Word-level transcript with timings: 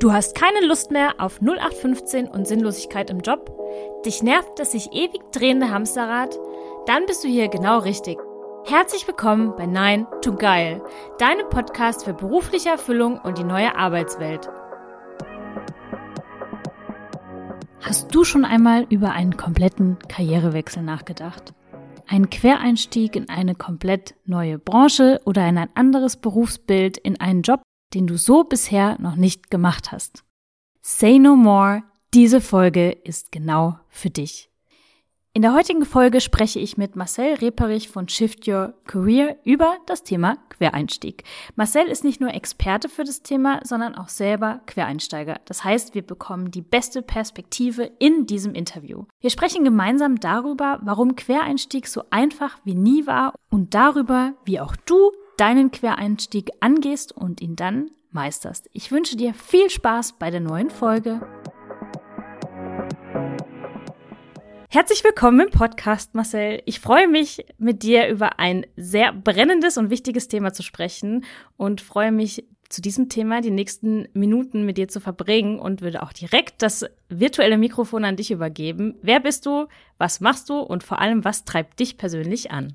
Du 0.00 0.12
hast 0.12 0.36
keine 0.36 0.64
Lust 0.64 0.92
mehr 0.92 1.14
auf 1.18 1.40
0815 1.42 2.28
und 2.28 2.46
Sinnlosigkeit 2.46 3.10
im 3.10 3.18
Job? 3.18 3.52
Dich 4.06 4.22
nervt 4.22 4.60
das 4.60 4.70
sich 4.70 4.92
ewig 4.92 5.32
drehende 5.32 5.70
Hamsterrad? 5.70 6.38
Dann 6.86 7.04
bist 7.06 7.24
du 7.24 7.28
hier 7.28 7.48
genau 7.48 7.80
richtig. 7.80 8.16
Herzlich 8.64 9.08
willkommen 9.08 9.56
bei 9.56 9.66
Nein 9.66 10.06
to 10.22 10.36
Geil, 10.36 10.80
deinem 11.18 11.48
Podcast 11.48 12.04
für 12.04 12.14
berufliche 12.14 12.68
Erfüllung 12.68 13.18
und 13.18 13.38
die 13.38 13.44
neue 13.44 13.74
Arbeitswelt. 13.74 14.48
Hast 17.80 18.14
du 18.14 18.22
schon 18.22 18.44
einmal 18.44 18.86
über 18.90 19.10
einen 19.10 19.36
kompletten 19.36 19.98
Karrierewechsel 20.08 20.84
nachgedacht? 20.84 21.54
Einen 22.06 22.30
Quereinstieg 22.30 23.16
in 23.16 23.28
eine 23.28 23.56
komplett 23.56 24.14
neue 24.24 24.60
Branche 24.60 25.20
oder 25.24 25.48
in 25.48 25.58
ein 25.58 25.70
anderes 25.74 26.16
Berufsbild, 26.16 26.98
in 26.98 27.20
einen 27.20 27.42
Job, 27.42 27.62
den 27.94 28.06
du 28.06 28.16
so 28.16 28.44
bisher 28.44 29.00
noch 29.00 29.16
nicht 29.16 29.50
gemacht 29.50 29.92
hast. 29.92 30.24
Say 30.80 31.18
no 31.18 31.36
more, 31.36 31.82
diese 32.14 32.40
Folge 32.40 32.90
ist 32.90 33.32
genau 33.32 33.78
für 33.88 34.10
dich. 34.10 34.48
In 35.34 35.42
der 35.42 35.52
heutigen 35.52 35.84
Folge 35.84 36.20
spreche 36.20 36.58
ich 36.58 36.78
mit 36.78 36.96
Marcel 36.96 37.34
Reperich 37.34 37.90
von 37.90 38.08
Shift 38.08 38.48
Your 38.48 38.74
Career 38.86 39.36
über 39.44 39.76
das 39.86 40.02
Thema 40.02 40.38
Quereinstieg. 40.48 41.22
Marcel 41.54 41.86
ist 41.86 42.02
nicht 42.02 42.20
nur 42.20 42.34
Experte 42.34 42.88
für 42.88 43.04
das 43.04 43.22
Thema, 43.22 43.60
sondern 43.62 43.94
auch 43.94 44.08
selber 44.08 44.62
Quereinsteiger. 44.66 45.38
Das 45.44 45.62
heißt, 45.62 45.94
wir 45.94 46.02
bekommen 46.02 46.50
die 46.50 46.62
beste 46.62 47.02
Perspektive 47.02 47.84
in 48.00 48.26
diesem 48.26 48.54
Interview. 48.54 49.04
Wir 49.20 49.30
sprechen 49.30 49.62
gemeinsam 49.62 50.18
darüber, 50.18 50.80
warum 50.82 51.14
Quereinstieg 51.14 51.86
so 51.86 52.02
einfach 52.10 52.58
wie 52.64 52.74
nie 52.74 53.06
war 53.06 53.34
und 53.48 53.74
darüber, 53.74 54.34
wie 54.44 54.58
auch 54.58 54.74
du 54.74 55.12
deinen 55.38 55.70
Quereinstieg 55.70 56.50
angehst 56.60 57.12
und 57.12 57.40
ihn 57.40 57.56
dann 57.56 57.90
meisterst. 58.10 58.68
Ich 58.72 58.90
wünsche 58.90 59.16
dir 59.16 59.32
viel 59.32 59.70
Spaß 59.70 60.18
bei 60.18 60.30
der 60.30 60.40
neuen 60.40 60.68
Folge. 60.68 61.20
Herzlich 64.68 65.02
willkommen 65.02 65.40
im 65.40 65.50
Podcast, 65.50 66.14
Marcel. 66.14 66.60
Ich 66.66 66.80
freue 66.80 67.08
mich, 67.08 67.46
mit 67.56 67.82
dir 67.82 68.08
über 68.08 68.38
ein 68.38 68.66
sehr 68.76 69.12
brennendes 69.12 69.78
und 69.78 69.90
wichtiges 69.90 70.28
Thema 70.28 70.52
zu 70.52 70.62
sprechen 70.62 71.24
und 71.56 71.80
freue 71.80 72.12
mich, 72.12 72.44
zu 72.68 72.82
diesem 72.82 73.08
Thema 73.08 73.40
die 73.40 73.50
nächsten 73.50 74.08
Minuten 74.12 74.66
mit 74.66 74.76
dir 74.76 74.88
zu 74.88 75.00
verbringen 75.00 75.58
und 75.58 75.80
würde 75.80 76.02
auch 76.02 76.12
direkt 76.12 76.60
das 76.60 76.84
virtuelle 77.08 77.56
Mikrofon 77.56 78.04
an 78.04 78.16
dich 78.16 78.30
übergeben. 78.30 78.96
Wer 79.00 79.20
bist 79.20 79.46
du? 79.46 79.68
Was 79.96 80.20
machst 80.20 80.50
du? 80.50 80.58
Und 80.58 80.84
vor 80.84 80.98
allem, 80.98 81.24
was 81.24 81.46
treibt 81.46 81.80
dich 81.80 81.96
persönlich 81.96 82.50
an? 82.50 82.74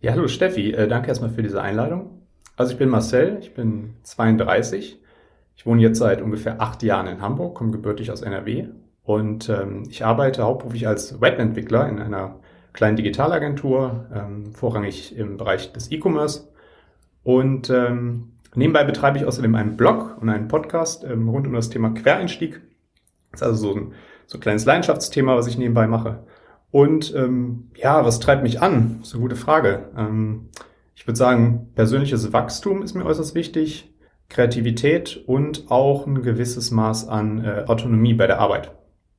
Ja, 0.00 0.12
hallo 0.12 0.28
Steffi, 0.28 0.70
äh, 0.70 0.86
danke 0.86 1.08
erstmal 1.08 1.30
für 1.30 1.42
diese 1.42 1.60
Einladung. 1.60 2.22
Also 2.56 2.70
ich 2.70 2.78
bin 2.78 2.88
Marcel, 2.88 3.38
ich 3.40 3.54
bin 3.54 3.94
32. 4.04 4.96
Ich 5.56 5.66
wohne 5.66 5.82
jetzt 5.82 5.98
seit 5.98 6.22
ungefähr 6.22 6.60
acht 6.60 6.84
Jahren 6.84 7.08
in 7.08 7.20
Hamburg, 7.20 7.56
komme 7.56 7.72
gebürtig 7.72 8.12
aus 8.12 8.22
NRW 8.22 8.68
und 9.02 9.48
ähm, 9.48 9.82
ich 9.90 10.04
arbeite 10.04 10.44
hauptberuflich 10.44 10.86
als 10.86 11.20
Webentwickler 11.20 11.88
in 11.88 11.98
einer 11.98 12.38
kleinen 12.74 12.96
Digitalagentur, 12.96 14.06
ähm, 14.14 14.54
vorrangig 14.54 15.16
im 15.18 15.36
Bereich 15.36 15.72
des 15.72 15.90
E-Commerce. 15.90 16.46
Und 17.24 17.68
ähm, 17.68 18.34
nebenbei 18.54 18.84
betreibe 18.84 19.18
ich 19.18 19.24
außerdem 19.24 19.56
einen 19.56 19.76
Blog 19.76 20.16
und 20.20 20.28
einen 20.28 20.46
Podcast 20.46 21.02
ähm, 21.02 21.28
rund 21.28 21.48
um 21.48 21.54
das 21.54 21.70
Thema 21.70 21.90
Quereinstieg. 21.90 22.60
Das 23.32 23.40
ist 23.40 23.46
also 23.48 23.72
so 23.72 23.74
ein, 23.74 23.94
so 24.26 24.38
ein 24.38 24.40
kleines 24.40 24.64
Leidenschaftsthema, 24.64 25.34
was 25.34 25.48
ich 25.48 25.58
nebenbei 25.58 25.88
mache. 25.88 26.20
Und 26.70 27.14
ähm, 27.14 27.70
ja, 27.74 28.04
was 28.04 28.20
treibt 28.20 28.42
mich 28.42 28.60
an? 28.60 28.98
Das 28.98 29.08
ist 29.08 29.14
eine 29.14 29.22
gute 29.22 29.36
Frage. 29.36 29.90
Ähm, 29.96 30.48
ich 30.94 31.06
würde 31.06 31.16
sagen, 31.16 31.68
persönliches 31.74 32.32
Wachstum 32.32 32.82
ist 32.82 32.94
mir 32.94 33.06
äußerst 33.06 33.34
wichtig, 33.34 33.94
Kreativität 34.28 35.22
und 35.26 35.70
auch 35.70 36.06
ein 36.06 36.22
gewisses 36.22 36.70
Maß 36.70 37.08
an 37.08 37.44
äh, 37.44 37.64
Autonomie 37.66 38.14
bei 38.14 38.26
der 38.26 38.40
Arbeit. 38.40 38.72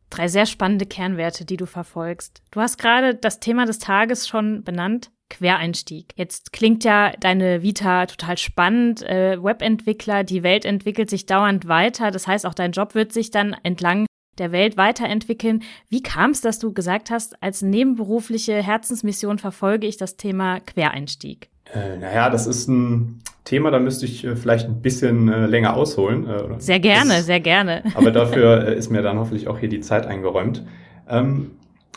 Drei 0.09 0.28
sehr 0.28 0.45
spannende 0.45 0.86
Kernwerte, 0.86 1.45
die 1.45 1.58
du 1.58 1.66
verfolgst. 1.66 2.41
Du 2.52 2.61
hast 2.61 2.78
gerade 2.78 3.16
das 3.16 3.39
Thema 3.39 3.66
des 3.66 3.80
Tages 3.80 4.28
schon 4.28 4.63
benannt, 4.63 5.11
Quereinstieg. 5.29 6.13
Jetzt 6.16 6.51
klingt 6.51 6.84
ja 6.84 7.12
deine 7.19 7.62
Vita 7.62 8.07
total 8.07 8.38
spannend. 8.38 9.03
Äh, 9.03 9.41
Webentwickler, 9.41 10.24
die 10.24 10.44
Welt 10.44 10.66
entwickelt 10.66 11.09
sich 11.09 11.28
dauernd 11.28 11.68
weiter. 11.68 12.12
Das 12.12 12.28
heißt, 12.28 12.45
auch 12.45 12.56
dein 12.56 12.72
Job 12.72 12.95
wird 12.95 13.13
sich 13.13 13.31
dann 13.31 13.56
entlang 13.63 14.06
der 14.39 14.51
Welt 14.51 14.77
weiterentwickeln. 14.77 15.63
Wie 15.89 16.01
kam 16.01 16.31
es, 16.31 16.41
dass 16.41 16.59
du 16.59 16.73
gesagt 16.73 17.11
hast, 17.11 17.41
als 17.44 17.61
nebenberufliche 17.61 18.61
Herzensmission 18.63 19.38
verfolge 19.38 19.88
ich 19.88 19.97
das 19.97 20.17
Thema 20.17 20.59
Quereinstieg? 20.59 21.50
Äh, 21.73 21.97
naja, 21.97 22.29
das 22.29 22.47
ist 22.47 22.67
ein 22.67 23.22
Thema, 23.44 23.72
da 23.72 23.79
müsste 23.79 24.05
ich 24.05 24.23
äh, 24.23 24.35
vielleicht 24.35 24.67
ein 24.67 24.81
bisschen 24.81 25.27
äh, 25.27 25.45
länger 25.45 25.75
ausholen. 25.75 26.27
Äh, 26.27 26.59
sehr 26.59 26.79
gerne, 26.79 27.19
ist, 27.19 27.25
sehr 27.25 27.39
gerne. 27.39 27.83
Aber 27.95 28.11
dafür 28.11 28.67
äh, 28.67 28.75
ist 28.75 28.89
mir 28.89 29.01
dann 29.01 29.19
hoffentlich 29.19 29.47
auch 29.47 29.59
hier 29.59 29.69
die 29.69 29.81
Zeit 29.81 30.05
eingeräumt. 30.05 30.63
Ähm, 31.07 31.51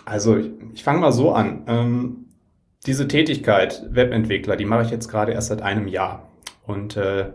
also 0.04 0.36
ich, 0.36 0.50
ich 0.74 0.82
fange 0.82 1.00
mal 1.00 1.12
so 1.12 1.32
an. 1.32 1.62
Ähm, 1.66 2.16
diese 2.86 3.06
Tätigkeit 3.06 3.86
Webentwickler, 3.90 4.56
die 4.56 4.64
mache 4.64 4.82
ich 4.82 4.90
jetzt 4.90 5.08
gerade 5.08 5.32
erst 5.32 5.48
seit 5.48 5.62
einem 5.62 5.86
Jahr. 5.86 6.28
Und 6.66 6.96
äh, 6.96 7.26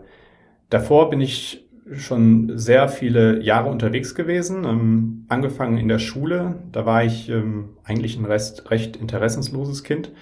davor 0.70 1.10
bin 1.10 1.20
ich 1.20 1.67
schon 1.94 2.58
sehr 2.58 2.88
viele 2.88 3.42
Jahre 3.42 3.70
unterwegs 3.70 4.14
gewesen. 4.14 4.64
Ähm, 4.64 5.24
angefangen 5.28 5.78
in 5.78 5.88
der 5.88 5.98
Schule, 5.98 6.56
da 6.72 6.86
war 6.86 7.04
ich 7.04 7.28
ähm, 7.28 7.70
eigentlich 7.84 8.18
ein 8.18 8.24
Rest, 8.24 8.70
recht 8.70 8.96
interessensloses 8.96 9.84
Kind. 9.84 10.12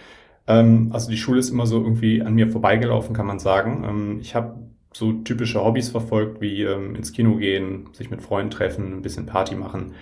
Ähm, 0.47 0.91
also 0.93 1.11
die 1.11 1.17
Schule 1.17 1.41
ist 1.41 1.51
immer 1.51 1.67
so 1.67 1.83
irgendwie 1.83 2.23
an 2.23 2.35
mir 2.35 2.49
vorbeigelaufen, 2.49 3.15
kann 3.15 3.27
man 3.27 3.39
sagen. 3.39 3.85
Ähm, 3.89 4.19
ich 4.21 4.35
habe 4.35 4.57
so 4.93 5.13
typische 5.13 5.63
Hobbys 5.65 5.91
verfolgt, 5.91 6.41
wie 6.41 6.63
ähm, 6.63 6.95
ins 6.95 7.13
Kino 7.13 7.37
gehen, 7.37 7.89
sich 7.93 8.11
mit 8.11 8.23
Freunden 8.23 8.51
treffen, 8.51 8.99
ein 8.99 9.03
bisschen 9.03 9.27
Party 9.27 9.55
machen 9.55 9.95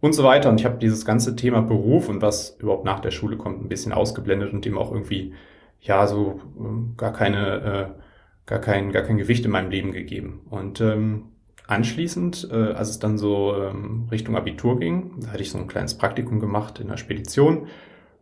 und 0.00 0.14
so 0.14 0.24
weiter. 0.24 0.48
Und 0.50 0.60
ich 0.60 0.66
habe 0.66 0.78
dieses 0.78 1.04
ganze 1.04 1.36
Thema 1.36 1.60
Beruf 1.62 2.08
und 2.08 2.22
was 2.22 2.56
überhaupt 2.60 2.84
nach 2.84 3.00
der 3.00 3.10
Schule 3.10 3.36
kommt, 3.36 3.62
ein 3.62 3.68
bisschen 3.68 3.92
ausgeblendet 3.92 4.52
und 4.52 4.64
dem 4.64 4.78
auch 4.78 4.92
irgendwie, 4.92 5.34
ja, 5.80 6.06
so 6.06 6.40
äh, 6.58 6.96
gar 6.96 7.12
keine... 7.12 7.92
Äh, 7.96 8.07
gar 8.48 8.58
kein, 8.58 8.90
gar 8.92 9.02
kein 9.02 9.18
Gewicht 9.18 9.44
in 9.44 9.52
meinem 9.52 9.70
Leben 9.70 9.92
gegeben. 9.92 10.40
Und 10.50 10.80
ähm, 10.80 11.26
anschließend, 11.66 12.48
äh, 12.50 12.72
als 12.72 12.88
es 12.88 12.98
dann 12.98 13.18
so 13.18 13.54
ähm, 13.54 14.08
Richtung 14.10 14.36
Abitur 14.36 14.80
ging, 14.80 15.20
da 15.20 15.28
hatte 15.28 15.42
ich 15.42 15.50
so 15.50 15.58
ein 15.58 15.68
kleines 15.68 15.96
Praktikum 15.96 16.40
gemacht 16.40 16.80
in 16.80 16.88
der 16.88 16.96
Spedition 16.96 17.68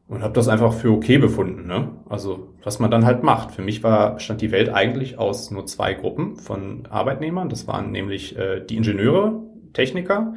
und 0.08 0.22
habe 0.22 0.34
das 0.34 0.48
einfach 0.48 0.72
für 0.72 0.90
okay 0.90 1.18
befunden. 1.18 1.68
Ne? 1.68 1.92
Also 2.08 2.54
was 2.62 2.80
man 2.80 2.90
dann 2.90 3.06
halt 3.06 3.22
macht. 3.22 3.52
Für 3.52 3.62
mich 3.62 3.84
war 3.84 4.18
stand 4.18 4.42
die 4.42 4.50
Welt 4.50 4.68
eigentlich 4.68 5.18
aus 5.18 5.52
nur 5.52 5.64
zwei 5.66 5.94
Gruppen 5.94 6.36
von 6.36 6.86
Arbeitnehmern. 6.86 7.48
Das 7.48 7.68
waren 7.68 7.92
nämlich 7.92 8.36
äh, 8.36 8.60
die 8.60 8.76
Ingenieure, 8.76 9.40
Techniker 9.74 10.34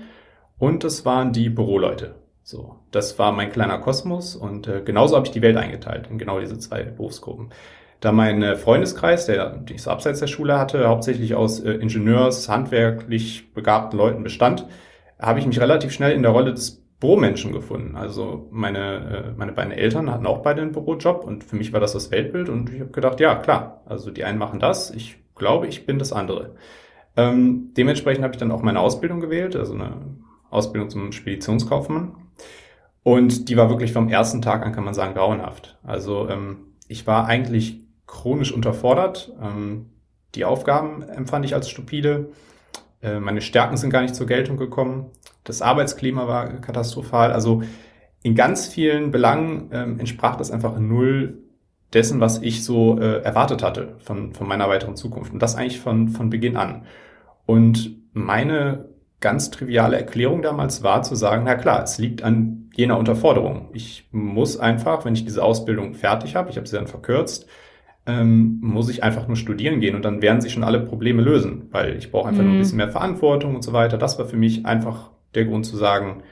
und 0.59 0.83
das 0.83 1.03
waren 1.03 1.33
die 1.33 1.49
Büroleute. 1.49 2.15
So, 2.43 2.75
das 2.91 3.17
war 3.17 3.31
mein 3.31 3.51
kleiner 3.51 3.79
Kosmos 3.79 4.35
und 4.35 4.67
äh, 4.67 4.81
genauso 4.83 5.15
habe 5.15 5.25
ich 5.25 5.31
die 5.31 5.41
Welt 5.41 5.57
eingeteilt 5.57 6.07
in 6.11 6.19
genau 6.19 6.39
diese 6.39 6.59
zwei 6.59 6.83
Berufsgruppen. 6.83 7.49
Da 7.99 8.11
mein 8.11 8.41
äh, 8.41 8.55
Freundeskreis, 8.55 9.25
der, 9.25 9.63
ich 9.69 9.81
so 9.81 9.91
abseits 9.91 10.19
der 10.19 10.27
Schule 10.27 10.57
hatte, 10.57 10.87
hauptsächlich 10.87 11.35
aus 11.35 11.59
äh, 11.59 11.71
Ingenieurs, 11.71 12.47
handwerklich 12.47 13.53
begabten 13.53 13.97
Leuten 13.97 14.23
bestand, 14.23 14.65
habe 15.19 15.39
ich 15.39 15.45
mich 15.45 15.59
relativ 15.59 15.91
schnell 15.91 16.13
in 16.13 16.21
der 16.21 16.31
Rolle 16.31 16.53
des 16.53 16.81
Büromenschen 16.99 17.51
gefunden. 17.51 17.95
Also 17.95 18.47
meine, 18.51 19.33
äh, 19.33 19.37
meine 19.37 19.51
beiden 19.51 19.71
Eltern 19.71 20.09
hatten 20.11 20.27
auch 20.27 20.41
beide 20.41 20.61
einen 20.61 20.71
Bürojob 20.71 21.23
und 21.23 21.43
für 21.43 21.55
mich 21.55 21.73
war 21.73 21.79
das 21.79 21.93
das 21.93 22.11
Weltbild 22.11 22.49
und 22.49 22.71
ich 22.71 22.79
habe 22.79 22.91
gedacht, 22.91 23.19
ja 23.19 23.35
klar, 23.35 23.81
also 23.85 24.11
die 24.11 24.23
einen 24.23 24.37
machen 24.37 24.59
das, 24.59 24.91
ich 24.91 25.17
glaube, 25.35 25.67
ich 25.67 25.85
bin 25.85 25.99
das 25.99 26.13
andere. 26.13 26.55
Ähm, 27.17 27.73
dementsprechend 27.75 28.23
habe 28.23 28.33
ich 28.33 28.39
dann 28.39 28.51
auch 28.51 28.61
meine 28.61 28.79
Ausbildung 28.79 29.19
gewählt, 29.19 29.55
also 29.55 29.73
eine 29.73 29.93
Ausbildung 30.49 30.89
zum 30.89 31.11
Speditionskaufmann. 31.11 32.15
Und 33.03 33.49
die 33.49 33.57
war 33.57 33.69
wirklich 33.69 33.93
vom 33.93 34.09
ersten 34.09 34.41
Tag 34.41 34.65
an, 34.65 34.73
kann 34.73 34.83
man 34.83 34.93
sagen, 34.93 35.13
grauenhaft. 35.13 35.77
Also 35.83 36.29
ähm, 36.29 36.57
ich 36.87 37.07
war 37.07 37.25
eigentlich 37.25 37.81
chronisch 38.09 38.51
unterfordert. 38.51 39.31
Ähm, 39.41 39.89
die 40.35 40.45
Aufgaben 40.45 41.03
empfand 41.03 41.45
ich 41.45 41.53
als 41.53 41.69
stupide. 41.69 42.29
Äh, 43.01 43.19
meine 43.19 43.41
Stärken 43.41 43.77
sind 43.77 43.91
gar 43.91 44.01
nicht 44.01 44.15
zur 44.15 44.27
Geltung 44.27 44.57
gekommen. 44.57 45.11
Das 45.43 45.61
Arbeitsklima 45.61 46.27
war 46.27 46.47
katastrophal. 46.59 47.31
Also 47.31 47.63
in 48.21 48.35
ganz 48.35 48.67
vielen 48.67 49.11
Belangen 49.11 49.69
ähm, 49.71 49.99
entsprach 49.99 50.35
das 50.35 50.51
einfach 50.51 50.77
null 50.77 51.37
dessen, 51.93 52.19
was 52.19 52.41
ich 52.41 52.63
so 52.63 52.99
äh, 52.99 53.21
erwartet 53.21 53.63
hatte 53.63 53.95
von, 53.99 54.33
von 54.33 54.47
meiner 54.47 54.67
weiteren 54.67 54.95
Zukunft. 54.95 55.31
Und 55.31 55.39
das 55.39 55.55
eigentlich 55.55 55.79
von, 55.79 56.09
von 56.09 56.29
Beginn 56.29 56.57
an. 56.57 56.85
Und 57.45 57.95
meine 58.13 58.89
ganz 59.21 59.51
triviale 59.51 59.97
Erklärung 59.97 60.41
damals 60.41 60.83
war 60.83 61.03
zu 61.03 61.15
sagen, 61.15 61.43
na 61.45 61.55
klar, 61.55 61.83
es 61.83 61.97
liegt 61.97 62.23
an 62.23 62.69
jener 62.75 62.97
Unterforderung. 62.97 63.69
Ich 63.73 64.07
muss 64.11 64.57
einfach, 64.57 65.05
wenn 65.05 65.13
ich 65.13 65.25
diese 65.25 65.43
Ausbildung 65.43 65.93
fertig 65.93 66.35
habe, 66.35 66.49
ich 66.49 66.57
habe 66.57 66.67
sie 66.67 66.75
dann 66.75 66.87
verkürzt, 66.87 67.47
ähm, 68.09 68.59
muss 68.61 68.89
ich 68.89 69.03
einfach 69.03 69.27
nur 69.27 69.37
studieren 69.37 69.79
gehen 69.79 69.95
und 69.95 70.03
dann 70.03 70.21
werden 70.21 70.41
sich 70.41 70.53
schon 70.53 70.63
alle 70.63 70.79
Probleme 70.79 71.21
lösen, 71.21 71.67
weil 71.71 71.95
ich 71.97 72.11
brauche 72.11 72.27
einfach 72.27 72.41
mhm. 72.41 72.47
nur 72.47 72.53
ein 72.53 72.57
mhm. 72.57 72.61
bisschen 72.61 72.77
mehr 72.77 72.89
Verantwortung 72.89 73.55
und 73.55 73.63
so 73.63 73.73
weiter. 73.73 73.97
Das 73.97 74.17
war 74.17 74.25
für 74.25 74.37
mich 74.37 74.65
einfach 74.65 75.11
der 75.35 75.45
Grund 75.45 75.65
zu 75.65 75.77
sagen, 75.77 76.23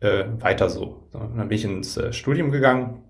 äh, 0.00 0.24
weiter 0.40 0.68
so. 0.68 1.04
so. 1.12 1.18
Dann 1.18 1.48
bin 1.48 1.56
ich 1.56 1.64
ins 1.64 1.96
äh, 1.96 2.12
Studium 2.12 2.50
gegangen. 2.50 3.02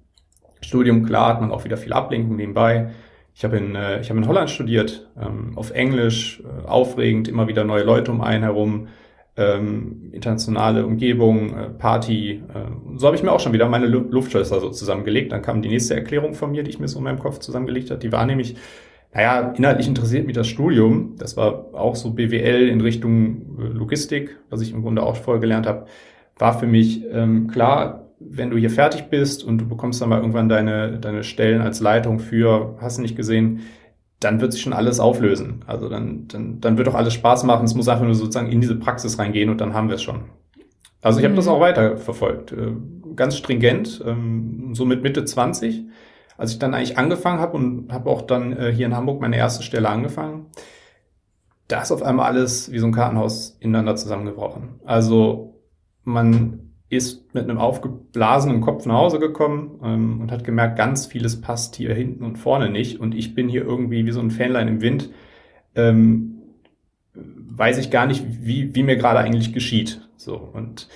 Studium, 0.60 1.04
klar, 1.04 1.28
hat 1.28 1.40
man 1.40 1.50
auch 1.50 1.64
wieder 1.64 1.76
viel 1.76 1.92
Ablenkung 1.92 2.36
nebenbei. 2.36 2.90
Ich 3.34 3.44
habe 3.44 3.56
in, 3.56 3.74
äh, 3.74 4.00
ich 4.00 4.10
hab 4.10 4.16
in 4.16 4.28
Holland 4.28 4.50
studiert, 4.50 5.08
ähm, 5.20 5.52
auf 5.56 5.70
Englisch, 5.70 6.42
äh, 6.44 6.69
aufregend, 6.69 7.28
immer 7.28 7.48
wieder 7.48 7.64
neue 7.64 7.82
Leute 7.82 8.12
um 8.12 8.20
einen 8.20 8.44
herum, 8.44 8.88
ähm, 9.37 10.11
internationale 10.12 10.84
Umgebung, 10.87 11.56
äh, 11.56 11.70
Party. 11.70 12.43
Äh, 12.55 12.96
so 12.96 13.06
habe 13.06 13.17
ich 13.17 13.23
mir 13.23 13.32
auch 13.32 13.40
schon 13.40 13.52
wieder 13.52 13.69
meine 13.69 13.87
Lu 13.87 14.00
Luftschlösser 14.00 14.61
so 14.61 14.70
zusammengelegt. 14.70 15.32
Dann 15.32 15.43
kam 15.43 15.62
die 15.62 15.69
nächste 15.69 15.94
Erklärung 15.94 16.34
von 16.34 16.50
mir, 16.50 16.62
die 16.62 16.70
ich 16.70 16.79
mir 16.79 16.88
so 16.88 16.99
in 16.99 17.05
meinem 17.05 17.19
Kopf 17.19 17.38
zusammengelegt 17.38 17.90
habe. 17.90 18.00
Die 18.00 18.12
war 18.12 18.26
nämlich, 18.26 18.56
naja, 19.14 19.55
inhaltlich 19.56 19.88
interessiert 19.88 20.26
mich 20.26 20.37
das 20.37 20.49
Studium. 20.49 21.17
Das 21.19 21.37
war 21.37 21.70
auch 21.73 21.96
so 21.96 22.11
BWL 22.11 22.69
in 22.69 22.81
Richtung 22.82 23.58
äh, 23.58 23.69
Logistik, 23.73 24.38
was 24.50 24.61
ich 24.61 24.73
im 24.73 24.82
Grunde 24.82 25.02
auch 25.02 25.17
vorher 25.17 25.40
gelernt 25.40 25.67
habe. 25.67 25.87
War 26.38 26.58
für 26.58 26.67
mich 26.67 27.02
ähm, 27.11 27.49
klar, 27.49 28.11
wenn 28.20 28.50
du 28.50 28.56
hier 28.56 28.70
fertig 28.70 29.05
bist 29.05 29.43
und 29.44 29.58
du 29.58 29.69
bekommst 29.69 30.00
dann 30.00 30.11
mal 30.11 30.19
irgendwann 30.19 30.49
deine, 30.49 30.99
deine 30.99 31.25
Stellen 31.25 31.61
als 31.61 31.81
Leitung 31.81 32.19
für, 32.19 32.76
hast 32.81 32.99
du 32.99 33.02
nicht 33.02 33.17
gesehen, 33.17 33.61
dann 34.24 34.40
wird 34.40 34.52
sich 34.52 34.62
schon 34.62 34.72
alles 34.72 35.00
auflösen. 35.00 35.64
Also 35.66 35.88
dann, 35.88 36.28
dann, 36.28 36.60
dann 36.60 36.76
wird 36.76 36.86
doch 36.86 36.94
alles 36.94 37.14
Spaß 37.14 37.44
machen. 37.44 37.64
Es 37.64 37.74
muss 37.74 37.88
einfach 37.88 38.04
nur 38.04 38.14
sozusagen 38.14 38.50
in 38.50 38.60
diese 38.60 38.76
Praxis 38.76 39.19
reingehen 39.19 39.50
und 39.50 39.60
dann 39.60 39.74
haben 39.74 39.88
wir 39.88 39.96
es 39.96 40.02
schon. 40.02 40.24
Also 41.00 41.19
ich 41.19 41.24
habe 41.24 41.32
mhm. 41.32 41.36
das 41.36 41.48
auch 41.48 41.60
weiter 41.60 41.96
verfolgt. 41.96 42.52
Äh, 42.52 42.72
ganz 43.16 43.36
stringent, 43.36 44.02
ähm, 44.06 44.74
so 44.74 44.84
mit 44.84 45.02
Mitte 45.02 45.24
20, 45.24 45.84
als 46.38 46.52
ich 46.52 46.58
dann 46.58 46.74
eigentlich 46.74 46.98
angefangen 46.98 47.40
habe 47.40 47.56
und 47.56 47.92
habe 47.92 48.08
auch 48.08 48.22
dann 48.22 48.56
äh, 48.56 48.72
hier 48.72 48.86
in 48.86 48.96
Hamburg 48.96 49.20
meine 49.20 49.36
erste 49.36 49.62
Stelle 49.62 49.88
angefangen. 49.88 50.46
Da 51.69 51.82
ist 51.82 51.92
auf 51.92 52.02
einmal 52.02 52.26
alles 52.26 52.70
wie 52.70 52.78
so 52.78 52.86
ein 52.86 52.92
Kartenhaus 52.92 53.56
ineinander 53.60 53.96
zusammengebrochen. 53.96 54.80
Also 54.84 55.60
man 56.04 56.61
ist 56.92 57.34
mit 57.34 57.44
einem 57.44 57.58
aufgeblasenen 57.58 58.60
Kopf 58.60 58.84
nach 58.84 58.96
Hause 58.96 59.18
gekommen 59.18 59.80
ähm, 59.82 60.20
und 60.20 60.30
hat 60.30 60.44
gemerkt, 60.44 60.76
ganz 60.76 61.06
vieles 61.06 61.40
passt 61.40 61.74
hier 61.76 61.94
hinten 61.94 62.22
und 62.22 62.36
vorne 62.36 62.68
nicht. 62.68 63.00
Und 63.00 63.14
ich 63.14 63.34
bin 63.34 63.48
hier 63.48 63.62
irgendwie 63.62 64.04
wie 64.04 64.12
so 64.12 64.20
ein 64.20 64.30
Fähnlein 64.30 64.68
im 64.68 64.82
Wind. 64.82 65.10
Ähm, 65.74 66.42
weiß 67.14 67.78
ich 67.78 67.90
gar 67.90 68.06
nicht, 68.06 68.24
wie, 68.42 68.74
wie 68.74 68.82
mir 68.82 68.96
gerade 68.96 69.20
eigentlich 69.20 69.54
geschieht. 69.54 70.06
So. 70.16 70.36
Und 70.36 70.88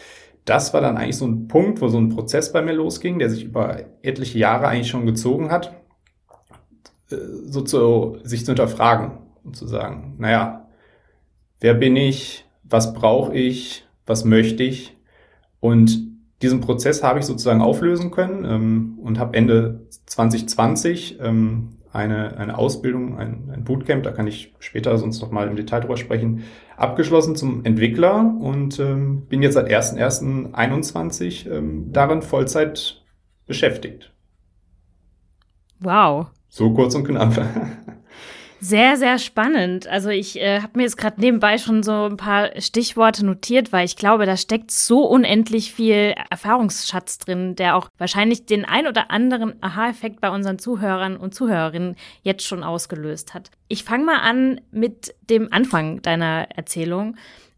das 0.45 0.75
war 0.75 0.83
dann 0.83 0.99
eigentlich 0.99 1.17
so 1.17 1.27
ein 1.27 1.49
Punkt, 1.49 1.81
wo 1.81 1.89
so 1.89 1.99
ein 1.99 2.11
Prozess 2.11 2.53
bei 2.53 2.61
mir 2.61 2.73
losging, 2.73 3.19
der 3.19 3.31
sich 3.31 3.45
über 3.45 3.81
etliche 4.03 4.39
Jahre 4.39 4.69
eigentlich 4.69 4.91
schon 4.91 5.07
gezogen 5.07 5.51
hat, 5.51 5.75
äh, 7.11 7.17
so 7.45 7.63
zu, 7.63 8.19
sich 8.23 8.45
zu 8.45 8.53
hinterfragen 8.53 9.13
und 9.45 9.57
zu 9.57 9.67
sagen, 9.67 10.17
naja, 10.19 10.69
wer 11.61 11.75
bin 11.75 11.97
ich? 11.97 12.45
Was 12.65 12.93
brauche 12.93 13.35
ich? 13.35 13.85
Was 14.05 14.25
möchte 14.25 14.63
ich? 14.63 14.96
Und 15.67 16.07
diesen 16.43 16.61
Prozess 16.61 17.03
habe 17.03 17.19
ich 17.19 17.25
sozusagen 17.25 17.61
auflösen 17.61 18.13
können 18.13 18.45
ähm, 18.45 18.99
und 19.03 19.19
habe 19.19 19.37
Ende 19.37 19.87
2020 20.07 21.19
ähm, 21.21 21.71
eine, 21.93 22.37
eine 22.37 22.57
Ausbildung, 22.57 23.17
ein, 23.17 23.51
ein 23.53 23.65
Bootcamp, 23.65 24.05
da 24.05 24.13
kann 24.13 24.27
ich 24.27 24.55
später 24.61 24.97
sonst 24.99 25.21
noch 25.23 25.33
mal 25.33 25.49
im 25.49 25.57
Detail 25.57 25.81
drüber 25.81 25.97
sprechen, 25.97 26.45
abgeschlossen 26.77 27.35
zum 27.35 27.65
Entwickler 27.65 28.37
und 28.39 28.79
ähm, 28.79 29.27
bin 29.27 29.43
jetzt 29.43 29.55
seit 29.55 29.69
1.1.21 29.69 31.51
ähm, 31.51 31.91
darin 31.93 32.23
Vollzeit 32.23 33.03
beschäftigt. 33.47 34.13
Wow. 35.81 36.27
So 36.49 36.73
kurz 36.75 36.95
und 36.95 37.05
knapp. 37.05 37.35
Sehr, 38.59 38.97
sehr 38.97 39.19
spannend. 39.19 39.87
Also 39.87 40.09
ich 40.09 40.41
äh, 40.41 40.61
habe 40.61 40.79
mir 40.79 40.85
jetzt 40.85 40.97
gerade 40.97 41.21
nebenbei 41.21 41.59
schon 41.59 41.83
so 41.83 42.07
ein 42.07 42.17
paar 42.17 42.59
Stichworte 42.59 43.25
notiert, 43.25 43.71
weil 43.71 43.85
ich 43.85 43.97
glaube, 43.97 44.25
da 44.25 44.37
steckt 44.37 44.71
so 44.71 45.07
unendlich 45.07 45.73
viel 45.73 46.15
Erfahrungsschatz 46.31 47.19
drin, 47.19 47.55
der 47.55 47.77
auch 47.77 47.89
wahrscheinlich 47.99 48.47
den 48.47 48.65
ein 48.65 48.87
oder 48.87 49.11
anderen 49.11 49.63
Aha-Effekt 49.63 50.21
bei 50.21 50.31
unseren 50.31 50.59
Zuhörern 50.59 51.17
und 51.19 51.35
Zuhörerinnen 51.35 51.97
jetzt 52.23 52.47
schon 52.47 52.65
ausgelöst 52.65 53.35
hat. 53.35 53.51
Ich 53.69 53.85
fange 53.85 54.07
mal 54.07 54.21
an 54.21 54.61
mit 54.71 55.15
dem 55.29 55.53
Anfang 55.53 56.01
deiner 56.01 56.49
Erzählung. 56.55 57.17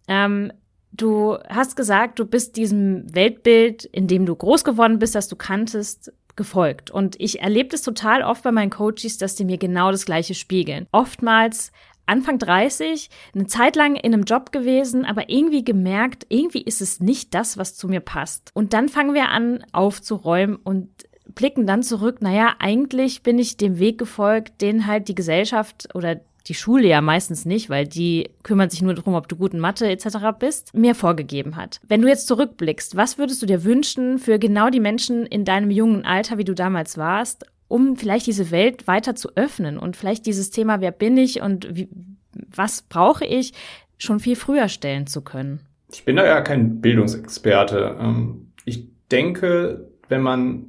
Ähm, 0.08 0.52
Du 0.90 1.36
hast 1.48 1.76
gesagt, 1.76 2.18
du 2.18 2.24
bist 2.24 2.56
diesem 2.56 3.14
Weltbild, 3.14 3.84
in 3.84 4.08
dem 4.08 4.24
du 4.24 4.34
groß 4.34 4.64
geworden 4.64 4.98
bist, 4.98 5.14
das 5.14 5.28
du 5.28 5.36
kanntest, 5.36 6.12
gefolgt. 6.38 6.90
Und 6.90 7.20
ich 7.20 7.42
erlebe 7.42 7.68
das 7.68 7.82
total 7.82 8.22
oft 8.22 8.42
bei 8.42 8.52
meinen 8.52 8.70
Coaches, 8.70 9.18
dass 9.18 9.34
die 9.34 9.44
mir 9.44 9.58
genau 9.58 9.90
das 9.90 10.06
Gleiche 10.06 10.34
spiegeln. 10.34 10.86
Oftmals 10.92 11.70
Anfang 12.06 12.38
30, 12.38 13.10
eine 13.34 13.46
Zeit 13.46 13.76
lang 13.76 13.94
in 13.94 14.14
einem 14.14 14.24
Job 14.24 14.50
gewesen, 14.50 15.04
aber 15.04 15.28
irgendwie 15.28 15.62
gemerkt, 15.62 16.24
irgendwie 16.30 16.62
ist 16.62 16.80
es 16.80 17.00
nicht 17.00 17.34
das, 17.34 17.58
was 17.58 17.76
zu 17.76 17.86
mir 17.86 18.00
passt. 18.00 18.50
Und 18.54 18.72
dann 18.72 18.88
fangen 18.88 19.12
wir 19.12 19.28
an 19.28 19.62
aufzuräumen 19.72 20.56
und 20.56 20.88
blicken 21.34 21.66
dann 21.66 21.82
zurück, 21.82 22.22
naja, 22.22 22.54
eigentlich 22.58 23.22
bin 23.22 23.38
ich 23.38 23.58
dem 23.58 23.78
Weg 23.78 23.98
gefolgt, 23.98 24.62
den 24.62 24.86
halt 24.86 25.08
die 25.08 25.14
Gesellschaft 25.14 25.88
oder 25.94 26.20
die 26.48 26.54
Schule 26.54 26.88
ja 26.88 27.00
meistens 27.00 27.44
nicht, 27.44 27.68
weil 27.68 27.86
die 27.86 28.30
kümmert 28.42 28.70
sich 28.70 28.80
nur 28.80 28.94
darum, 28.94 29.14
ob 29.14 29.28
du 29.28 29.36
gut 29.36 29.52
in 29.52 29.60
Mathe 29.60 29.88
etc. 29.88 30.18
bist, 30.38 30.74
mir 30.74 30.94
vorgegeben 30.94 31.56
hat. 31.56 31.80
Wenn 31.86 32.00
du 32.00 32.08
jetzt 32.08 32.26
zurückblickst, 32.26 32.96
was 32.96 33.18
würdest 33.18 33.42
du 33.42 33.46
dir 33.46 33.64
wünschen 33.64 34.18
für 34.18 34.38
genau 34.38 34.70
die 34.70 34.80
Menschen 34.80 35.26
in 35.26 35.44
deinem 35.44 35.70
jungen 35.70 36.04
Alter, 36.04 36.38
wie 36.38 36.44
du 36.44 36.54
damals 36.54 36.96
warst, 36.96 37.44
um 37.68 37.96
vielleicht 37.96 38.26
diese 38.26 38.50
Welt 38.50 38.86
weiter 38.86 39.14
zu 39.14 39.36
öffnen 39.36 39.78
und 39.78 39.96
vielleicht 39.96 40.24
dieses 40.24 40.50
Thema, 40.50 40.80
wer 40.80 40.90
bin 40.90 41.18
ich 41.18 41.42
und 41.42 41.76
wie, 41.76 41.88
was 42.32 42.82
brauche 42.82 43.26
ich, 43.26 43.52
schon 43.98 44.20
viel 44.20 44.36
früher 44.36 44.68
stellen 44.68 45.06
zu 45.06 45.20
können? 45.22 45.60
Ich 45.92 46.04
bin 46.04 46.16
da 46.16 46.24
ja 46.24 46.40
kein 46.40 46.80
Bildungsexperte. 46.80 47.96
Ähm, 48.00 48.52
ich 48.64 48.88
denke, 49.10 49.90
wenn 50.08 50.22
man 50.22 50.66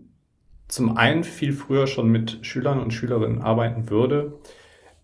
zum 0.67 0.97
einen 0.97 1.23
viel 1.23 1.53
früher 1.53 1.87
schon 1.87 2.09
mit 2.09 2.39
Schülern 2.41 2.79
und 2.79 2.91
Schülerinnen 2.91 3.41
arbeiten 3.41 3.89
würde, 3.89 4.39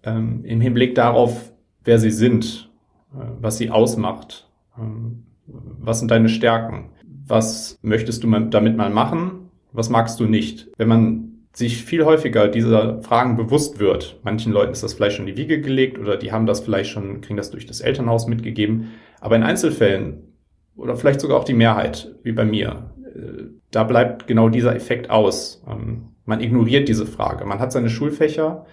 ähm, 0.05 0.41
im 0.43 0.61
Hinblick 0.61 0.95
darauf, 0.95 1.51
wer 1.83 1.99
sie 1.99 2.11
sind, 2.11 2.69
äh, 3.13 3.25
was 3.39 3.57
sie 3.57 3.69
ausmacht, 3.69 4.47
ähm, 4.77 5.23
was 5.47 5.99
sind 5.99 6.11
deine 6.11 6.29
Stärken, 6.29 6.89
was 7.27 7.77
möchtest 7.81 8.23
du 8.23 8.29
damit 8.49 8.77
mal 8.77 8.89
machen, 8.89 9.49
was 9.71 9.89
magst 9.89 10.19
du 10.19 10.25
nicht. 10.25 10.67
Wenn 10.77 10.87
man 10.87 11.31
sich 11.53 11.83
viel 11.83 12.03
häufiger 12.03 12.47
dieser 12.47 13.01
Fragen 13.01 13.37
bewusst 13.37 13.79
wird, 13.79 14.19
manchen 14.23 14.51
Leuten 14.51 14.73
ist 14.73 14.83
das 14.83 14.93
vielleicht 14.93 15.15
schon 15.15 15.27
in 15.27 15.35
die 15.35 15.41
Wiege 15.41 15.61
gelegt 15.61 15.97
oder 15.97 16.17
die 16.17 16.31
haben 16.31 16.45
das 16.45 16.59
vielleicht 16.59 16.89
schon, 16.89 17.21
kriegen 17.21 17.37
das 17.37 17.51
durch 17.51 17.65
das 17.65 17.81
Elternhaus 17.81 18.27
mitgegeben, 18.27 18.89
aber 19.21 19.35
in 19.35 19.43
Einzelfällen 19.43 20.33
oder 20.75 20.95
vielleicht 20.95 21.21
sogar 21.21 21.37
auch 21.37 21.45
die 21.45 21.53
Mehrheit, 21.53 22.13
wie 22.23 22.33
bei 22.33 22.43
mir, 22.43 22.91
äh, 23.15 23.43
da 23.71 23.83
bleibt 23.83 24.27
genau 24.27 24.49
dieser 24.49 24.75
Effekt 24.75 25.09
aus. 25.09 25.63
Ähm, 25.69 26.09
man 26.25 26.41
ignoriert 26.41 26.89
diese 26.89 27.05
Frage. 27.05 27.45
Man 27.45 27.59
hat 27.59 27.71
seine 27.71 27.89
Schulfächer, 27.89 28.65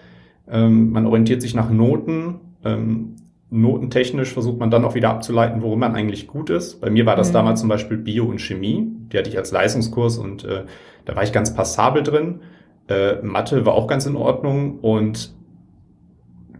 ähm, 0.49 0.91
man 0.91 1.05
orientiert 1.05 1.41
sich 1.41 1.55
nach 1.55 1.69
Noten. 1.69 2.35
Ähm, 2.63 3.15
notentechnisch 3.49 4.33
versucht 4.33 4.59
man 4.59 4.71
dann 4.71 4.83
auch 4.83 4.95
wieder 4.95 5.11
abzuleiten, 5.11 5.61
worum 5.61 5.79
man 5.79 5.95
eigentlich 5.95 6.27
gut 6.27 6.49
ist. 6.49 6.81
Bei 6.81 6.89
mir 6.89 7.05
war 7.05 7.15
das 7.15 7.29
mhm. 7.29 7.33
damals 7.33 7.59
zum 7.59 7.69
Beispiel 7.69 7.97
Bio 7.97 8.25
und 8.25 8.41
Chemie. 8.41 8.87
Die 9.11 9.17
hatte 9.17 9.29
ich 9.29 9.37
als 9.37 9.51
Leistungskurs 9.51 10.17
und 10.17 10.43
äh, 10.43 10.63
da 11.05 11.15
war 11.15 11.23
ich 11.23 11.31
ganz 11.31 11.53
passabel 11.53 12.01
drin. 12.01 12.39
Äh, 12.87 13.21
Mathe 13.21 13.65
war 13.65 13.73
auch 13.73 13.87
ganz 13.87 14.05
in 14.05 14.15
Ordnung 14.15 14.79
und 14.79 15.35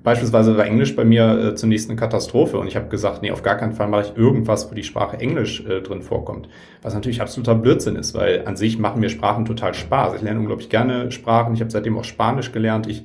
beispielsweise 0.04 0.56
war 0.56 0.66
Englisch 0.66 0.96
bei 0.96 1.04
mir 1.04 1.40
äh, 1.40 1.56
zunächst 1.56 1.90
eine 1.90 1.98
Katastrophe 1.98 2.60
und 2.60 2.68
ich 2.68 2.76
habe 2.76 2.90
gesagt, 2.90 3.24
nee, 3.24 3.32
auf 3.32 3.42
gar 3.42 3.56
keinen 3.56 3.74
Fall 3.74 3.88
mache 3.88 4.04
ich 4.04 4.18
irgendwas, 4.18 4.70
wo 4.70 4.76
die 4.76 4.84
Sprache 4.84 5.18
Englisch 5.18 5.66
äh, 5.66 5.82
drin 5.82 6.04
vorkommt. 6.04 6.48
Was 6.82 6.94
natürlich 6.94 7.22
absoluter 7.22 7.56
Blödsinn 7.56 7.96
ist, 7.96 8.14
weil 8.14 8.46
an 8.46 8.56
sich 8.56 8.78
machen 8.78 9.00
mir 9.00 9.10
Sprachen 9.10 9.46
total 9.46 9.74
Spaß. 9.74 10.16
Ich 10.16 10.22
lerne 10.22 10.40
unglaublich 10.40 10.70
gerne 10.70 11.12
Sprachen. 11.12 11.56
Ich 11.56 11.62
habe 11.62 11.72
seitdem 11.72 11.98
auch 11.98 12.04
Spanisch 12.04 12.52
gelernt. 12.52 12.88
Ich 12.88 13.04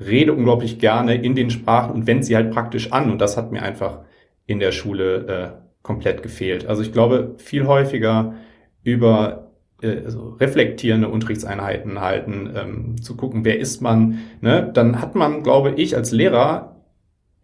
rede 0.00 0.32
unglaublich 0.32 0.78
gerne 0.78 1.14
in 1.14 1.34
den 1.34 1.50
Sprachen 1.50 1.92
und 1.94 2.06
wende 2.06 2.24
sie 2.24 2.36
halt 2.36 2.50
praktisch 2.50 2.92
an. 2.92 3.10
Und 3.10 3.20
das 3.20 3.36
hat 3.36 3.52
mir 3.52 3.62
einfach 3.62 4.00
in 4.46 4.60
der 4.60 4.72
Schule 4.72 5.26
äh, 5.26 5.64
komplett 5.82 6.22
gefehlt. 6.22 6.66
Also 6.66 6.82
ich 6.82 6.92
glaube, 6.92 7.34
viel 7.38 7.66
häufiger 7.66 8.34
über 8.82 9.52
äh, 9.82 10.02
also 10.04 10.30
reflektierende 10.40 11.08
Unterrichtseinheiten 11.08 12.00
halten, 12.00 12.50
ähm, 12.56 13.02
zu 13.02 13.16
gucken, 13.16 13.44
wer 13.44 13.58
ist 13.58 13.80
man, 13.80 14.18
ne? 14.40 14.70
dann 14.72 15.00
hat 15.00 15.14
man, 15.14 15.42
glaube 15.42 15.74
ich, 15.76 15.96
als 15.96 16.10
Lehrer 16.10 16.74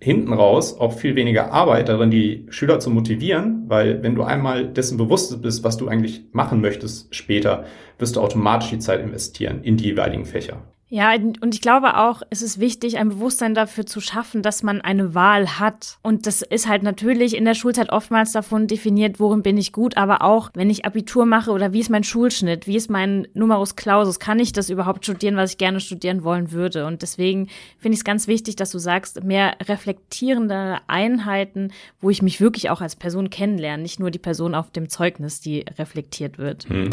hinten 0.02 0.32
raus 0.32 0.78
auch 0.80 0.94
viel 0.94 1.14
weniger 1.14 1.52
Arbeit 1.52 1.90
darin, 1.90 2.10
die 2.10 2.46
Schüler 2.48 2.80
zu 2.80 2.88
motivieren, 2.88 3.64
weil 3.68 4.02
wenn 4.02 4.14
du 4.14 4.22
einmal 4.22 4.66
dessen 4.66 4.96
bewusst 4.96 5.42
bist, 5.42 5.62
was 5.62 5.76
du 5.76 5.88
eigentlich 5.88 6.24
machen 6.32 6.62
möchtest 6.62 7.14
später, 7.14 7.66
wirst 7.98 8.16
du 8.16 8.20
automatisch 8.20 8.70
die 8.70 8.78
Zeit 8.78 9.00
investieren 9.00 9.62
in 9.62 9.76
die 9.76 9.84
jeweiligen 9.84 10.24
Fächer. 10.24 10.62
Ja, 10.92 11.14
und 11.14 11.54
ich 11.54 11.60
glaube 11.60 11.96
auch, 11.98 12.22
es 12.30 12.42
ist 12.42 12.58
wichtig, 12.58 12.98
ein 12.98 13.10
Bewusstsein 13.10 13.54
dafür 13.54 13.86
zu 13.86 14.00
schaffen, 14.00 14.42
dass 14.42 14.64
man 14.64 14.80
eine 14.80 15.14
Wahl 15.14 15.60
hat. 15.60 15.98
Und 16.02 16.26
das 16.26 16.42
ist 16.42 16.66
halt 16.66 16.82
natürlich 16.82 17.36
in 17.36 17.44
der 17.44 17.54
Schulzeit 17.54 17.90
oftmals 17.90 18.32
davon 18.32 18.66
definiert, 18.66 19.20
worin 19.20 19.44
bin 19.44 19.56
ich 19.56 19.72
gut, 19.72 19.96
aber 19.96 20.22
auch, 20.22 20.50
wenn 20.54 20.68
ich 20.68 20.84
Abitur 20.84 21.26
mache 21.26 21.52
oder 21.52 21.72
wie 21.72 21.78
ist 21.78 21.90
mein 21.90 22.02
Schulschnitt, 22.02 22.66
wie 22.66 22.74
ist 22.74 22.90
mein 22.90 23.28
Numerus 23.34 23.76
Clausus, 23.76 24.18
kann 24.18 24.40
ich 24.40 24.52
das 24.52 24.68
überhaupt 24.68 25.04
studieren, 25.04 25.36
was 25.36 25.52
ich 25.52 25.58
gerne 25.58 25.78
studieren 25.78 26.24
wollen 26.24 26.50
würde. 26.50 26.84
Und 26.86 27.02
deswegen 27.02 27.46
finde 27.78 27.94
ich 27.94 28.00
es 28.00 28.04
ganz 28.04 28.26
wichtig, 28.26 28.56
dass 28.56 28.72
du 28.72 28.80
sagst, 28.80 29.22
mehr 29.22 29.58
reflektierende 29.62 30.78
Einheiten, 30.88 31.72
wo 32.00 32.10
ich 32.10 32.20
mich 32.20 32.40
wirklich 32.40 32.68
auch 32.68 32.80
als 32.80 32.96
Person 32.96 33.30
kennenlerne, 33.30 33.80
nicht 33.80 34.00
nur 34.00 34.10
die 34.10 34.18
Person 34.18 34.56
auf 34.56 34.72
dem 34.72 34.88
Zeugnis, 34.88 35.40
die 35.40 35.64
reflektiert 35.78 36.36
wird. 36.38 36.68
Hm. 36.68 36.90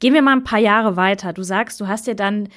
Gehen 0.00 0.14
wir 0.14 0.22
mal 0.22 0.32
ein 0.32 0.44
paar 0.44 0.58
Jahre 0.58 0.96
weiter. 0.96 1.34
Du 1.34 1.42
sagst, 1.42 1.78
du 1.78 1.86
hast 1.86 2.06
dir 2.06 2.14
dann 2.14 2.48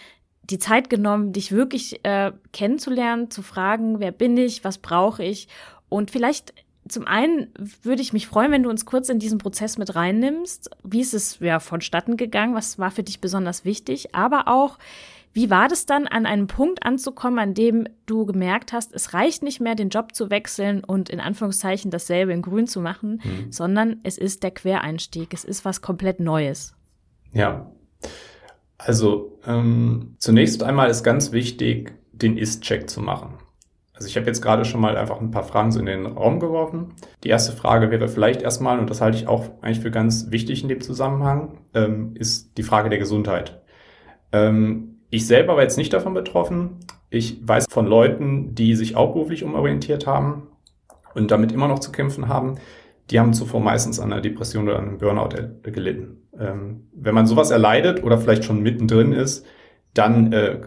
die 0.43 0.59
Zeit 0.59 0.89
genommen, 0.89 1.31
dich 1.31 1.51
wirklich 1.51 2.03
äh, 2.03 2.31
kennenzulernen, 2.51 3.31
zu 3.31 3.41
fragen, 3.41 3.99
wer 3.99 4.11
bin 4.11 4.37
ich, 4.37 4.63
was 4.63 4.77
brauche 4.77 5.23
ich 5.23 5.47
und 5.89 6.11
vielleicht 6.11 6.53
zum 6.87 7.07
einen 7.07 7.47
würde 7.81 8.01
ich 8.01 8.13
mich 8.13 8.27
freuen, 8.27 8.51
wenn 8.51 8.63
du 8.63 8.69
uns 8.69 8.85
kurz 8.85 9.09
in 9.09 9.19
diesen 9.19 9.37
Prozess 9.37 9.77
mit 9.77 9.95
reinnimmst. 9.95 10.69
Wie 10.83 10.99
ist 10.99 11.13
es 11.13 11.39
ja 11.39 11.59
vonstatten 11.59 12.17
gegangen? 12.17 12.55
Was 12.55 12.77
war 12.77 12.91
für 12.91 13.03
dich 13.03 13.21
besonders 13.21 13.63
wichtig? 13.63 14.13
Aber 14.13 14.47
auch, 14.47 14.77
wie 15.31 15.49
war 15.49 15.67
das 15.67 15.85
dann, 15.85 16.07
an 16.07 16.25
einem 16.25 16.47
Punkt 16.47 16.85
anzukommen, 16.85 17.39
an 17.39 17.53
dem 17.53 17.87
du 18.05 18.25
gemerkt 18.25 18.73
hast, 18.73 18.93
es 18.93 19.13
reicht 19.13 19.43
nicht 19.43 19.61
mehr, 19.61 19.75
den 19.75 19.89
Job 19.89 20.13
zu 20.13 20.29
wechseln 20.29 20.83
und 20.83 21.09
in 21.09 21.21
Anführungszeichen 21.21 21.89
dasselbe 21.89 22.33
in 22.33 22.41
Grün 22.41 22.67
zu 22.67 22.81
machen, 22.81 23.21
mhm. 23.23 23.51
sondern 23.51 24.01
es 24.03 24.17
ist 24.17 24.43
der 24.43 24.51
Quereinstieg. 24.51 25.33
Es 25.33 25.45
ist 25.45 25.63
was 25.63 25.81
komplett 25.81 26.19
Neues. 26.19 26.75
Ja. 27.31 27.71
Also 28.85 29.39
ähm, 29.47 30.15
zunächst 30.19 30.61
einmal 30.63 30.89
ist 30.89 31.03
ganz 31.03 31.31
wichtig, 31.31 31.93
den 32.11 32.37
Ist-Check 32.37 32.89
zu 32.89 33.01
machen. 33.01 33.35
Also 33.93 34.07
ich 34.07 34.17
habe 34.17 34.25
jetzt 34.25 34.41
gerade 34.41 34.65
schon 34.65 34.81
mal 34.81 34.97
einfach 34.97 35.21
ein 35.21 35.31
paar 35.31 35.43
Fragen 35.43 35.71
so 35.71 35.79
in 35.79 35.85
den 35.85 36.05
Raum 36.05 36.39
geworfen. 36.39 36.93
Die 37.23 37.29
erste 37.29 37.53
Frage 37.53 37.91
wäre 37.91 38.07
vielleicht 38.07 38.41
erstmal, 38.41 38.79
und 38.79 38.89
das 38.89 39.01
halte 39.01 39.17
ich 39.17 39.27
auch 39.27 39.45
eigentlich 39.61 39.79
für 39.79 39.91
ganz 39.91 40.31
wichtig 40.31 40.63
in 40.63 40.69
dem 40.69 40.81
Zusammenhang, 40.81 41.59
ähm, 41.73 42.11
ist 42.15 42.57
die 42.57 42.63
Frage 42.63 42.89
der 42.89 42.99
Gesundheit. 42.99 43.61
Ähm, 44.31 44.95
ich 45.09 45.27
selber 45.27 45.55
war 45.55 45.63
jetzt 45.63 45.77
nicht 45.77 45.93
davon 45.93 46.13
betroffen. 46.13 46.79
Ich 47.09 47.47
weiß 47.47 47.67
von 47.69 47.85
Leuten, 47.85 48.55
die 48.55 48.75
sich 48.75 48.95
auch 48.95 49.13
beruflich 49.13 49.43
umorientiert 49.43 50.07
haben 50.07 50.47
und 51.13 51.31
damit 51.31 51.51
immer 51.51 51.67
noch 51.67 51.79
zu 51.79 51.91
kämpfen 51.91 52.27
haben. 52.27 52.55
Die 53.09 53.19
haben 53.19 53.33
zuvor 53.33 53.59
meistens 53.59 53.99
an 53.99 54.11
einer 54.11 54.21
Depression 54.21 54.67
oder 54.67 54.79
einem 54.79 54.97
Burnout 54.97 55.35
gelitten. 55.63 56.17
Ähm, 56.39 56.87
wenn 56.93 57.15
man 57.15 57.27
sowas 57.27 57.51
erleidet 57.51 58.03
oder 58.03 58.17
vielleicht 58.17 58.45
schon 58.45 58.61
mittendrin 58.61 59.11
ist, 59.11 59.45
dann 59.93 60.31
äh, 60.31 60.61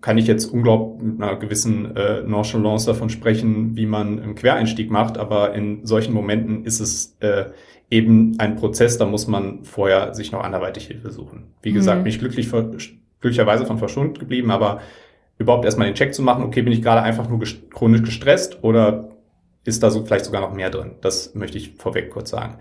kann 0.00 0.18
ich 0.18 0.26
jetzt 0.26 0.46
unglaublich 0.46 1.02
mit 1.02 1.22
einer 1.22 1.36
gewissen 1.36 1.96
äh, 1.96 2.22
Nonchalance 2.22 2.86
davon 2.86 3.10
sprechen, 3.10 3.76
wie 3.76 3.86
man 3.86 4.20
einen 4.20 4.34
Quereinstieg 4.34 4.90
macht, 4.90 5.18
aber 5.18 5.54
in 5.54 5.86
solchen 5.86 6.12
Momenten 6.12 6.64
ist 6.64 6.80
es 6.80 7.16
äh, 7.20 7.46
eben 7.90 8.36
ein 8.38 8.56
Prozess, 8.56 8.98
da 8.98 9.04
muss 9.04 9.26
man 9.26 9.64
vorher 9.64 10.14
sich 10.14 10.32
noch 10.32 10.42
anderweitig 10.42 10.86
Hilfe 10.86 11.10
suchen. 11.10 11.44
Wie 11.62 11.72
gesagt, 11.72 11.98
mhm. 11.98 12.04
bin 12.04 12.12
ich 12.12 12.18
glücklich, 12.18 12.50
glücklicherweise 13.20 13.66
von 13.66 13.78
verschont 13.78 14.18
geblieben, 14.18 14.50
aber 14.50 14.80
überhaupt 15.38 15.64
erstmal 15.64 15.88
den 15.88 15.94
Check 15.94 16.14
zu 16.14 16.22
machen, 16.22 16.44
okay, 16.44 16.62
bin 16.62 16.72
ich 16.72 16.82
gerade 16.82 17.02
einfach 17.02 17.28
nur 17.28 17.38
gest 17.38 17.70
chronisch 17.70 18.02
gestresst 18.02 18.62
oder 18.62 19.09
ist 19.64 19.82
da 19.82 19.90
so 19.90 20.04
vielleicht 20.04 20.24
sogar 20.24 20.40
noch 20.40 20.54
mehr 20.54 20.70
drin? 20.70 20.92
Das 21.00 21.34
möchte 21.34 21.58
ich 21.58 21.74
vorweg 21.76 22.10
kurz 22.10 22.30
sagen. 22.30 22.56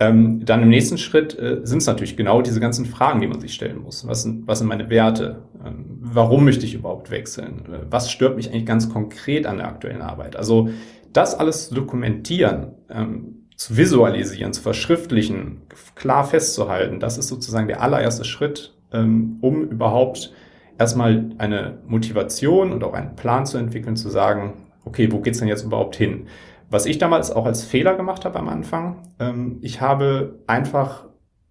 Ähm, 0.00 0.44
dann 0.44 0.62
im 0.62 0.68
nächsten 0.68 0.98
Schritt 0.98 1.38
äh, 1.38 1.60
sind 1.62 1.78
es 1.78 1.86
natürlich 1.86 2.16
genau 2.16 2.42
diese 2.42 2.58
ganzen 2.58 2.84
Fragen, 2.84 3.20
die 3.20 3.28
man 3.28 3.40
sich 3.40 3.54
stellen 3.54 3.78
muss. 3.78 4.06
Was 4.06 4.22
sind, 4.22 4.46
was 4.46 4.58
sind 4.58 4.66
meine 4.66 4.90
Werte? 4.90 5.42
Ähm, 5.64 5.98
warum 6.00 6.44
möchte 6.44 6.66
ich 6.66 6.74
überhaupt 6.74 7.10
wechseln? 7.10 7.64
Äh, 7.72 7.78
was 7.90 8.10
stört 8.10 8.36
mich 8.36 8.50
eigentlich 8.50 8.66
ganz 8.66 8.90
konkret 8.92 9.46
an 9.46 9.58
der 9.58 9.68
aktuellen 9.68 10.02
Arbeit? 10.02 10.34
Also 10.34 10.70
das 11.12 11.38
alles 11.38 11.68
zu 11.68 11.76
dokumentieren, 11.76 12.72
ähm, 12.90 13.46
zu 13.56 13.76
visualisieren, 13.76 14.52
zu 14.52 14.62
verschriftlichen, 14.62 15.62
klar 15.94 16.24
festzuhalten, 16.24 16.98
das 16.98 17.16
ist 17.16 17.28
sozusagen 17.28 17.68
der 17.68 17.80
allererste 17.80 18.24
Schritt, 18.24 18.74
ähm, 18.92 19.38
um 19.42 19.62
überhaupt 19.62 20.32
erstmal 20.76 21.30
eine 21.38 21.78
Motivation 21.86 22.72
und 22.72 22.82
auch 22.82 22.94
einen 22.94 23.14
Plan 23.14 23.46
zu 23.46 23.58
entwickeln, 23.58 23.94
zu 23.94 24.08
sagen, 24.08 24.63
okay, 24.84 25.10
wo 25.10 25.20
geht's 25.20 25.38
denn 25.38 25.48
jetzt 25.48 25.64
überhaupt 25.64 25.96
hin? 25.96 26.26
Was 26.70 26.86
ich 26.86 26.98
damals 26.98 27.30
auch 27.30 27.46
als 27.46 27.64
Fehler 27.64 27.94
gemacht 27.94 28.24
habe 28.24 28.38
am 28.38 28.48
Anfang, 28.48 29.02
ähm, 29.18 29.58
ich 29.60 29.80
habe 29.80 30.40
einfach 30.46 31.04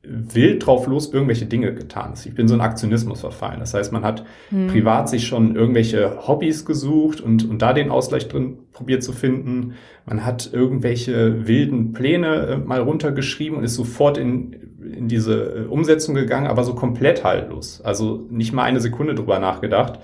wild 0.05 0.65
drauf 0.65 0.85
los 0.85 1.13
irgendwelche 1.13 1.45
Dinge 1.45 1.73
getan. 1.73 2.13
Ich 2.25 2.35
bin 2.35 2.49
so 2.49 2.55
ein 2.55 2.61
Aktionismus 2.61 3.21
verfallen. 3.21 3.61
Das 3.61 3.73
heißt, 3.73 3.93
man 3.93 4.03
hat 4.03 4.25
hm. 4.49 4.67
privat 4.67 5.07
sich 5.07 5.25
schon 5.25 5.55
irgendwelche 5.55 6.27
Hobbys 6.27 6.65
gesucht 6.65 7.21
und, 7.21 7.49
und 7.49 7.61
da 7.61 7.71
den 7.71 7.89
Ausgleich 7.89 8.27
drin 8.27 8.57
probiert 8.73 9.01
zu 9.01 9.13
finden. 9.13 9.75
Man 10.05 10.25
hat 10.25 10.51
irgendwelche 10.51 11.47
wilden 11.47 11.93
Pläne 11.93 12.35
äh, 12.47 12.57
mal 12.57 12.81
runtergeschrieben 12.81 13.57
und 13.57 13.63
ist 13.63 13.75
sofort 13.75 14.17
in, 14.17 14.51
in 14.93 15.07
diese 15.07 15.41
äh, 15.41 15.65
Umsetzung 15.67 16.15
gegangen, 16.15 16.47
aber 16.47 16.65
so 16.65 16.75
komplett 16.75 17.23
haltlos. 17.23 17.79
Also 17.81 18.27
nicht 18.29 18.51
mal 18.51 18.63
eine 18.63 18.81
Sekunde 18.81 19.15
drüber 19.15 19.39
nachgedacht. 19.39 19.99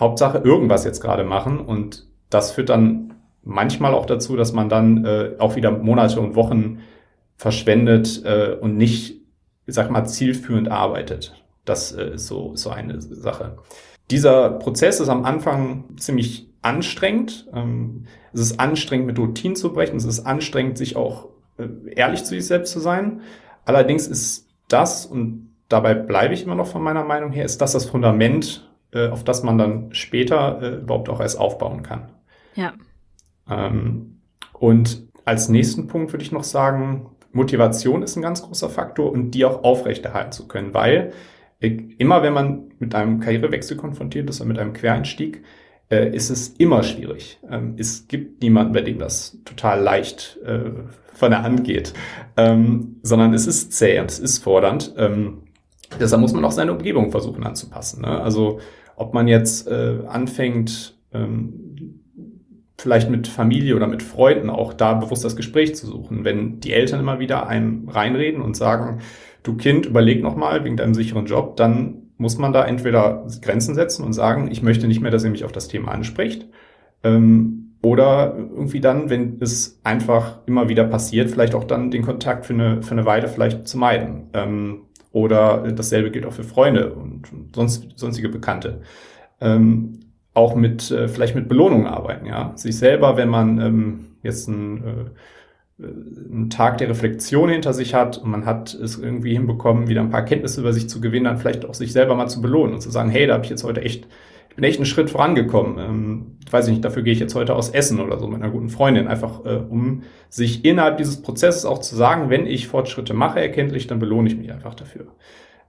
Hauptsache 0.00 0.38
irgendwas 0.38 0.86
jetzt 0.86 1.02
gerade 1.02 1.24
machen 1.24 1.60
und 1.60 2.06
das 2.34 2.52
führt 2.52 2.68
dann 2.68 3.14
manchmal 3.44 3.94
auch 3.94 4.06
dazu, 4.06 4.36
dass 4.36 4.52
man 4.52 4.68
dann 4.68 5.04
äh, 5.04 5.32
auch 5.38 5.56
wieder 5.56 5.70
Monate 5.70 6.20
und 6.20 6.34
Wochen 6.34 6.80
verschwendet 7.36 8.22
äh, 8.24 8.56
und 8.60 8.76
nicht, 8.76 9.20
ich 9.66 9.74
sag 9.74 9.90
mal, 9.90 10.04
zielführend 10.04 10.70
arbeitet. 10.70 11.42
Das 11.64 11.92
äh, 11.92 12.14
ist 12.14 12.26
so, 12.26 12.54
so 12.54 12.70
eine 12.70 13.00
Sache. 13.00 13.58
Dieser 14.10 14.50
Prozess 14.50 15.00
ist 15.00 15.08
am 15.08 15.24
Anfang 15.24 15.96
ziemlich 15.96 16.48
anstrengend. 16.62 17.48
Ähm, 17.52 18.06
es 18.32 18.40
ist 18.40 18.60
anstrengend, 18.60 19.06
mit 19.06 19.18
Routinen 19.18 19.56
zu 19.56 19.72
brechen. 19.72 19.96
Es 19.96 20.04
ist 20.04 20.20
anstrengend, 20.20 20.78
sich 20.78 20.96
auch 20.96 21.28
äh, 21.58 21.66
ehrlich 21.94 22.24
zu 22.24 22.30
sich 22.30 22.46
selbst 22.46 22.72
zu 22.72 22.80
sein. 22.80 23.20
Allerdings 23.64 24.06
ist 24.06 24.48
das, 24.68 25.06
und 25.06 25.50
dabei 25.68 25.94
bleibe 25.94 26.34
ich 26.34 26.44
immer 26.44 26.54
noch 26.54 26.66
von 26.66 26.82
meiner 26.82 27.04
Meinung 27.04 27.32
her, 27.32 27.44
ist 27.44 27.60
das 27.60 27.72
das 27.72 27.86
Fundament, 27.86 28.70
äh, 28.92 29.08
auf 29.08 29.24
das 29.24 29.42
man 29.42 29.58
dann 29.58 29.94
später 29.94 30.60
äh, 30.62 30.76
überhaupt 30.76 31.08
auch 31.08 31.20
erst 31.20 31.38
aufbauen 31.38 31.82
kann. 31.82 32.10
Ja. 32.54 32.74
Ähm, 33.48 34.20
und 34.52 35.08
als 35.24 35.48
nächsten 35.48 35.86
Punkt 35.86 36.12
würde 36.12 36.24
ich 36.24 36.32
noch 36.32 36.44
sagen, 36.44 37.10
Motivation 37.32 38.02
ist 38.02 38.16
ein 38.16 38.22
ganz 38.22 38.42
großer 38.42 38.68
Faktor 38.68 39.10
und 39.10 39.30
die 39.32 39.44
auch 39.44 39.64
aufrechterhalten 39.64 40.32
zu 40.32 40.46
können, 40.46 40.74
weil 40.74 41.12
immer 41.60 42.22
wenn 42.22 42.32
man 42.32 42.72
mit 42.78 42.94
einem 42.94 43.20
Karrierewechsel 43.20 43.76
konfrontiert 43.76 44.28
ist 44.28 44.40
oder 44.40 44.48
mit 44.48 44.58
einem 44.58 44.72
Quereinstieg, 44.72 45.42
äh, 45.90 46.14
ist 46.14 46.30
es 46.30 46.48
immer 46.48 46.82
schwierig. 46.82 47.38
Ähm, 47.48 47.74
es 47.78 48.08
gibt 48.08 48.42
niemanden, 48.42 48.72
bei 48.72 48.80
dem 48.80 48.98
das 48.98 49.38
total 49.44 49.80
leicht 49.80 50.38
äh, 50.44 50.70
von 51.12 51.30
der 51.30 51.42
Hand 51.42 51.64
geht, 51.64 51.92
ähm, 52.36 52.96
sondern 53.02 53.32
es 53.34 53.46
ist 53.46 53.72
zäh 53.72 54.00
und 54.00 54.10
es 54.10 54.18
ist 54.18 54.38
fordernd. 54.38 54.94
Ähm, 54.96 55.42
deshalb 56.00 56.20
muss 56.20 56.32
man 56.32 56.44
auch 56.44 56.52
seine 56.52 56.72
Umgebung 56.72 57.10
versuchen 57.10 57.44
anzupassen. 57.44 58.02
Ne? 58.02 58.20
Also 58.20 58.58
ob 58.96 59.14
man 59.14 59.28
jetzt 59.28 59.68
äh, 59.68 59.98
anfängt, 60.08 60.98
ähm, 61.12 61.71
vielleicht 62.82 63.08
mit 63.08 63.28
Familie 63.28 63.76
oder 63.76 63.86
mit 63.86 64.02
Freunden 64.02 64.50
auch 64.50 64.72
da 64.72 64.94
bewusst 64.94 65.24
das 65.24 65.36
Gespräch 65.36 65.76
zu 65.76 65.86
suchen. 65.86 66.24
Wenn 66.24 66.58
die 66.58 66.72
Eltern 66.72 66.98
immer 66.98 67.20
wieder 67.20 67.46
einem 67.46 67.88
reinreden 67.88 68.42
und 68.42 68.56
sagen, 68.56 68.98
du 69.44 69.56
Kind, 69.56 69.86
überleg 69.86 70.20
nochmal 70.20 70.64
wegen 70.64 70.76
deinem 70.76 70.94
sicheren 70.94 71.26
Job, 71.26 71.56
dann 71.56 72.08
muss 72.16 72.38
man 72.38 72.52
da 72.52 72.64
entweder 72.64 73.24
Grenzen 73.40 73.76
setzen 73.76 74.04
und 74.04 74.12
sagen, 74.12 74.50
ich 74.50 74.62
möchte 74.62 74.88
nicht 74.88 75.00
mehr, 75.00 75.12
dass 75.12 75.24
ihr 75.24 75.30
mich 75.30 75.44
auf 75.44 75.52
das 75.52 75.68
Thema 75.68 75.92
anspricht. 75.92 76.48
Ähm, 77.04 77.76
oder 77.82 78.34
irgendwie 78.36 78.80
dann, 78.80 79.10
wenn 79.10 79.38
es 79.40 79.80
einfach 79.84 80.38
immer 80.46 80.68
wieder 80.68 80.84
passiert, 80.84 81.30
vielleicht 81.30 81.54
auch 81.54 81.64
dann 81.64 81.90
den 81.90 82.02
Kontakt 82.02 82.46
für 82.46 82.54
eine, 82.54 82.82
für 82.82 82.92
eine 82.92 83.06
Weile 83.06 83.28
vielleicht 83.28 83.68
zu 83.68 83.78
meiden. 83.78 84.28
Ähm, 84.34 84.82
oder 85.12 85.70
dasselbe 85.72 86.10
gilt 86.10 86.26
auch 86.26 86.32
für 86.32 86.44
Freunde 86.44 86.94
und 86.94 87.28
sonst, 87.54 87.86
sonstige 87.96 88.28
Bekannte. 88.28 88.80
Ähm, 89.40 90.00
auch 90.34 90.54
mit 90.54 90.90
äh, 90.90 91.08
vielleicht 91.08 91.34
mit 91.34 91.48
Belohnungen 91.48 91.86
arbeiten, 91.86 92.26
ja. 92.26 92.52
Sich 92.56 92.76
selber, 92.76 93.16
wenn 93.16 93.28
man 93.28 93.60
ähm, 93.60 94.06
jetzt 94.22 94.48
ein, 94.48 94.78
äh, 94.78 95.84
einen 95.84 96.48
Tag 96.50 96.78
der 96.78 96.88
Reflexion 96.88 97.50
hinter 97.50 97.72
sich 97.72 97.94
hat 97.94 98.18
und 98.18 98.30
man 98.30 98.46
hat 98.46 98.72
es 98.74 98.98
irgendwie 98.98 99.32
hinbekommen, 99.32 99.88
wieder 99.88 100.00
ein 100.00 100.10
paar 100.10 100.24
Kenntnisse 100.24 100.60
über 100.60 100.72
sich 100.72 100.88
zu 100.88 101.00
gewinnen, 101.00 101.24
dann 101.24 101.38
vielleicht 101.38 101.64
auch 101.64 101.74
sich 101.74 101.92
selber 101.92 102.14
mal 102.14 102.28
zu 102.28 102.40
belohnen 102.40 102.74
und 102.74 102.80
zu 102.80 102.90
sagen, 102.90 103.10
hey, 103.10 103.26
da 103.26 103.34
habe 103.34 103.44
ich 103.44 103.50
jetzt 103.50 103.64
heute 103.64 103.82
echt, 103.82 104.06
ich 104.48 104.56
bin 104.56 104.64
echt 104.64 104.78
einen 104.78 104.86
Schritt 104.86 105.10
vorangekommen. 105.10 105.78
Ähm, 105.78 106.26
weiß 106.50 106.66
ich 106.66 106.72
nicht, 106.72 106.84
dafür 106.84 107.02
gehe 107.02 107.12
ich 107.12 107.20
jetzt 107.20 107.34
heute 107.34 107.54
aus 107.54 107.70
Essen 107.70 108.00
oder 108.00 108.18
so 108.18 108.26
mit 108.26 108.42
einer 108.42 108.52
guten 108.52 108.68
Freundin, 108.68 109.08
einfach 109.08 109.44
äh, 109.44 109.56
um 109.56 110.02
sich 110.30 110.64
innerhalb 110.64 110.96
dieses 110.98 111.20
Prozesses 111.20 111.66
auch 111.66 111.78
zu 111.78 111.96
sagen, 111.96 112.30
wenn 112.30 112.46
ich 112.46 112.68
Fortschritte 112.68 113.12
mache 113.12 113.40
erkenntlich, 113.40 113.86
dann 113.86 113.98
belohne 113.98 114.28
ich 114.28 114.36
mich 114.36 114.52
einfach 114.52 114.74
dafür. 114.74 115.06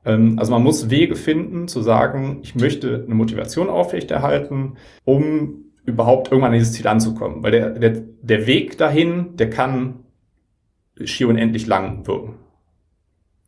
Ähm, 0.06 0.38
also 0.40 0.52
man 0.52 0.64
muss 0.64 0.90
Wege 0.90 1.16
finden, 1.16 1.68
zu 1.68 1.82
sagen, 1.82 2.40
ich 2.44 2.56
möchte 2.56 3.04
eine 3.06 3.16
Motivation 3.16 3.70
aufrechterhalten, 3.70 4.78
um 5.06 5.66
überhaupt 5.86 6.32
irgendwann 6.32 6.52
an 6.52 6.58
dieses 6.58 6.74
Ziel 6.74 6.88
anzukommen. 6.88 7.44
Weil 7.44 7.52
der, 7.52 7.70
der, 7.72 8.02
der 8.22 8.48
Weg 8.48 8.78
dahin, 8.78 9.36
der 9.36 9.50
kann 9.50 10.00
schier 11.04 11.28
unendlich 11.28 11.68
lang 11.68 12.06
wirken. 12.08 12.36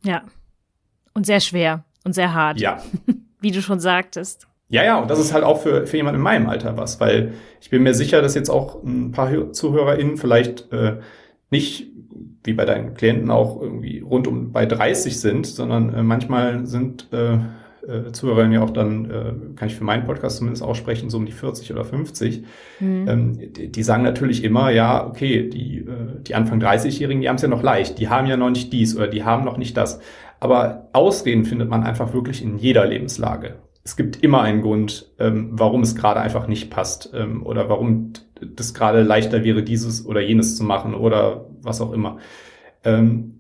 Ja. 0.03 0.23
Und 1.13 1.25
sehr 1.25 1.39
schwer 1.39 1.85
und 2.03 2.13
sehr 2.13 2.33
hart. 2.33 2.59
Ja. 2.59 2.81
Wie 3.39 3.51
du 3.51 3.61
schon 3.61 3.79
sagtest. 3.79 4.47
Ja, 4.67 4.83
ja, 4.83 4.99
und 4.99 5.09
das 5.09 5.19
ist 5.19 5.31
halt 5.31 5.43
auch 5.43 5.61
für, 5.61 5.85
für 5.85 5.97
jemanden 5.97 6.17
in 6.17 6.23
meinem 6.23 6.49
Alter 6.49 6.75
was, 6.75 6.99
weil 6.99 7.33
ich 7.61 7.69
bin 7.69 7.83
mir 7.83 7.93
sicher, 7.93 8.21
dass 8.21 8.33
jetzt 8.33 8.49
auch 8.49 8.83
ein 8.83 9.11
paar 9.11 9.53
ZuhörerInnen 9.53 10.17
vielleicht 10.17 10.71
äh, 10.71 10.97
nicht 11.51 11.94
wie 12.45 12.53
bei 12.53 12.65
deinen 12.65 12.93
Klienten 12.93 13.31
auch 13.31 13.61
irgendwie 13.61 13.99
rund 13.99 14.27
um 14.27 14.51
bei 14.51 14.65
30 14.65 15.19
sind, 15.19 15.45
sondern 15.45 15.93
äh, 15.93 16.03
manchmal 16.03 16.65
sind 16.65 17.07
äh, 17.11 17.39
äh, 17.87 18.11
Zuhörer 18.11 18.47
ja 18.47 18.63
auch 18.63 18.71
dann, 18.71 19.05
äh, 19.05 19.55
kann 19.55 19.67
ich 19.67 19.75
für 19.75 19.83
meinen 19.83 20.05
Podcast 20.05 20.37
zumindest 20.37 20.63
aussprechen, 20.63 21.09
so 21.09 21.17
um 21.17 21.25
die 21.25 21.31
40 21.31 21.71
oder 21.71 21.83
50. 21.83 22.43
Mhm. 22.79 23.07
Ähm, 23.07 23.53
die, 23.53 23.71
die, 23.71 23.83
sagen 23.83 24.03
natürlich 24.03 24.43
immer, 24.43 24.69
ja, 24.71 25.05
okay, 25.05 25.49
die, 25.49 25.79
äh, 25.79 26.21
die 26.21 26.35
Anfang 26.35 26.59
30-Jährigen, 26.61 27.21
die 27.21 27.29
haben 27.29 27.35
es 27.35 27.41
ja 27.41 27.47
noch 27.47 27.63
leicht, 27.63 27.99
die 27.99 28.09
haben 28.09 28.27
ja 28.27 28.37
noch 28.37 28.49
nicht 28.49 28.73
dies 28.73 28.95
oder 28.95 29.07
die 29.07 29.23
haben 29.23 29.45
noch 29.45 29.57
nicht 29.57 29.77
das. 29.77 29.99
Aber 30.39 30.89
Ausreden 30.93 31.45
findet 31.45 31.69
man 31.69 31.83
einfach 31.83 32.13
wirklich 32.13 32.43
in 32.43 32.57
jeder 32.57 32.85
Lebenslage. 32.85 33.55
es 33.83 33.95
gibt 33.95 34.23
immer 34.23 34.41
einen 34.41 34.61
Grund, 34.61 35.11
ähm, 35.19 35.49
warum 35.51 35.81
es 35.81 35.95
gerade 35.95 36.19
einfach 36.19 36.47
nicht 36.47 36.71
passt 36.71 37.11
ähm, 37.13 37.45
oder 37.45 37.69
warum 37.69 38.13
das 38.45 38.73
gerade 38.73 39.03
leichter 39.03 39.43
wäre, 39.43 39.63
dieses 39.63 40.05
oder 40.05 40.21
jenes 40.21 40.55
zu 40.55 40.63
machen 40.63 40.93
oder 40.93 41.45
was 41.61 41.81
auch 41.81 41.91
immer. 41.91 42.17
Ähm, 42.83 43.35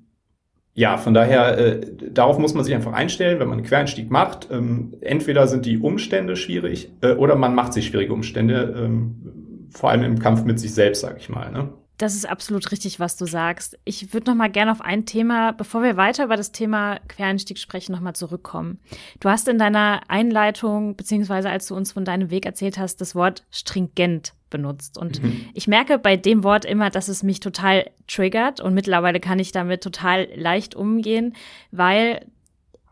ja, 0.73 0.97
von 0.97 1.13
daher, 1.13 1.57
äh, 1.57 1.81
darauf 2.11 2.37
muss 2.37 2.53
man 2.53 2.65
sich 2.65 2.75
einfach 2.75 2.91
einstellen, 2.91 3.39
wenn 3.39 3.47
man 3.47 3.59
einen 3.59 3.67
Quereinstieg 3.67 4.11
macht. 4.11 4.49
Ähm, 4.51 4.93
entweder 4.99 5.47
sind 5.47 5.65
die 5.65 5.77
Umstände 5.77 6.35
schwierig 6.35 6.91
äh, 7.01 7.13
oder 7.13 7.35
man 7.35 7.55
macht 7.55 7.71
sich 7.71 7.87
schwierige 7.87 8.13
Umstände, 8.13 8.75
ähm, 8.77 9.69
vor 9.69 9.89
allem 9.89 10.03
im 10.03 10.19
Kampf 10.19 10.43
mit 10.43 10.59
sich 10.59 10.73
selbst, 10.73 11.01
sag 11.01 11.17
ich 11.17 11.29
mal. 11.29 11.49
Ne? 11.49 11.69
Das 11.97 12.13
ist 12.13 12.27
absolut 12.27 12.71
richtig, 12.71 12.99
was 12.99 13.15
du 13.15 13.25
sagst. 13.25 13.79
Ich 13.85 14.13
würde 14.13 14.29
noch 14.29 14.35
mal 14.35 14.49
gerne 14.49 14.71
auf 14.71 14.81
ein 14.81 15.05
Thema, 15.05 15.53
bevor 15.53 15.81
wir 15.81 15.95
weiter 15.95 16.25
über 16.25 16.35
das 16.35 16.51
Thema 16.51 16.99
Quereinstieg 17.07 17.57
sprechen, 17.57 17.93
noch 17.93 18.01
mal 18.01 18.13
zurückkommen. 18.13 18.79
Du 19.21 19.29
hast 19.29 19.47
in 19.47 19.57
deiner 19.57 20.01
Einleitung 20.09 20.97
beziehungsweise 20.97 21.49
als 21.49 21.67
du 21.67 21.75
uns 21.75 21.93
von 21.93 22.03
deinem 22.03 22.31
Weg 22.31 22.45
erzählt 22.45 22.77
hast, 22.77 22.99
das 22.99 23.15
Wort 23.15 23.45
stringent 23.49 24.33
benutzt. 24.55 24.97
Und 24.97 25.21
mhm. 25.21 25.49
ich 25.53 25.67
merke 25.67 25.99
bei 25.99 26.15
dem 26.15 26.43
Wort 26.43 26.63
immer, 26.65 26.89
dass 26.89 27.07
es 27.09 27.23
mich 27.23 27.39
total 27.41 27.89
triggert 28.07 28.61
und 28.61 28.73
mittlerweile 28.73 29.19
kann 29.19 29.39
ich 29.39 29.51
damit 29.51 29.83
total 29.83 30.27
leicht 30.35 30.75
umgehen, 30.75 31.35
weil 31.71 32.25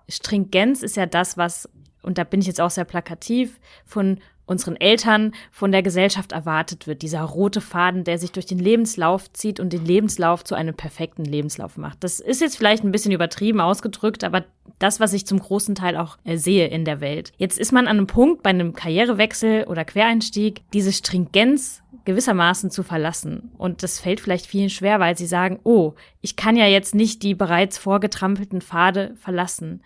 Stringenz 0.10 0.84
ist 0.84 0.98
ja 0.98 1.05
das, 1.05 1.38
was 1.38 1.70
und 2.03 2.17
da 2.17 2.25
bin 2.25 2.41
ich 2.41 2.48
jetzt 2.48 2.60
auch 2.60 2.70
sehr 2.70 2.84
plakativ, 2.84 3.62
von 3.86 4.20
unseren 4.46 4.76
Eltern 4.76 5.34
von 5.52 5.72
der 5.72 5.84
Gesellschaft 5.84 6.32
erwartet 6.32 6.88
wird. 6.88 7.02
Dieser 7.02 7.22
rote 7.22 7.62
Faden, 7.62 8.04
der 8.04 8.18
sich 8.18 8.32
durch 8.32 8.46
den 8.46 8.60
Lebenslauf 8.60 9.32
zieht 9.32 9.60
und 9.60 9.72
den 9.72 9.86
Lebenslauf 9.86 10.44
zu 10.44 10.56
einem 10.56 10.76
perfekten 10.76 11.24
Lebenslauf 11.24 11.78
macht. 11.78 12.04
Das 12.04 12.20
ist 12.20 12.42
jetzt 12.42 12.58
vielleicht 12.58 12.84
ein 12.84 12.92
bisschen 12.92 13.12
übertrieben 13.12 13.62
ausgedrückt, 13.62 14.24
aber 14.24 14.44
das, 14.80 15.00
was 15.00 15.14
ich 15.14 15.26
zum 15.26 15.40
großen 15.40 15.76
Teil 15.76 15.96
auch 15.96 16.18
äh, 16.26 16.38
sehe 16.38 16.68
in 16.68 16.86
der 16.86 17.00
Welt. 17.00 17.32
Jetzt 17.38 17.58
ist 17.58 17.72
man 17.72 17.88
an 17.88 17.98
einem 17.98 18.08
Punkt 18.08 18.44
bei 18.44 18.50
einem 18.50 18.74
Karrierewechsel 18.74 19.66
oder 19.66 19.86
Quereinstieg, 19.86 20.62
diese 20.74 20.92
Stringenz 20.92 21.82
gewissermaßen 22.06 22.70
zu 22.70 22.84
verlassen. 22.84 23.52
Und 23.58 23.82
das 23.82 24.00
fällt 24.00 24.20
vielleicht 24.20 24.46
vielen 24.46 24.70
schwer, 24.70 25.00
weil 25.00 25.18
sie 25.18 25.26
sagen, 25.26 25.60
oh, 25.64 25.94
ich 26.22 26.36
kann 26.36 26.58
ja 26.58 26.68
jetzt 26.68 26.96
nicht 26.96 27.24
die 27.24 27.34
bereits 27.34 27.78
vorgetrampelten 27.78 28.62
Pfade 28.62 29.16
verlassen. 29.16 29.82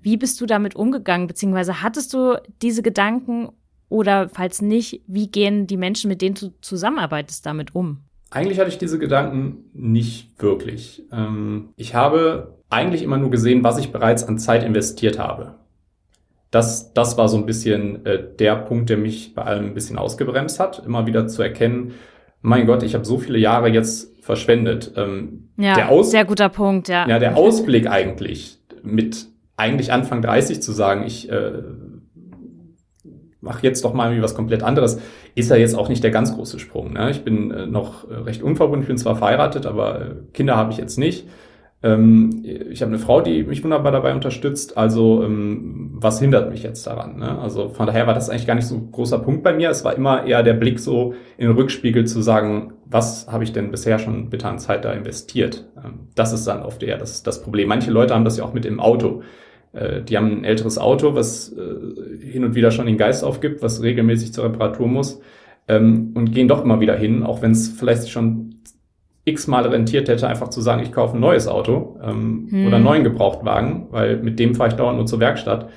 Wie 0.00 0.18
bist 0.18 0.40
du 0.40 0.46
damit 0.46 0.76
umgegangen, 0.76 1.26
beziehungsweise 1.26 1.80
hattest 1.80 2.12
du 2.12 2.38
diese 2.60 2.82
Gedanken 2.82 3.48
oder 3.88 4.28
falls 4.28 4.62
nicht, 4.62 5.02
wie 5.06 5.28
gehen 5.28 5.66
die 5.66 5.76
Menschen, 5.76 6.08
mit 6.08 6.22
denen 6.22 6.34
du 6.34 6.52
zusammenarbeitest, 6.60 7.44
damit 7.46 7.74
um? 7.74 8.00
Eigentlich 8.30 8.58
hatte 8.58 8.70
ich 8.70 8.78
diese 8.78 8.98
Gedanken 8.98 9.70
nicht 9.72 10.42
wirklich. 10.42 11.04
Ähm, 11.12 11.68
ich 11.76 11.94
habe 11.94 12.58
eigentlich 12.68 13.02
immer 13.02 13.16
nur 13.16 13.30
gesehen, 13.30 13.62
was 13.62 13.78
ich 13.78 13.92
bereits 13.92 14.24
an 14.24 14.38
Zeit 14.38 14.64
investiert 14.64 15.18
habe. 15.18 15.54
Das, 16.50 16.92
das 16.92 17.16
war 17.16 17.28
so 17.28 17.36
ein 17.36 17.46
bisschen 17.46 18.04
äh, 18.06 18.22
der 18.38 18.56
Punkt, 18.56 18.90
der 18.90 18.96
mich 18.96 19.34
bei 19.34 19.42
allem 19.42 19.66
ein 19.66 19.74
bisschen 19.74 19.98
ausgebremst 19.98 20.58
hat, 20.58 20.84
immer 20.84 21.06
wieder 21.06 21.26
zu 21.28 21.42
erkennen, 21.42 21.92
mein 22.44 22.66
Gott, 22.66 22.82
ich 22.82 22.94
habe 22.94 23.06
so 23.06 23.16
viele 23.16 23.38
Jahre 23.38 23.70
jetzt 23.70 24.22
verschwendet. 24.22 24.92
Ähm, 24.96 25.48
ja, 25.56 25.74
der 25.74 25.88
Aus 25.88 26.10
sehr 26.10 26.26
guter 26.26 26.50
Punkt, 26.50 26.88
ja. 26.88 27.08
Ja, 27.08 27.18
der 27.18 27.38
Ausblick 27.38 27.88
eigentlich, 27.88 28.58
mit 28.82 29.28
eigentlich 29.56 29.92
Anfang 29.92 30.20
30 30.20 30.60
zu 30.60 30.72
sagen, 30.72 31.04
ich 31.06 31.30
äh, 31.30 31.52
mach 33.44 33.62
jetzt 33.62 33.84
doch 33.84 33.94
mal 33.94 34.06
irgendwie 34.06 34.22
was 34.22 34.34
komplett 34.34 34.62
anderes, 34.62 35.00
ist 35.34 35.50
ja 35.50 35.56
jetzt 35.56 35.76
auch 35.76 35.88
nicht 35.88 36.02
der 36.02 36.10
ganz 36.10 36.34
große 36.34 36.58
Sprung. 36.58 36.94
Ne? 36.94 37.10
Ich 37.10 37.22
bin 37.22 37.50
äh, 37.50 37.66
noch 37.66 38.10
äh, 38.10 38.14
recht 38.14 38.42
unverbunden, 38.42 38.82
ich 38.82 38.88
bin 38.88 38.98
zwar 38.98 39.16
verheiratet, 39.16 39.66
aber 39.66 40.00
äh, 40.00 40.04
Kinder 40.32 40.56
habe 40.56 40.72
ich 40.72 40.78
jetzt 40.78 40.98
nicht. 40.98 41.28
Ähm, 41.84 42.42
ich 42.44 42.80
habe 42.80 42.90
eine 42.90 42.98
Frau, 42.98 43.20
die 43.20 43.44
mich 43.44 43.62
wunderbar 43.62 43.92
dabei 43.92 44.14
unterstützt. 44.14 44.78
Also 44.78 45.22
ähm, 45.22 45.90
was 45.92 46.18
hindert 46.18 46.50
mich 46.50 46.62
jetzt 46.62 46.86
daran? 46.86 47.18
Ne? 47.18 47.38
Also 47.38 47.68
von 47.68 47.86
daher 47.86 48.06
war 48.06 48.14
das 48.14 48.30
eigentlich 48.30 48.46
gar 48.46 48.54
nicht 48.54 48.66
so 48.66 48.76
ein 48.76 48.90
großer 48.90 49.18
Punkt 49.18 49.42
bei 49.42 49.52
mir. 49.52 49.68
Es 49.68 49.84
war 49.84 49.94
immer 49.94 50.24
eher 50.24 50.42
der 50.42 50.54
Blick 50.54 50.80
so 50.80 51.14
in 51.36 51.46
den 51.46 51.56
Rückspiegel 51.56 52.06
zu 52.06 52.22
sagen, 52.22 52.72
was 52.86 53.28
habe 53.30 53.44
ich 53.44 53.52
denn 53.52 53.70
bisher 53.70 53.98
schon 53.98 54.30
bitte 54.30 54.48
an 54.48 54.58
Zeit 54.58 54.86
da 54.86 54.92
investiert? 54.92 55.66
Ähm, 55.76 56.08
das 56.14 56.32
ist 56.32 56.46
dann 56.46 56.62
oft 56.62 56.82
eher 56.82 56.96
das, 56.96 57.22
das 57.22 57.42
Problem. 57.42 57.68
Manche 57.68 57.90
Leute 57.90 58.14
haben 58.14 58.24
das 58.24 58.38
ja 58.38 58.44
auch 58.44 58.54
mit 58.54 58.64
dem 58.64 58.80
Auto. 58.80 59.22
Äh, 59.74 60.02
die 60.02 60.16
haben 60.16 60.38
ein 60.38 60.44
älteres 60.44 60.78
Auto, 60.78 61.14
was 61.14 61.52
äh, 61.52 62.26
hin 62.26 62.44
und 62.44 62.54
wieder 62.54 62.70
schon 62.70 62.86
den 62.86 62.96
Geist 62.96 63.24
aufgibt, 63.24 63.62
was 63.62 63.82
regelmäßig 63.82 64.32
zur 64.32 64.44
Reparatur 64.44 64.86
muss 64.86 65.20
ähm, 65.68 66.12
und 66.14 66.32
gehen 66.32 66.48
doch 66.48 66.62
immer 66.62 66.80
wieder 66.80 66.96
hin, 66.96 67.22
auch 67.22 67.42
wenn 67.42 67.52
es 67.52 67.68
vielleicht 67.68 68.10
schon 68.10 68.56
x-mal 69.24 69.66
rentiert 69.66 70.08
hätte, 70.08 70.28
einfach 70.28 70.50
zu 70.50 70.60
sagen, 70.60 70.82
ich 70.82 70.92
kaufe 70.92 71.16
ein 71.16 71.20
neues 71.20 71.48
Auto 71.48 71.98
ähm, 72.02 72.48
hm. 72.50 72.66
oder 72.66 72.76
einen 72.76 72.84
neuen 72.84 73.04
Gebrauchtwagen, 73.04 73.86
weil 73.90 74.18
mit 74.18 74.38
dem 74.38 74.54
fahre 74.54 74.68
ich 74.68 74.74
dauernd 74.76 74.98
nur 74.98 75.06
zur 75.06 75.20
Werkstatt. 75.20 75.70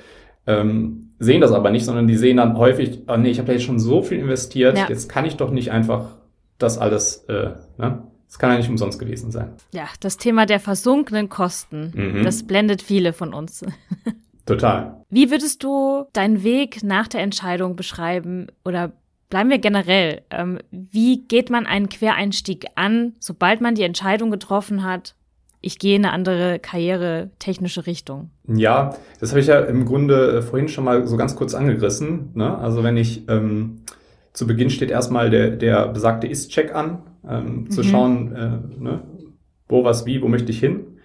Ähm, 0.46 1.12
sehen 1.18 1.40
das 1.40 1.52
aber 1.52 1.70
nicht, 1.70 1.84
sondern 1.84 2.06
die 2.06 2.16
sehen 2.16 2.36
dann 2.36 2.58
häufig, 2.58 3.00
oh 3.08 3.16
nee, 3.16 3.30
ich 3.30 3.38
habe 3.38 3.46
da 3.46 3.52
jetzt 3.54 3.64
schon 3.64 3.78
so 3.78 4.02
viel 4.02 4.18
investiert, 4.18 4.76
ja. 4.76 4.86
jetzt 4.88 5.08
kann 5.08 5.24
ich 5.24 5.36
doch 5.36 5.50
nicht 5.50 5.72
einfach 5.72 6.16
das 6.58 6.78
alles, 6.78 7.24
äh, 7.28 7.50
ne? 7.78 8.02
Es 8.28 8.38
kann 8.38 8.50
ja 8.50 8.58
nicht 8.58 8.68
umsonst 8.68 8.98
gewesen 8.98 9.30
sein. 9.30 9.52
Ja, 9.72 9.88
das 10.00 10.18
Thema 10.18 10.46
der 10.46 10.60
versunkenen 10.60 11.28
Kosten, 11.28 11.92
mhm. 11.94 12.24
das 12.24 12.42
blendet 12.42 12.82
viele 12.82 13.12
von 13.12 13.32
uns. 13.32 13.64
Total. 14.46 15.04
Wie 15.10 15.30
würdest 15.30 15.62
du 15.62 16.06
deinen 16.12 16.42
Weg 16.42 16.82
nach 16.82 17.08
der 17.08 17.20
Entscheidung 17.20 17.76
beschreiben 17.76 18.46
oder 18.64 18.92
bleiben 19.30 19.50
wir 19.50 19.58
generell? 19.58 20.22
Ähm, 20.30 20.58
wie 20.70 21.22
geht 21.26 21.50
man 21.50 21.66
einen 21.66 21.88
Quereinstieg 21.88 22.66
an, 22.74 23.14
sobald 23.18 23.60
man 23.60 23.74
die 23.74 23.82
Entscheidung 23.82 24.30
getroffen 24.30 24.84
hat, 24.84 25.14
ich 25.60 25.78
gehe 25.78 25.96
in 25.96 26.04
eine 26.04 26.14
andere 26.14 26.58
karriere 26.60 27.30
technische 27.38 27.86
Richtung? 27.86 28.30
Ja, 28.46 28.94
das 29.20 29.30
habe 29.30 29.40
ich 29.40 29.48
ja 29.48 29.60
im 29.60 29.84
Grunde 29.84 30.38
äh, 30.38 30.42
vorhin 30.42 30.68
schon 30.68 30.84
mal 30.84 31.06
so 31.06 31.16
ganz 31.16 31.34
kurz 31.34 31.54
angerissen. 31.54 32.30
Ne? 32.34 32.56
Also 32.58 32.84
wenn 32.84 32.96
ich 32.96 33.28
ähm, 33.28 33.82
zu 34.38 34.46
Beginn 34.46 34.70
steht 34.70 34.92
erstmal 34.92 35.30
der, 35.30 35.50
der 35.50 35.88
besagte 35.88 36.28
Ist-Check 36.28 36.72
an, 36.72 37.00
ähm, 37.28 37.44
mhm. 37.44 37.70
zu 37.72 37.82
schauen, 37.82 38.32
äh, 38.36 38.80
ne, 38.80 39.02
wo, 39.66 39.82
was, 39.82 40.06
wie, 40.06 40.22
wo 40.22 40.28
möchte 40.28 40.52
ich 40.52 40.60
hin. 40.60 41.00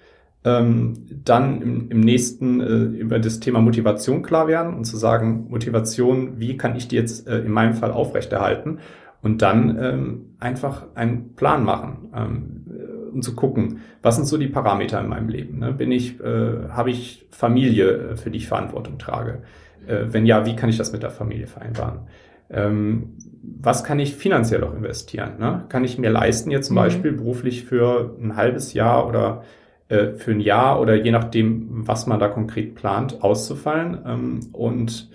Ähm, 0.46 0.94
dann 1.26 1.60
im, 1.64 1.90
im 1.90 2.00
nächsten 2.02 2.62
äh, 2.62 2.66
über 2.66 3.18
das 3.18 3.40
Thema 3.40 3.60
Motivation 3.60 4.22
klar 4.22 4.48
werden 4.48 4.76
und 4.76 4.84
zu 4.84 4.98
sagen, 4.98 5.48
Motivation, 5.50 6.40
wie 6.40 6.58
kann 6.58 6.76
ich 6.76 6.88
die 6.88 6.96
jetzt 6.96 7.28
äh, 7.28 7.40
in 7.40 7.52
meinem 7.52 7.74
Fall 7.74 7.92
aufrechterhalten? 7.92 8.78
Und 9.24 9.42
dann 9.42 9.80
ähm, 9.82 10.36
einfach 10.40 10.86
einen 10.94 11.34
Plan 11.34 11.64
machen 11.64 12.10
ähm, 12.16 12.66
und 13.14 13.24
zu 13.24 13.34
gucken, 13.34 13.80
was 14.04 14.16
sind 14.16 14.26
so 14.26 14.38
die 14.38 14.48
Parameter 14.48 15.02
in 15.02 15.08
meinem 15.08 15.30
Leben? 15.30 15.58
Ne? 15.58 15.74
Bin 15.74 15.92
ich, 15.92 16.20
äh, 16.20 16.70
habe 16.70 16.92
ich 16.92 17.26
Familie, 17.32 18.12
äh, 18.12 18.16
für 18.16 18.30
die 18.30 18.38
ich 18.38 18.48
Verantwortung 18.48 19.00
trage? 19.00 19.42
Äh, 19.88 20.06
wenn 20.10 20.28
ja, 20.28 20.46
wie 20.46 20.56
kann 20.56 20.70
ich 20.70 20.78
das 20.78 20.92
mit 20.92 21.02
der 21.02 21.10
Familie 21.10 21.48
vereinbaren? 21.48 22.02
Ähm, 22.50 23.14
was 23.42 23.84
kann 23.84 24.00
ich 24.00 24.16
finanziell 24.16 24.64
auch 24.64 24.74
investieren? 24.74 25.38
Ne? 25.40 25.66
Kann 25.70 25.84
ich 25.84 25.98
mir 25.98 26.10
leisten, 26.10 26.52
jetzt 26.52 26.68
zum 26.68 26.76
mhm. 26.76 26.82
Beispiel 26.82 27.12
beruflich 27.12 27.66
für 27.66 28.16
ein 28.22 28.36
halbes 28.36 28.74
Jahr 28.74 29.08
oder 29.08 29.44
äh, 29.90 30.14
für 30.14 30.32
ein 30.32 30.40
Jahr 30.40 30.80
oder 30.80 30.96
je 30.96 31.12
nachdem, 31.12 31.88
was 31.88 32.08
man 32.08 32.20
da 32.20 32.28
konkret 32.28 32.76
plant, 32.76 33.22
auszufallen? 33.22 33.98
Ähm, 34.06 34.40
und 34.54 35.10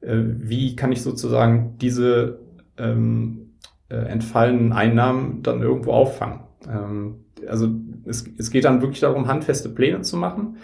äh, 0.00 0.16
wie 0.18 0.76
kann 0.76 0.92
ich 0.92 1.02
sozusagen 1.02 1.76
diese 1.80 2.38
ähm, 2.78 3.52
äh, 3.88 3.96
entfallenen 3.96 4.72
Einnahmen 4.72 5.42
dann 5.42 5.62
irgendwo 5.62 5.92
auffangen? 5.92 6.40
Ähm, 6.68 7.24
also 7.46 7.68
es, 8.04 8.24
es 8.38 8.50
geht 8.50 8.64
dann 8.64 8.80
wirklich 8.80 9.00
darum, 9.00 9.28
handfeste 9.28 9.68
Pläne 9.68 10.00
zu 10.02 10.16
machen. 10.16 10.56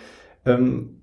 Ähm, 0.47 1.01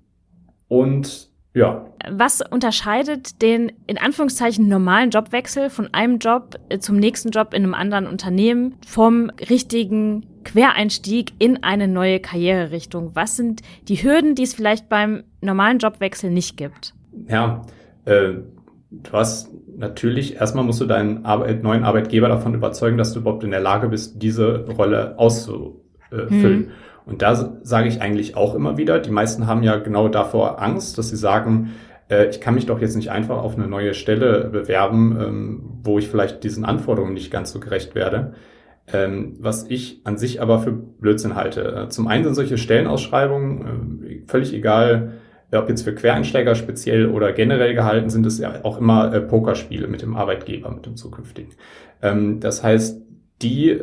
und 0.68 1.30
ja. 1.54 1.86
Was 2.08 2.40
unterscheidet 2.40 3.42
den 3.42 3.72
in 3.86 3.98
Anführungszeichen 3.98 4.68
normalen 4.68 5.10
Jobwechsel 5.10 5.70
von 5.70 5.92
einem 5.92 6.18
Job 6.18 6.56
äh, 6.68 6.78
zum 6.78 6.96
nächsten 6.96 7.30
Job 7.30 7.52
in 7.52 7.64
einem 7.64 7.74
anderen 7.74 8.06
Unternehmen 8.06 8.76
vom 8.86 9.30
richtigen 9.50 10.26
Quereinstieg 10.44 11.32
in 11.38 11.62
eine 11.62 11.88
neue 11.88 12.20
Karriererichtung? 12.20 13.10
Was 13.14 13.36
sind 13.36 13.62
die 13.88 14.02
Hürden, 14.02 14.34
die 14.34 14.44
es 14.44 14.54
vielleicht 14.54 14.88
beim 14.88 15.24
normalen 15.42 15.78
Jobwechsel 15.78 16.30
nicht 16.30 16.56
gibt? 16.56 16.94
Ja, 17.28 17.66
äh, 18.06 18.34
du 18.90 19.12
hast 19.12 19.50
natürlich, 19.76 20.36
erstmal 20.36 20.64
musst 20.64 20.80
du 20.80 20.86
deinen 20.86 21.24
Arbeit, 21.24 21.62
neuen 21.62 21.84
Arbeitgeber 21.84 22.28
davon 22.28 22.54
überzeugen, 22.54 22.98
dass 22.98 23.12
du 23.12 23.20
überhaupt 23.20 23.44
in 23.44 23.50
der 23.50 23.60
Lage 23.60 23.88
bist, 23.88 24.22
diese 24.22 24.66
Rolle 24.66 25.18
auszufüllen. 25.18 25.80
Hm. 26.30 26.70
Und 27.06 27.22
da 27.22 27.58
sage 27.62 27.88
ich 27.88 28.00
eigentlich 28.00 28.36
auch 28.36 28.54
immer 28.54 28.76
wieder, 28.76 29.00
die 29.00 29.10
meisten 29.10 29.46
haben 29.46 29.62
ja 29.62 29.76
genau 29.76 30.08
davor 30.08 30.62
Angst, 30.62 30.96
dass 30.96 31.08
sie 31.08 31.16
sagen, 31.16 31.70
äh, 32.10 32.28
ich 32.28 32.40
kann 32.40 32.54
mich 32.54 32.66
doch 32.66 32.80
jetzt 32.80 32.96
nicht 32.96 33.10
einfach 33.10 33.38
auf 33.38 33.56
eine 33.56 33.68
neue 33.68 33.94
Stelle 33.94 34.48
bewerben, 34.52 35.18
ähm, 35.20 35.62
wo 35.82 35.98
ich 35.98 36.08
vielleicht 36.08 36.44
diesen 36.44 36.64
Anforderungen 36.64 37.14
nicht 37.14 37.30
ganz 37.30 37.52
so 37.52 37.60
gerecht 37.60 37.94
werde. 37.94 38.34
Ähm, 38.92 39.36
was 39.38 39.66
ich 39.68 40.00
an 40.04 40.18
sich 40.18 40.42
aber 40.42 40.58
für 40.58 40.72
Blödsinn 40.72 41.36
halte. 41.36 41.86
Äh, 41.86 41.88
zum 41.90 42.08
einen 42.08 42.24
sind 42.24 42.34
solche 42.34 42.58
Stellenausschreibungen 42.58 44.04
äh, 44.04 44.22
völlig 44.26 44.52
egal, 44.52 45.12
ob 45.52 45.68
jetzt 45.68 45.82
für 45.82 45.94
Quereinsteiger 45.94 46.54
speziell 46.54 47.08
oder 47.08 47.32
generell 47.32 47.74
gehalten, 47.74 48.10
sind 48.10 48.24
es 48.26 48.38
ja 48.38 48.64
auch 48.64 48.78
immer 48.78 49.12
äh, 49.12 49.20
Pokerspiele 49.20 49.88
mit 49.88 50.02
dem 50.02 50.16
Arbeitgeber, 50.16 50.70
mit 50.70 50.86
dem 50.86 50.96
zukünftigen. 50.96 51.52
Ähm, 52.02 52.40
das 52.40 52.62
heißt, 52.62 53.00
die 53.42 53.80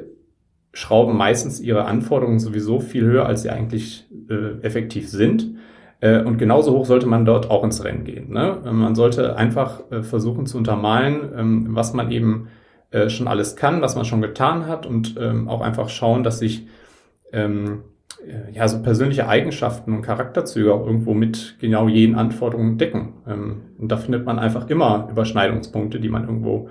schrauben 0.74 1.18
meistens 1.18 1.60
ihre 1.60 1.86
Anforderungen 1.86 2.40
sowieso 2.40 2.80
viel 2.80 3.04
höher, 3.04 3.26
als 3.26 3.42
sie 3.42 3.50
eigentlich 3.50 4.08
äh, 4.30 4.62
effektiv 4.62 5.10
sind. 5.10 5.56
Äh, 6.00 6.22
und 6.22 6.38
genauso 6.38 6.74
hoch 6.74 6.86
sollte 6.86 7.08
man 7.08 7.26
dort 7.26 7.50
auch 7.50 7.64
ins 7.64 7.84
Rennen 7.84 8.04
gehen. 8.04 8.32
Ne? 8.32 8.58
Man 8.72 8.96
sollte 8.96 9.36
einfach 9.36 9.92
äh, 9.92 10.04
versuchen 10.04 10.46
zu 10.46 10.58
untermalen, 10.58 11.30
ähm, 11.36 11.68
was 11.72 11.94
man 11.94 12.12
eben 12.12 12.50
äh, 12.92 13.10
schon 13.10 13.28
alles 13.28 13.56
kann, 13.56 13.82
was 13.82 13.96
man 13.96 14.06
schon 14.06 14.22
getan 14.22 14.68
hat 14.68 14.86
und 14.86 15.16
ähm, 15.20 15.48
auch 15.48 15.62
einfach 15.62 15.90
schauen, 15.90 16.24
dass 16.24 16.40
sich 16.40 16.68
ähm, 17.34 17.84
ja, 18.52 18.68
so 18.68 18.82
persönliche 18.82 19.28
Eigenschaften 19.28 19.94
und 19.94 20.02
Charakterzüge 20.02 20.74
auch 20.74 20.86
irgendwo 20.86 21.14
mit 21.14 21.58
genau 21.60 21.88
jenen 21.88 22.16
Anforderungen 22.16 22.78
decken. 22.78 23.14
und 23.78 23.92
da 23.92 23.98
findet 23.98 24.26
man 24.26 24.40
einfach 24.40 24.70
immer 24.70 25.08
Überschneidungspunkte, 25.12 26.00
die 26.00 26.10
man 26.10 26.24
irgendwo 26.24 26.70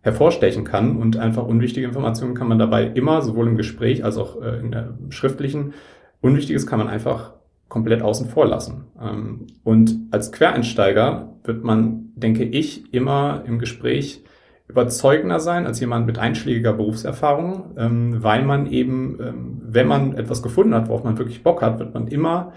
hervorstechen 0.00 0.64
kann 0.64 0.96
und 0.96 1.18
einfach 1.18 1.44
unwichtige 1.44 1.86
Informationen 1.86 2.34
kann 2.34 2.48
man 2.48 2.58
dabei 2.58 2.84
immer, 2.84 3.20
sowohl 3.20 3.48
im 3.48 3.56
Gespräch 3.56 4.02
als 4.02 4.16
auch 4.16 4.40
in 4.40 4.70
der 4.70 4.96
schriftlichen, 5.10 5.74
Unwichtiges 6.20 6.66
kann 6.66 6.78
man 6.78 6.88
einfach 6.88 7.32
komplett 7.68 8.02
außen 8.02 8.28
vor 8.28 8.46
lassen. 8.46 8.84
Ähm, 9.00 9.46
und 9.64 9.96
als 10.10 10.32
Quereinsteiger 10.32 11.34
wird 11.44 11.64
man, 11.64 12.12
denke 12.16 12.44
ich, 12.44 12.92
immer 12.92 13.42
im 13.46 13.58
Gespräch 13.58 14.24
überzeugender 14.68 15.40
sein 15.40 15.66
als 15.66 15.80
jemand 15.80 16.06
mit 16.06 16.18
einschlägiger 16.18 16.74
Berufserfahrung, 16.74 17.74
ähm, 17.78 18.22
weil 18.22 18.44
man 18.44 18.66
eben, 18.66 19.18
ähm, 19.20 19.62
wenn 19.64 19.88
man 19.88 20.14
etwas 20.14 20.42
gefunden 20.42 20.74
hat, 20.74 20.88
worauf 20.88 21.04
man 21.04 21.18
wirklich 21.18 21.42
Bock 21.42 21.62
hat, 21.62 21.78
wird 21.78 21.94
man 21.94 22.06
immer 22.08 22.52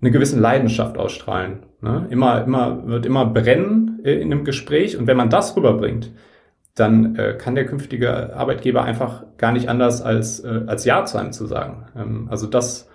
eine 0.00 0.10
gewisse 0.10 0.38
Leidenschaft 0.38 0.98
ausstrahlen. 0.98 1.60
Ne? 1.80 2.06
Immer, 2.10 2.44
immer, 2.44 2.86
wird 2.86 3.06
immer 3.06 3.24
brennen 3.26 4.00
in 4.04 4.32
einem 4.32 4.44
Gespräch. 4.44 4.98
Und 4.98 5.06
wenn 5.06 5.16
man 5.16 5.30
das 5.30 5.56
rüberbringt, 5.56 6.12
dann 6.74 7.14
äh, 7.16 7.34
kann 7.38 7.54
der 7.54 7.66
künftige 7.66 8.34
Arbeitgeber 8.34 8.82
einfach 8.82 9.24
gar 9.38 9.52
nicht 9.52 9.68
anders 9.68 10.02
als, 10.02 10.40
äh, 10.40 10.62
als 10.66 10.84
Ja 10.84 11.04
zu 11.04 11.18
einem 11.18 11.32
zu 11.32 11.46
sagen. 11.46 12.26
also 12.28 12.48
das 12.48 12.88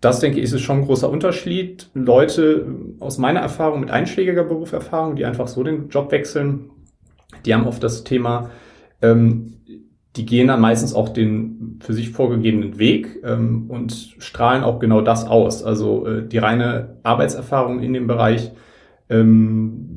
das 0.00 0.20
denke 0.20 0.40
ich 0.40 0.52
ist 0.52 0.60
schon 0.60 0.78
ein 0.78 0.84
großer 0.86 1.10
Unterschied. 1.10 1.90
Leute 1.94 2.66
aus 3.00 3.18
meiner 3.18 3.40
Erfahrung 3.40 3.80
mit 3.80 3.90
einschlägiger 3.90 4.44
Berufserfahrung, 4.44 5.16
die 5.16 5.26
einfach 5.26 5.46
so 5.46 5.62
den 5.62 5.88
Job 5.88 6.10
wechseln, 6.10 6.70
die 7.44 7.54
haben 7.54 7.66
oft 7.66 7.82
das 7.82 8.04
Thema, 8.04 8.50
ähm, 9.02 9.54
die 10.16 10.26
gehen 10.26 10.48
dann 10.48 10.60
meistens 10.60 10.94
auch 10.94 11.10
den 11.10 11.78
für 11.80 11.92
sich 11.92 12.10
vorgegebenen 12.10 12.78
Weg 12.78 13.20
ähm, 13.24 13.66
und 13.68 13.92
strahlen 14.18 14.64
auch 14.64 14.80
genau 14.80 15.02
das 15.02 15.26
aus. 15.26 15.62
Also 15.62 16.06
äh, 16.06 16.26
die 16.26 16.38
reine 16.38 16.96
Arbeitserfahrung 17.02 17.80
in 17.80 17.92
dem 17.92 18.06
Bereich 18.06 18.50
ähm, 19.08 19.90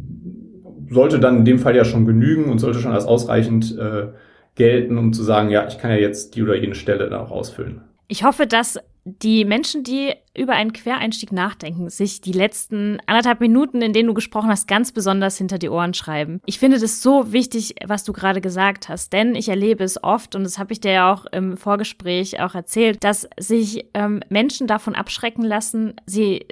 sollte 0.90 1.20
dann 1.20 1.38
in 1.38 1.46
dem 1.46 1.60
Fall 1.60 1.76
ja 1.76 1.86
schon 1.86 2.06
genügen 2.06 2.52
und 2.52 2.60
sollte 2.60 2.80
schon 2.80 2.92
als 2.92 3.06
ausreichend 3.06 3.76
äh, 3.78 4.10
gelten, 4.56 4.98
um 4.98 5.14
zu 5.14 5.24
sagen, 5.24 5.50
ja, 5.50 5.68
ich 5.68 5.80
kann 5.80 5.90
ja 5.90 5.98
jetzt 5.98 6.36
die 6.36 6.44
oder 6.44 6.56
jene 6.56 6.76
Stelle 6.76 7.10
dann 7.10 7.20
auch 7.20 7.32
ausfüllen. 7.32 7.82
Ich 8.08 8.24
hoffe, 8.24 8.46
dass 8.46 8.80
die 9.06 9.44
Menschen, 9.44 9.84
die 9.84 10.14
über 10.36 10.54
einen 10.54 10.72
Quereinstieg 10.72 11.32
nachdenken, 11.32 11.90
sich 11.90 12.22
die 12.22 12.32
letzten 12.32 13.00
anderthalb 13.06 13.42
Minuten, 13.42 13.82
in 13.82 13.92
denen 13.92 14.08
du 14.08 14.14
gesprochen 14.14 14.50
hast, 14.50 14.68
ganz 14.68 14.92
besonders 14.92 15.38
hinter 15.38 15.58
die 15.58 15.70
Ohren 15.70 15.94
schreiben. 15.94 16.42
Ich 16.46 16.58
finde 16.58 16.80
das 16.80 17.02
so 17.02 17.34
wichtig, 17.34 17.76
was 17.86 18.06
du 18.06 18.14
gerade 18.14 18.40
gesagt 18.40 18.88
hast, 18.88 19.12
denn 19.12 19.36
ich 19.36 19.50
erlebe 19.50 19.84
es 19.84 20.02
oft, 20.04 20.36
und 20.36 20.44
das 20.44 20.58
habe 20.58 20.72
ich 20.72 20.80
dir 20.80 20.92
ja 20.92 21.14
auch 21.14 21.26
im 21.26 21.58
Vorgespräch 21.58 22.42
auch 22.42 22.56
erzählt, 22.56 23.04
dass 23.04 23.28
sich 23.38 23.86
ähm, 23.94 24.22
Menschen 24.30 24.68
davon 24.68 24.96
abschrecken 24.96 25.44
lassen, 25.44 25.96
sie 26.06 26.46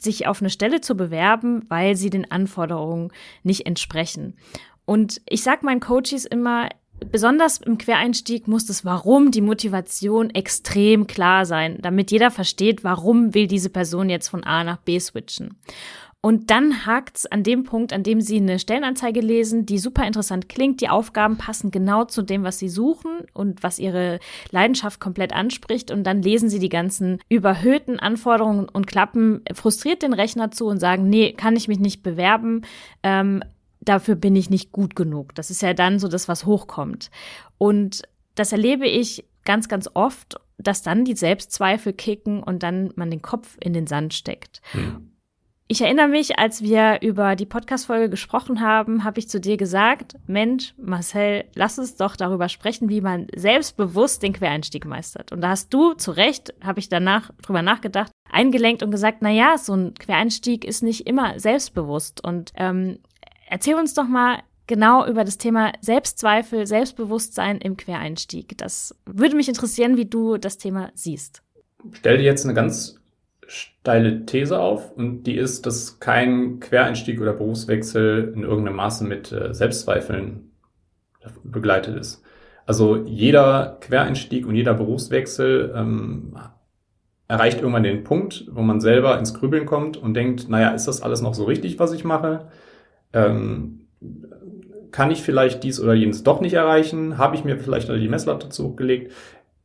sich 0.00 0.26
auf 0.26 0.40
eine 0.40 0.50
Stelle 0.50 0.80
zu 0.80 0.96
bewerben, 0.96 1.66
weil 1.68 1.96
sie 1.96 2.10
den 2.10 2.30
Anforderungen 2.30 3.10
nicht 3.42 3.66
entsprechen. 3.66 4.36
Und 4.84 5.20
ich 5.28 5.42
sage 5.42 5.66
meinen 5.66 5.80
Coaches 5.80 6.24
immer, 6.24 6.68
Besonders 7.10 7.58
im 7.58 7.78
Quereinstieg 7.78 8.48
muss 8.48 8.66
das 8.66 8.84
Warum, 8.84 9.30
die 9.30 9.40
Motivation 9.40 10.30
extrem 10.30 11.06
klar 11.06 11.46
sein, 11.46 11.78
damit 11.80 12.10
jeder 12.10 12.30
versteht, 12.30 12.84
warum 12.84 13.34
will 13.34 13.46
diese 13.46 13.70
Person 13.70 14.10
jetzt 14.10 14.28
von 14.28 14.44
A 14.44 14.64
nach 14.64 14.78
B 14.78 14.98
switchen. 14.98 15.56
Und 16.20 16.50
dann 16.50 16.84
hakt's 16.84 17.26
an 17.26 17.44
dem 17.44 17.62
Punkt, 17.62 17.92
an 17.92 18.02
dem 18.02 18.20
Sie 18.20 18.38
eine 18.38 18.58
Stellenanzeige 18.58 19.20
lesen, 19.20 19.66
die 19.66 19.78
super 19.78 20.04
interessant 20.04 20.48
klingt. 20.48 20.80
Die 20.80 20.88
Aufgaben 20.88 21.38
passen 21.38 21.70
genau 21.70 22.06
zu 22.06 22.22
dem, 22.22 22.42
was 22.42 22.58
Sie 22.58 22.68
suchen 22.68 23.20
und 23.34 23.62
was 23.62 23.78
Ihre 23.78 24.18
Leidenschaft 24.50 24.98
komplett 24.98 25.32
anspricht. 25.32 25.92
Und 25.92 26.02
dann 26.04 26.20
lesen 26.20 26.50
Sie 26.50 26.58
die 26.58 26.68
ganzen 26.68 27.20
überhöhten 27.28 28.00
Anforderungen 28.00 28.68
und 28.68 28.88
klappen 28.88 29.42
frustriert 29.54 30.02
den 30.02 30.12
Rechner 30.12 30.50
zu 30.50 30.66
und 30.66 30.80
sagen, 30.80 31.08
nee, 31.08 31.32
kann 31.32 31.54
ich 31.54 31.68
mich 31.68 31.78
nicht 31.78 32.02
bewerben. 32.02 32.62
Ähm, 33.04 33.44
dafür 33.88 34.14
bin 34.14 34.36
ich 34.36 34.50
nicht 34.50 34.72
gut 34.72 34.94
genug. 34.94 35.34
Das 35.34 35.50
ist 35.50 35.62
ja 35.62 35.74
dann 35.74 35.98
so 35.98 36.08
das, 36.08 36.28
was 36.28 36.46
hochkommt. 36.46 37.10
Und 37.56 38.02
das 38.34 38.52
erlebe 38.52 38.86
ich 38.86 39.24
ganz, 39.44 39.68
ganz 39.68 39.88
oft, 39.94 40.40
dass 40.58 40.82
dann 40.82 41.04
die 41.04 41.16
Selbstzweifel 41.16 41.92
kicken 41.92 42.42
und 42.42 42.62
dann 42.62 42.92
man 42.96 43.10
den 43.10 43.22
Kopf 43.22 43.56
in 43.60 43.72
den 43.72 43.86
Sand 43.86 44.14
steckt. 44.14 44.60
Hm. 44.72 45.12
Ich 45.70 45.82
erinnere 45.82 46.08
mich, 46.08 46.38
als 46.38 46.62
wir 46.62 47.00
über 47.02 47.36
die 47.36 47.44
Podcast-Folge 47.44 48.08
gesprochen 48.08 48.62
haben, 48.62 49.04
habe 49.04 49.18
ich 49.18 49.28
zu 49.28 49.38
dir 49.38 49.58
gesagt, 49.58 50.16
Mensch, 50.26 50.72
Marcel, 50.78 51.44
lass 51.54 51.78
uns 51.78 51.96
doch 51.96 52.16
darüber 52.16 52.48
sprechen, 52.48 52.88
wie 52.88 53.02
man 53.02 53.26
selbstbewusst 53.36 54.22
den 54.22 54.32
Quereinstieg 54.32 54.86
meistert. 54.86 55.30
Und 55.30 55.42
da 55.42 55.50
hast 55.50 55.74
du 55.74 55.92
zu 55.92 56.12
Recht, 56.12 56.54
habe 56.64 56.80
ich 56.80 56.88
danach 56.88 57.32
drüber 57.42 57.60
nachgedacht, 57.60 58.10
eingelenkt 58.30 58.82
und 58.82 58.90
gesagt, 58.90 59.18
na 59.20 59.28
ja, 59.28 59.58
so 59.58 59.74
ein 59.74 59.92
Quereinstieg 59.92 60.64
ist 60.64 60.82
nicht 60.82 61.06
immer 61.06 61.38
selbstbewusst. 61.38 62.24
Und 62.24 62.52
ähm, 62.54 63.00
Erzähl 63.50 63.74
uns 63.74 63.94
doch 63.94 64.08
mal 64.08 64.38
genau 64.66 65.06
über 65.06 65.24
das 65.24 65.38
Thema 65.38 65.72
Selbstzweifel, 65.80 66.66
Selbstbewusstsein 66.66 67.58
im 67.58 67.76
Quereinstieg. 67.76 68.56
Das 68.58 68.94
würde 69.06 69.36
mich 69.36 69.48
interessieren, 69.48 69.96
wie 69.96 70.04
du 70.04 70.36
das 70.36 70.58
Thema 70.58 70.90
siehst. 70.94 71.42
Stell 71.92 72.18
dir 72.18 72.24
jetzt 72.24 72.44
eine 72.44 72.54
ganz 72.54 73.00
steile 73.46 74.26
These 74.26 74.60
auf 74.60 74.92
und 74.92 75.22
die 75.24 75.36
ist, 75.36 75.64
dass 75.64 76.00
kein 76.00 76.60
Quereinstieg 76.60 77.20
oder 77.20 77.32
Berufswechsel 77.32 78.32
in 78.36 78.42
irgendeinem 78.42 78.76
Maße 78.76 79.04
mit 79.04 79.32
äh, 79.32 79.54
Selbstzweifeln 79.54 80.52
begleitet 81.42 81.96
ist. 81.96 82.22
Also 82.66 82.96
jeder 82.96 83.78
Quereinstieg 83.80 84.46
und 84.46 84.54
jeder 84.54 84.74
Berufswechsel 84.74 85.72
ähm, 85.74 86.36
erreicht 87.26 87.60
irgendwann 87.60 87.82
den 87.82 88.04
Punkt, 88.04 88.44
wo 88.50 88.60
man 88.60 88.80
selber 88.80 89.18
ins 89.18 89.32
Grübeln 89.32 89.64
kommt 89.64 89.96
und 89.96 90.12
denkt, 90.14 90.50
naja, 90.50 90.70
ist 90.70 90.86
das 90.86 91.00
alles 91.00 91.22
noch 91.22 91.34
so 91.34 91.44
richtig, 91.44 91.78
was 91.78 91.92
ich 91.92 92.04
mache? 92.04 92.48
Ähm, 93.12 93.80
kann 94.90 95.10
ich 95.10 95.22
vielleicht 95.22 95.62
dies 95.64 95.80
oder 95.80 95.94
jenes 95.94 96.22
doch 96.22 96.40
nicht 96.40 96.54
erreichen? 96.54 97.18
Habe 97.18 97.36
ich 97.36 97.44
mir 97.44 97.58
vielleicht 97.58 97.88
die 97.88 98.08
Messlatte 98.08 98.48
zurückgelegt? 98.48 99.12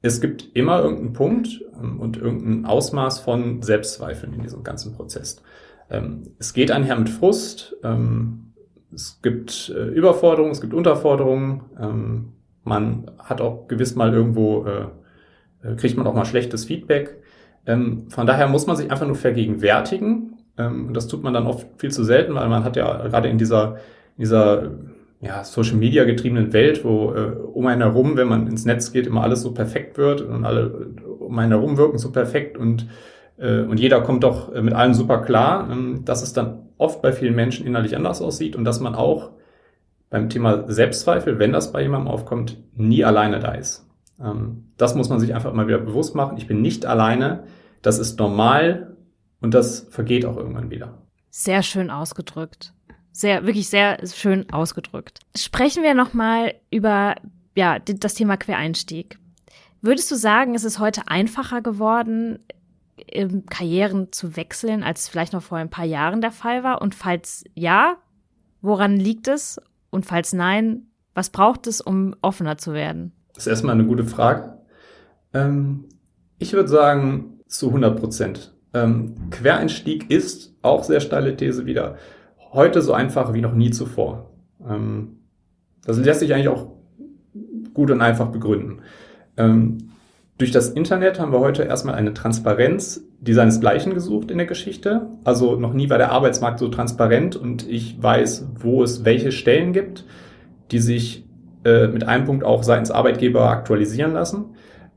Es 0.01 0.19
gibt 0.19 0.49
immer 0.53 0.81
irgendeinen 0.81 1.13
Punkt 1.13 1.63
ähm, 1.81 1.99
und 1.99 2.17
irgendein 2.17 2.65
Ausmaß 2.65 3.19
von 3.19 3.61
Selbstzweifeln 3.61 4.33
in 4.33 4.41
diesem 4.41 4.63
ganzen 4.63 4.93
Prozess. 4.93 5.41
Ähm, 5.89 6.23
es 6.39 6.53
geht 6.53 6.71
einher 6.71 6.97
mit 6.97 7.09
Frust. 7.09 7.75
Ähm, 7.83 8.53
es 8.93 9.21
gibt 9.21 9.73
äh, 9.75 9.87
Überforderungen, 9.87 10.51
es 10.51 10.61
gibt 10.61 10.73
Unterforderungen. 10.73 12.33
Man 12.65 13.11
hat 13.17 13.41
auch 13.41 13.67
gewiss 13.67 13.95
mal 13.95 14.13
irgendwo, 14.13 14.65
äh, 14.65 14.85
äh, 15.67 15.75
kriegt 15.75 15.97
man 15.97 16.05
auch 16.07 16.13
mal 16.13 16.25
schlechtes 16.25 16.65
Feedback. 16.65 17.21
Von 17.65 18.27
daher 18.27 18.47
muss 18.49 18.67
man 18.67 18.75
sich 18.75 18.91
einfach 18.91 19.07
nur 19.07 19.15
vergegenwärtigen, 19.15 20.32
ähm, 20.57 20.87
und 20.87 20.93
das 20.93 21.07
tut 21.07 21.23
man 21.23 21.33
dann 21.33 21.47
oft 21.47 21.67
viel 21.77 21.91
zu 21.91 22.03
selten, 22.03 22.35
weil 22.35 22.47
man 22.49 22.63
hat 22.63 22.75
ja 22.75 23.07
gerade 23.07 23.29
in 23.29 23.37
dieser, 23.37 23.77
dieser 24.17 24.71
ja, 25.21 25.43
Social 25.43 25.77
Media 25.77 26.03
getriebenen 26.03 26.53
Welt, 26.53 26.83
wo 26.83 27.13
äh, 27.13 27.31
um 27.53 27.65
einen 27.67 27.81
herum, 27.81 28.17
wenn 28.17 28.27
man 28.27 28.47
ins 28.47 28.65
Netz 28.65 28.91
geht, 28.91 29.07
immer 29.07 29.23
alles 29.23 29.41
so 29.41 29.53
perfekt 29.53 29.97
wird 29.97 30.21
und 30.21 30.45
alle 30.45 30.89
um 31.19 31.39
einen 31.39 31.51
herum 31.51 31.77
wirken 31.77 31.97
so 31.97 32.11
perfekt 32.11 32.57
und, 32.57 32.87
äh, 33.37 33.61
und 33.61 33.79
jeder 33.79 34.01
kommt 34.01 34.23
doch 34.23 34.53
äh, 34.53 34.61
mit 34.61 34.73
allem 34.73 34.93
super 34.93 35.21
klar, 35.21 35.69
ähm, 35.71 36.01
dass 36.05 36.21
es 36.21 36.33
dann 36.33 36.67
oft 36.77 37.01
bei 37.01 37.13
vielen 37.13 37.35
Menschen 37.35 37.65
innerlich 37.65 37.95
anders 37.95 38.21
aussieht 38.21 38.55
und 38.55 38.65
dass 38.65 38.79
man 38.79 38.95
auch 38.95 39.31
beim 40.09 40.29
Thema 40.29 40.69
Selbstzweifel, 40.71 41.39
wenn 41.39 41.53
das 41.53 41.71
bei 41.71 41.81
jemandem 41.81 42.07
aufkommt, 42.09 42.57
nie 42.75 43.03
alleine 43.03 43.39
da 43.39 43.53
ist. 43.53 43.87
Ähm, 44.21 44.65
das 44.77 44.93
muss 44.93 45.09
man 45.09 45.19
sich 45.19 45.33
einfach 45.33 45.51
immer 45.51 45.67
wieder 45.67 45.79
bewusst 45.79 46.15
machen. 46.15 46.37
Ich 46.37 46.47
bin 46.47 46.61
nicht 46.61 46.85
alleine. 46.85 47.43
Das 47.81 47.97
ist 47.97 48.19
normal 48.19 48.92
und 49.43 49.53
das 49.53 49.81
vergeht 49.89 50.25
auch 50.25 50.37
irgendwann 50.37 50.71
wieder. 50.71 50.97
Sehr 51.29 51.63
schön 51.63 51.89
ausgedrückt. 51.89 52.73
Sehr, 53.11 53.45
wirklich 53.45 53.69
sehr 53.69 53.99
schön 54.07 54.49
ausgedrückt. 54.51 55.19
Sprechen 55.37 55.83
wir 55.83 55.93
nochmal 55.93 56.55
über, 56.71 57.15
ja, 57.55 57.77
das 57.77 58.15
Thema 58.15 58.37
Quereinstieg. 58.37 59.19
Würdest 59.81 60.09
du 60.09 60.15
sagen, 60.15 60.55
ist 60.55 60.63
es 60.63 60.79
heute 60.79 61.07
einfacher 61.07 61.61
geworden, 61.61 62.39
Karrieren 63.49 64.13
zu 64.13 64.37
wechseln, 64.37 64.81
als 64.81 65.01
es 65.01 65.07
vielleicht 65.09 65.33
noch 65.33 65.43
vor 65.43 65.57
ein 65.57 65.69
paar 65.69 65.85
Jahren 65.85 66.21
der 66.21 66.31
Fall 66.31 66.63
war? 66.63 66.81
Und 66.81 66.95
falls 66.95 67.43
ja, 67.53 67.97
woran 68.61 68.95
liegt 68.95 69.27
es? 69.27 69.59
Und 69.89 70.05
falls 70.05 70.31
nein, 70.31 70.87
was 71.13 71.29
braucht 71.29 71.67
es, 71.67 71.81
um 71.81 72.15
offener 72.21 72.57
zu 72.57 72.73
werden? 72.73 73.11
Das 73.33 73.45
ist 73.45 73.47
erstmal 73.47 73.75
eine 73.75 73.85
gute 73.85 74.05
Frage. 74.05 74.57
Ähm, 75.33 75.89
ich 76.39 76.53
würde 76.53 76.69
sagen, 76.69 77.41
zu 77.47 77.67
100 77.67 77.99
Prozent. 77.99 78.52
Ähm, 78.73 79.15
Quereinstieg 79.29 80.09
ist, 80.09 80.55
auch 80.61 80.83
sehr 80.83 80.99
steile 80.99 81.35
These 81.35 81.65
wieder, 81.65 81.95
heute 82.51 82.81
so 82.81 82.93
einfach 82.93 83.33
wie 83.33 83.41
noch 83.41 83.53
nie 83.53 83.71
zuvor. 83.71 84.31
Ähm, 84.67 85.19
das 85.85 85.97
lässt 85.97 86.21
sich 86.21 86.33
eigentlich 86.33 86.47
auch 86.49 86.67
gut 87.73 87.91
und 87.91 88.01
einfach 88.01 88.27
begründen. 88.27 88.79
Ähm, 89.37 89.89
durch 90.37 90.51
das 90.51 90.69
Internet 90.69 91.19
haben 91.19 91.31
wir 91.31 91.39
heute 91.39 91.63
erstmal 91.63 91.95
eine 91.95 92.13
Transparenz, 92.13 93.05
die 93.19 93.33
seinesgleichen 93.33 93.93
gesucht 93.93 94.31
in 94.31 94.37
der 94.37 94.47
Geschichte. 94.47 95.07
Also 95.23 95.55
noch 95.55 95.73
nie 95.73 95.89
war 95.89 95.97
der 95.97 96.11
Arbeitsmarkt 96.11 96.59
so 96.59 96.69
transparent 96.69 97.35
und 97.35 97.69
ich 97.69 98.01
weiß, 98.01 98.47
wo 98.59 98.83
es 98.83 99.05
welche 99.05 99.31
Stellen 99.31 99.73
gibt, 99.73 100.05
die 100.71 100.79
sich 100.79 101.25
äh, 101.65 101.87
mit 101.87 102.07
einem 102.07 102.25
Punkt 102.25 102.43
auch 102.43 102.63
seitens 102.63 102.91
Arbeitgeber 102.91 103.49
aktualisieren 103.49 104.13
lassen. 104.13 104.45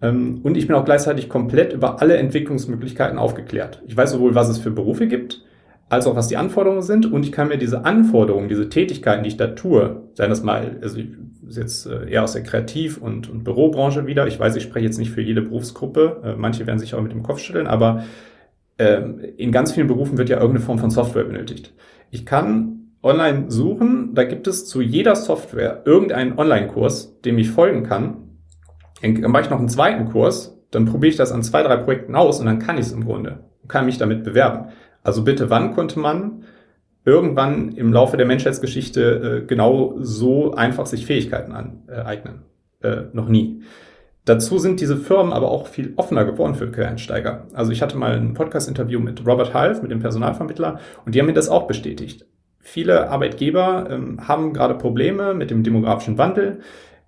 Ähm, 0.03 0.41
und 0.43 0.57
ich 0.57 0.67
bin 0.67 0.77
auch 0.77 0.85
gleichzeitig 0.85 1.29
komplett 1.29 1.73
über 1.73 2.01
alle 2.01 2.17
Entwicklungsmöglichkeiten 2.17 3.19
aufgeklärt. 3.19 3.83
Ich 3.87 3.97
weiß 3.97 4.13
sowohl, 4.13 4.35
was 4.35 4.49
es 4.49 4.59
für 4.59 4.71
Berufe 4.71 5.07
gibt, 5.07 5.43
als 5.89 6.07
auch 6.07 6.17
was 6.17 6.29
die 6.29 6.37
Anforderungen 6.37 6.83
sind. 6.83 7.11
Und 7.11 7.25
ich 7.25 7.33
kann 7.33 7.49
mir 7.49 7.59
diese 7.59 7.85
Anforderungen, 7.85 8.49
diese 8.49 8.69
Tätigkeiten, 8.69 9.23
die 9.23 9.29
ich 9.29 9.37
da 9.37 9.49
tue, 9.49 10.03
seien 10.15 10.31
das 10.31 10.43
mal, 10.43 10.79
also 10.83 10.99
ich 10.99 11.09
jetzt 11.49 11.87
äh, 11.87 12.11
eher 12.11 12.25
aus 12.25 12.33
der 12.33 12.43
Kreativ- 12.43 12.99
und, 12.99 13.31
und 13.31 13.45
Bürobranche 13.45 14.07
wieder. 14.07 14.27
Ich 14.27 14.39
weiß, 14.39 14.57
ich 14.57 14.65
spreche 14.65 14.87
jetzt 14.87 14.99
nicht 14.99 15.11
für 15.11 15.23
jede 15.23 15.43
Berufsgruppe. 15.43 16.21
Äh, 16.25 16.35
manche 16.37 16.67
werden 16.67 16.79
sich 16.79 16.95
auch 16.95 17.03
mit 17.03 17.13
dem 17.13 17.23
Kopf 17.23 17.39
schütteln, 17.39 17.67
aber 17.67 18.05
ähm, 18.79 19.21
in 19.37 19.53
ganz 19.53 19.73
vielen 19.73 19.87
Berufen 19.87 20.19
wird 20.19 20.29
ja 20.29 20.37
irgendeine 20.37 20.65
Form 20.65 20.79
von 20.79 20.91
Software 20.91 21.25
benötigt. 21.25 21.73
Ich 22.11 22.27
kann 22.27 22.77
online 23.03 23.51
suchen, 23.51 24.15
da 24.15 24.25
gibt 24.25 24.47
es 24.47 24.67
zu 24.67 24.81
jeder 24.81 25.15
Software 25.15 25.83
irgendeinen 25.85 26.39
Online-Kurs, 26.39 27.21
dem 27.23 27.39
ich 27.39 27.51
folgen 27.51 27.85
kann. 27.85 28.26
Dann 29.03 29.31
mache 29.31 29.43
ich 29.43 29.51
noch 29.51 29.59
einen 29.59 29.69
zweiten 29.69 30.11
Kurs, 30.11 30.59
dann 30.71 30.87
probiere 30.87 31.11
ich 31.11 31.17
das 31.17 31.33
an 31.33 31.43
zwei, 31.43 31.63
drei 31.63 31.77
Projekten 31.77 32.15
aus 32.15 32.41
und 32.41 32.47
dann 32.47 32.59
kann 32.59 32.79
ich 32.79 32.87
es 32.87 32.93
im 32.93 33.05
Grunde 33.05 33.45
und 33.63 33.69
kann 33.69 33.87
mich 33.87 33.99
damit 33.99 34.25
bewerben. 34.25 34.69
Also 35.03 35.23
bitte, 35.23 35.51
wann 35.51 35.75
konnte 35.75 35.99
man 35.99 36.45
irgendwann 37.05 37.73
im 37.73 37.93
Laufe 37.93 38.17
der 38.17 38.27
Menschheitsgeschichte 38.27 39.43
äh, 39.43 39.47
genau 39.47 39.95
so 40.01 40.55
einfach 40.55 40.87
sich 40.87 41.07
Fähigkeiten 41.07 41.53
aneignen? 41.53 42.43
Äh, 42.83 43.03
noch 43.13 43.29
nie. 43.29 43.63
Dazu 44.25 44.59
sind 44.59 44.81
diese 44.81 44.97
Firmen 44.97 45.33
aber 45.33 45.53
auch 45.53 45.69
viel 45.69 45.93
offener 45.95 46.25
geworden 46.25 46.57
für 46.57 46.71
Quereinsteiger. 46.71 47.47
Also 47.53 47.71
ich 47.71 47.81
hatte 47.81 47.97
mal 47.97 48.17
ein 48.17 48.35
Podcast-Interview 48.35 48.99
mit 48.99 49.25
Robert 49.25 49.55
Half, 49.55 49.83
mit 49.83 49.93
dem 49.93 50.01
Personalvermittler, 50.01 50.81
und 51.05 51.15
die 51.15 51.21
haben 51.21 51.27
mir 51.27 51.33
das 51.33 51.49
auch 51.49 51.69
bestätigt. 51.69 52.27
Viele 52.59 53.09
Arbeitgeber 53.09 53.87
ähm, 53.89 54.27
haben 54.27 54.53
gerade 54.53 54.75
Probleme 54.75 55.33
mit 55.33 55.53
dem 55.53 55.63
demografischen 55.63 56.19
Wandel. 56.19 56.59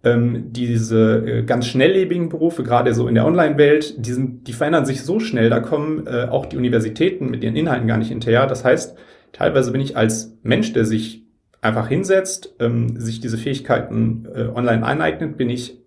Ähm, 0.05 0.53
diese 0.53 1.27
äh, 1.27 1.43
ganz 1.43 1.67
schnelllebigen 1.67 2.29
Berufe, 2.29 2.63
gerade 2.63 2.95
so 2.95 3.09
in 3.09 3.17
der 3.17 3.27
Online-Welt, 3.27 3.95
die, 4.07 4.13
sind, 4.13 4.47
die 4.47 4.53
verändern 4.53 4.87
sich 4.87 5.03
so 5.03 5.19
schnell, 5.19 5.51
da 5.51 5.59
kommen 5.59 6.07
äh, 6.07 6.29
auch 6.31 6.47
die 6.47 6.57
Universitäten 6.57 7.31
mit 7.31 7.43
ihren 7.43 7.57
Inhalten 7.57 7.89
gar 7.89 7.97
nicht 7.97 8.11
hinterher. 8.11 8.47
Das 8.47 8.65
heißt, 8.65 8.97
teilweise 9.33 9.73
bin 9.73 9.81
ich 9.81 9.97
als 9.97 10.39
Mensch, 10.43 10.73
der 10.73 10.85
sich 10.85 11.25
einfach 11.61 11.89
hinsetzt, 11.89 12.55
ähm, 12.61 12.99
sich 13.01 13.21
diese 13.21 13.39
Fähigkeiten 13.39 14.29
äh, 14.33 14.45
online 14.55 14.85
aneignet, 14.85 15.37
bin 15.37 15.51
ich 15.51 15.79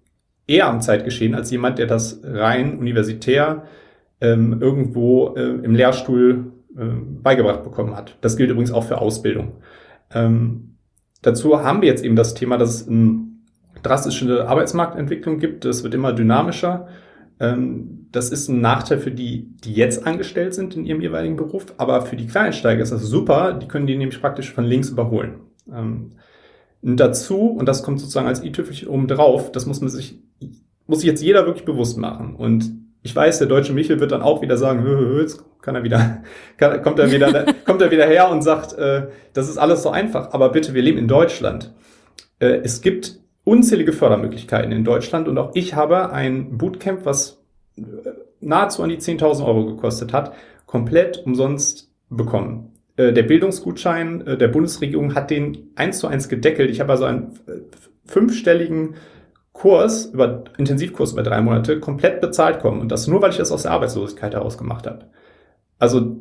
eher 0.48 0.68
am 0.68 0.82
Zeitgeschehen 0.82 1.34
als 1.34 1.50
jemand, 1.52 1.80
der 1.80 1.88
das 1.88 2.20
rein 2.24 2.78
universitär 2.78 3.64
ähm, 4.20 4.58
irgendwo 4.62 5.36
äh, 5.36 5.42
im 5.42 5.74
Lehrstuhl 5.74 6.52
äh, 6.78 6.84
beigebracht 7.24 7.64
bekommen 7.64 7.96
hat. 7.96 8.18
Das 8.22 8.38
gilt 8.38 8.50
übrigens 8.50 8.72
auch 8.72 8.84
für 8.84 9.00
Ausbildung. 9.00 9.54
Ähm, 10.14 10.76
dazu 11.22 11.64
haben 11.64 11.82
wir 11.82 11.88
jetzt 11.88 12.04
eben 12.04 12.16
das 12.16 12.34
Thema, 12.34 12.58
dass 12.58 12.82
es 12.82 12.88
eine 12.88 13.31
drastische 13.84 14.48
Arbeitsmarktentwicklung 14.48 15.40
gibt. 15.40 15.66
Es 15.66 15.84
wird 15.84 15.94
immer 15.94 16.14
dynamischer. 16.14 16.88
Ähm, 17.40 18.08
das 18.12 18.30
ist 18.30 18.50
ein 18.50 18.62
Nachteil 18.62 19.00
für 19.00 19.12
die, 19.12 19.48
die 19.64 19.74
jetzt 19.74 20.06
angestellt 20.06 20.54
sind 20.54 20.76
in 20.76 20.86
ihrem 20.86 21.02
jeweiligen 21.02 21.36
Beruf. 21.38 21.66
Aber 21.78 22.04
für 22.04 22.16
die 22.16 22.28
Quereinsteiger 22.28 22.84
ist 22.84 22.92
das 22.92 23.04
super. 23.04 23.54
Die 23.54 23.68
können 23.68 23.88
die 23.88 23.98
nämlich 23.98 24.22
praktisch 24.22 24.52
von 24.54 24.66
links 24.66 24.90
überholen. 24.90 25.40
Ähm, 25.74 26.12
und 26.82 27.00
dazu, 27.00 27.48
und 27.48 27.68
das 27.68 27.84
kommt 27.84 28.00
sozusagen 28.00 28.28
als 28.28 28.44
i-Tüpfelchen 28.44 28.88
oben 28.88 29.08
drauf, 29.08 29.52
das 29.52 29.66
muss 29.66 29.82
man 29.82 29.90
sich, 29.90 30.20
muss 30.88 31.00
sich 31.00 31.08
jetzt 31.08 31.24
jeder 31.24 31.46
wirklich 31.46 31.66
bewusst 31.66 31.98
machen. 31.98 32.36
Und 32.36 32.72
ich 33.04 33.16
weiß, 33.16 33.40
der 33.40 33.48
deutsche 33.48 33.74
Michel 33.74 34.00
wird 34.00 34.12
dann 34.12 34.22
auch 34.22 34.42
wieder 34.42 34.58
sagen, 34.58 34.84
hö, 34.84 34.98
hö, 34.98 35.22
jetzt 35.22 35.44
kann 35.62 35.76
er 35.76 35.84
wieder, 35.84 36.24
kann, 36.58 36.82
kommt 36.82 37.00
er 37.00 37.12
wieder, 37.12 37.46
kommt 37.66 37.82
er 37.82 37.92
wieder 37.92 38.06
her 38.06 38.30
und 38.30 38.42
sagt, 38.42 38.74
äh, 38.74 39.08
das 39.34 39.50
ist 39.50 39.58
alles 39.58 39.84
so 39.84 39.90
einfach. 39.90 40.34
Aber 40.34 40.50
bitte, 40.50 40.74
wir 40.74 40.82
leben 40.82 40.98
in 40.98 41.08
Deutschland. 41.08 41.74
Äh, 42.40 42.62
es 42.64 42.82
gibt 42.82 43.21
unzählige 43.44 43.94
Fördermöglichkeiten 43.94 44.72
in 44.72 44.84
Deutschland 44.84 45.28
und 45.28 45.38
auch 45.38 45.52
ich 45.54 45.76
habe 45.76 46.12
ein 46.12 46.58
Bootcamp, 46.58 47.06
was 47.06 47.42
äh, 47.78 47.82
nahezu 48.40 48.84
an 48.84 48.90
die 48.90 48.98
10.000 48.98 49.46
Euro 49.46 49.66
gekostet 49.66 50.14
hat, 50.14 50.34
komplett 50.66 51.26
umsonst 51.26 51.92
bekommen. 52.10 52.72
Äh, 52.98 53.14
der 53.14 53.24
Bildungsgutschein 53.24 54.26
äh, 54.28 54.38
der 54.38 54.48
Bundesregierung 54.48 55.16
hat 55.16 55.32
den 55.32 55.70
eins 55.76 56.00
zu 56.00 56.08
eins 56.08 56.30
gedeckelt. 56.30 56.70
Ich 56.70 56.80
habe 56.80 56.92
also 56.92 57.06
einen 57.06 57.40
fünfstelligen 58.06 58.96
Kurs, 59.54 60.06
über 60.08 60.44
Intensivkurs 60.58 61.14
über 61.14 61.24
drei 61.24 61.42
Monate, 61.42 61.80
komplett 61.80 62.22
bezahlt 62.22 62.60
kommen. 62.60 62.82
Und 62.82 62.92
das 62.92 63.08
nur, 63.08 63.22
weil 63.22 63.32
ich 63.32 63.38
das 63.38 63.52
aus 63.52 63.64
der 63.64 63.72
Arbeitslosigkeit 63.72 64.34
heraus 64.34 64.58
gemacht 64.58 64.88
habe. 64.88 65.06
Also 65.78 66.18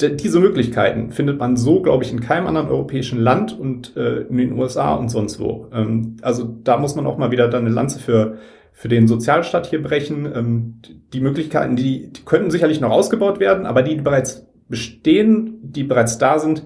diese 0.00 0.40
Möglichkeiten 0.40 1.10
findet 1.10 1.38
man 1.38 1.56
so, 1.56 1.80
glaube 1.80 2.04
ich, 2.04 2.12
in 2.12 2.20
keinem 2.20 2.46
anderen 2.46 2.68
europäischen 2.68 3.18
Land 3.18 3.58
und 3.58 3.96
äh, 3.96 4.22
in 4.22 4.36
den 4.36 4.52
USA 4.52 4.94
und 4.94 5.08
sonst 5.08 5.40
wo. 5.40 5.68
Ähm, 5.72 6.16
also 6.20 6.44
da 6.44 6.76
muss 6.76 6.94
man 6.96 7.06
auch 7.06 7.16
mal 7.16 7.30
wieder 7.30 7.48
dann 7.48 7.64
eine 7.64 7.74
Lanze 7.74 7.98
für, 7.98 8.36
für 8.72 8.88
den 8.88 9.08
Sozialstaat 9.08 9.66
hier 9.66 9.82
brechen. 9.82 10.26
Ähm, 10.26 10.80
die 11.12 11.20
Möglichkeiten, 11.20 11.76
die, 11.76 12.12
die 12.12 12.24
könnten 12.24 12.50
sicherlich 12.50 12.80
noch 12.80 12.90
ausgebaut 12.90 13.40
werden, 13.40 13.64
aber 13.64 13.82
die, 13.82 13.96
die 13.96 14.02
bereits 14.02 14.46
bestehen, 14.68 15.58
die 15.62 15.84
bereits 15.84 16.18
da 16.18 16.38
sind, 16.38 16.64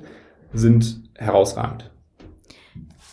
sind 0.52 1.02
herausragend. 1.16 1.90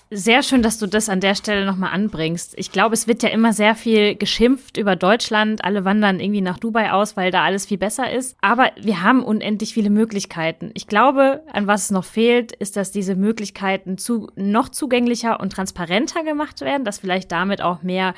Sehr 0.09 0.41
schön, 0.41 0.61
dass 0.61 0.79
du 0.79 0.87
das 0.87 1.09
an 1.09 1.19
der 1.19 1.35
Stelle 1.35 1.65
nochmal 1.65 1.91
anbringst. 1.91 2.53
Ich 2.57 2.71
glaube, 2.71 2.93
es 2.93 3.07
wird 3.07 3.23
ja 3.23 3.29
immer 3.29 3.51
sehr 3.51 3.75
viel 3.75 4.15
geschimpft 4.15 4.77
über 4.77 4.95
Deutschland. 4.95 5.65
Alle 5.65 5.83
wandern 5.83 6.21
irgendwie 6.21 6.39
nach 6.39 6.59
Dubai 6.59 6.93
aus, 6.93 7.17
weil 7.17 7.29
da 7.29 7.43
alles 7.43 7.65
viel 7.65 7.77
besser 7.77 8.09
ist. 8.09 8.37
Aber 8.39 8.71
wir 8.79 9.03
haben 9.03 9.21
unendlich 9.21 9.73
viele 9.73 9.89
Möglichkeiten. 9.89 10.71
Ich 10.75 10.87
glaube, 10.87 11.43
an 11.51 11.67
was 11.67 11.85
es 11.85 11.91
noch 11.91 12.05
fehlt, 12.05 12.53
ist, 12.53 12.77
dass 12.77 12.91
diese 12.91 13.15
Möglichkeiten 13.15 13.97
zu, 13.97 14.31
noch 14.37 14.69
zugänglicher 14.69 15.41
und 15.41 15.51
transparenter 15.51 16.23
gemacht 16.23 16.61
werden, 16.61 16.85
dass 16.85 16.99
vielleicht 16.99 17.29
damit 17.33 17.61
auch 17.61 17.83
mehr 17.83 18.13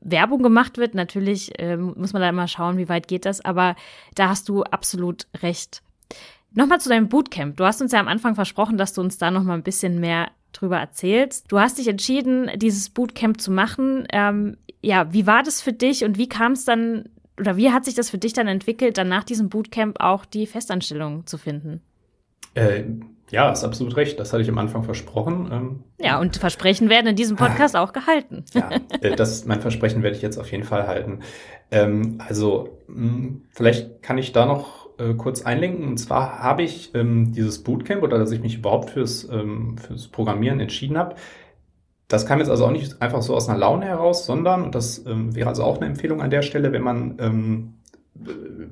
Werbung 0.00 0.44
gemacht 0.44 0.78
wird. 0.78 0.94
Natürlich 0.94 1.58
äh, 1.58 1.76
muss 1.76 2.12
man 2.12 2.22
da 2.22 2.28
immer 2.28 2.46
schauen, 2.46 2.78
wie 2.78 2.88
weit 2.88 3.08
geht 3.08 3.24
das. 3.24 3.44
Aber 3.44 3.74
da 4.14 4.28
hast 4.28 4.48
du 4.48 4.62
absolut 4.62 5.26
recht. 5.42 5.82
Nochmal 6.52 6.80
zu 6.80 6.88
deinem 6.88 7.08
Bootcamp. 7.08 7.56
Du 7.56 7.64
hast 7.64 7.82
uns 7.82 7.90
ja 7.90 7.98
am 7.98 8.06
Anfang 8.06 8.36
versprochen, 8.36 8.78
dass 8.78 8.92
du 8.92 9.00
uns 9.00 9.18
da 9.18 9.32
nochmal 9.32 9.58
ein 9.58 9.64
bisschen 9.64 9.98
mehr 9.98 10.28
drüber 10.60 10.78
erzählst. 10.78 11.50
Du 11.50 11.58
hast 11.58 11.78
dich 11.78 11.88
entschieden, 11.88 12.50
dieses 12.56 12.90
Bootcamp 12.90 13.40
zu 13.40 13.50
machen. 13.50 14.06
Ähm, 14.12 14.56
ja, 14.82 15.12
wie 15.12 15.26
war 15.26 15.42
das 15.42 15.60
für 15.60 15.72
dich 15.72 16.04
und 16.04 16.18
wie 16.18 16.28
kam 16.28 16.52
es 16.52 16.64
dann 16.64 17.08
oder 17.38 17.56
wie 17.56 17.70
hat 17.70 17.84
sich 17.84 17.94
das 17.94 18.10
für 18.10 18.18
dich 18.18 18.32
dann 18.32 18.48
entwickelt, 18.48 18.98
dann 18.98 19.08
nach 19.08 19.24
diesem 19.24 19.48
Bootcamp 19.48 20.00
auch 20.00 20.24
die 20.24 20.46
Festanstellung 20.46 21.26
zu 21.26 21.38
finden? 21.38 21.82
Äh, 22.54 22.84
ja, 23.30 23.50
ist 23.50 23.64
absolut 23.64 23.96
recht. 23.96 24.18
Das 24.18 24.32
hatte 24.32 24.42
ich 24.42 24.48
am 24.48 24.58
Anfang 24.58 24.84
versprochen. 24.84 25.50
Ähm, 25.52 25.84
ja, 25.98 26.18
und 26.18 26.36
Versprechen 26.36 26.88
werden 26.88 27.08
in 27.08 27.16
diesem 27.16 27.36
Podcast 27.36 27.76
auch 27.76 27.92
gehalten. 27.92 28.44
Ja, 28.54 28.70
äh, 29.00 29.16
das, 29.16 29.44
mein 29.44 29.60
Versprechen 29.60 30.02
werde 30.02 30.16
ich 30.16 30.22
jetzt 30.22 30.38
auf 30.38 30.50
jeden 30.50 30.64
Fall 30.64 30.86
halten. 30.86 31.20
Ähm, 31.70 32.18
also, 32.26 32.78
mh, 32.86 32.96
hm, 32.96 33.44
vielleicht 33.50 34.02
kann 34.02 34.16
ich 34.16 34.32
da 34.32 34.46
noch 34.46 34.85
äh, 34.98 35.14
kurz 35.14 35.42
einlenken. 35.42 35.86
Und 35.86 35.98
zwar 35.98 36.42
habe 36.42 36.62
ich 36.62 36.94
ähm, 36.94 37.32
dieses 37.32 37.62
Bootcamp 37.62 38.02
oder 38.02 38.18
dass 38.18 38.30
ich 38.30 38.40
mich 38.40 38.56
überhaupt 38.56 38.90
fürs, 38.90 39.28
ähm, 39.30 39.76
fürs 39.78 40.08
Programmieren 40.08 40.60
entschieden 40.60 40.96
habe. 40.96 41.16
Das 42.08 42.26
kam 42.26 42.38
jetzt 42.38 42.50
also 42.50 42.66
auch 42.66 42.70
nicht 42.70 43.02
einfach 43.02 43.22
so 43.22 43.34
aus 43.34 43.48
einer 43.48 43.58
Laune 43.58 43.86
heraus, 43.86 44.26
sondern, 44.26 44.62
und 44.62 44.74
das 44.74 45.04
ähm, 45.06 45.34
wäre 45.34 45.48
also 45.48 45.64
auch 45.64 45.76
eine 45.78 45.86
Empfehlung 45.86 46.22
an 46.22 46.30
der 46.30 46.42
Stelle, 46.42 46.72
wenn 46.72 46.82
man, 46.82 47.16
ähm, 47.18 47.74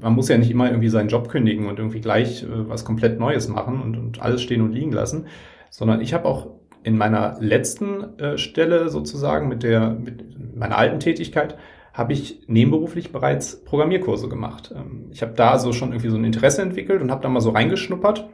man 0.01 0.15
muss 0.15 0.29
ja 0.29 0.39
nicht 0.39 0.51
immer 0.51 0.69
irgendwie 0.69 0.89
seinen 0.89 1.09
Job 1.09 1.29
kündigen 1.29 1.67
und 1.67 1.79
irgendwie 1.79 2.01
gleich 2.01 2.45
äh, 2.45 2.69
was 2.69 2.85
komplett 2.85 3.19
Neues 3.19 3.49
machen 3.49 3.83
und, 3.83 3.97
und 3.97 4.23
alles 4.23 4.41
stehen 4.41 4.61
und 4.63 4.73
liegen 4.73 4.93
lassen, 4.93 5.27
sondern 5.71 6.01
ich 6.01 6.15
habe 6.15 6.27
auch 6.27 6.47
in 6.85 6.97
meiner 6.97 7.37
letzten 7.41 8.19
äh, 8.19 8.39
Stelle 8.39 8.89
sozusagen 8.89 9.49
mit 9.49 9.63
der, 9.63 9.91
mit 9.91 10.57
meiner 10.57 10.79
alten 10.79 11.01
Tätigkeit, 11.01 11.57
habe 11.95 12.13
ich 12.13 12.43
nebenberuflich 12.49 13.13
bereits 13.13 13.65
Programmierkurse 13.65 14.29
gemacht. 14.29 14.75
Ähm, 14.77 15.07
ich 15.13 15.23
habe 15.23 15.33
da 15.35 15.53
also 15.53 15.73
schon 15.73 15.93
irgendwie 15.93 16.11
so 16.11 16.17
ein 16.17 16.25
Interesse 16.25 16.61
entwickelt 16.61 17.01
und 17.01 17.11
habe 17.11 17.23
da 17.23 17.29
mal 17.29 17.41
so 17.41 17.51
reingeschnuppert 17.51 18.29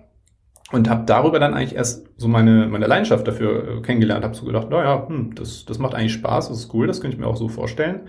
und 0.73 0.89
habe 0.89 1.05
darüber 1.05 1.39
dann 1.39 1.53
eigentlich 1.53 1.77
erst 1.77 2.09
so 2.17 2.27
meine, 2.27 2.67
meine 2.69 2.87
Leidenschaft 2.87 3.29
dafür 3.29 3.69
äh, 3.69 3.81
kennengelernt. 3.83 4.25
Habe 4.25 4.35
so 4.35 4.47
gedacht, 4.47 4.71
naja, 4.71 5.07
hm, 5.07 5.35
das, 5.35 5.67
das 5.67 5.79
macht 5.79 5.95
eigentlich 5.95 6.15
Spaß, 6.15 6.49
das 6.49 6.59
ist 6.59 6.75
cool, 6.75 6.87
das 6.87 7.03
könnte 7.03 7.17
ich 7.17 7.21
mir 7.21 7.27
auch 7.27 7.37
so 7.37 7.49
vorstellen, 7.49 8.09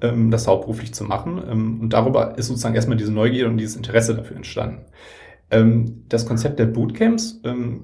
ähm, 0.00 0.32
das 0.32 0.48
hauptberuflich 0.48 0.92
zu 0.92 1.04
machen. 1.04 1.40
Ähm, 1.48 1.80
und 1.80 1.92
darüber 1.92 2.36
ist 2.36 2.48
sozusagen 2.48 2.74
erstmal 2.74 2.98
diese 2.98 3.12
Neugier 3.12 3.46
und 3.46 3.58
dieses 3.58 3.76
Interesse 3.76 4.14
dafür 4.14 4.36
entstanden. 4.36 4.86
Das 6.08 6.26
Konzept 6.26 6.60
der 6.60 6.66
Bootcamps 6.66 7.42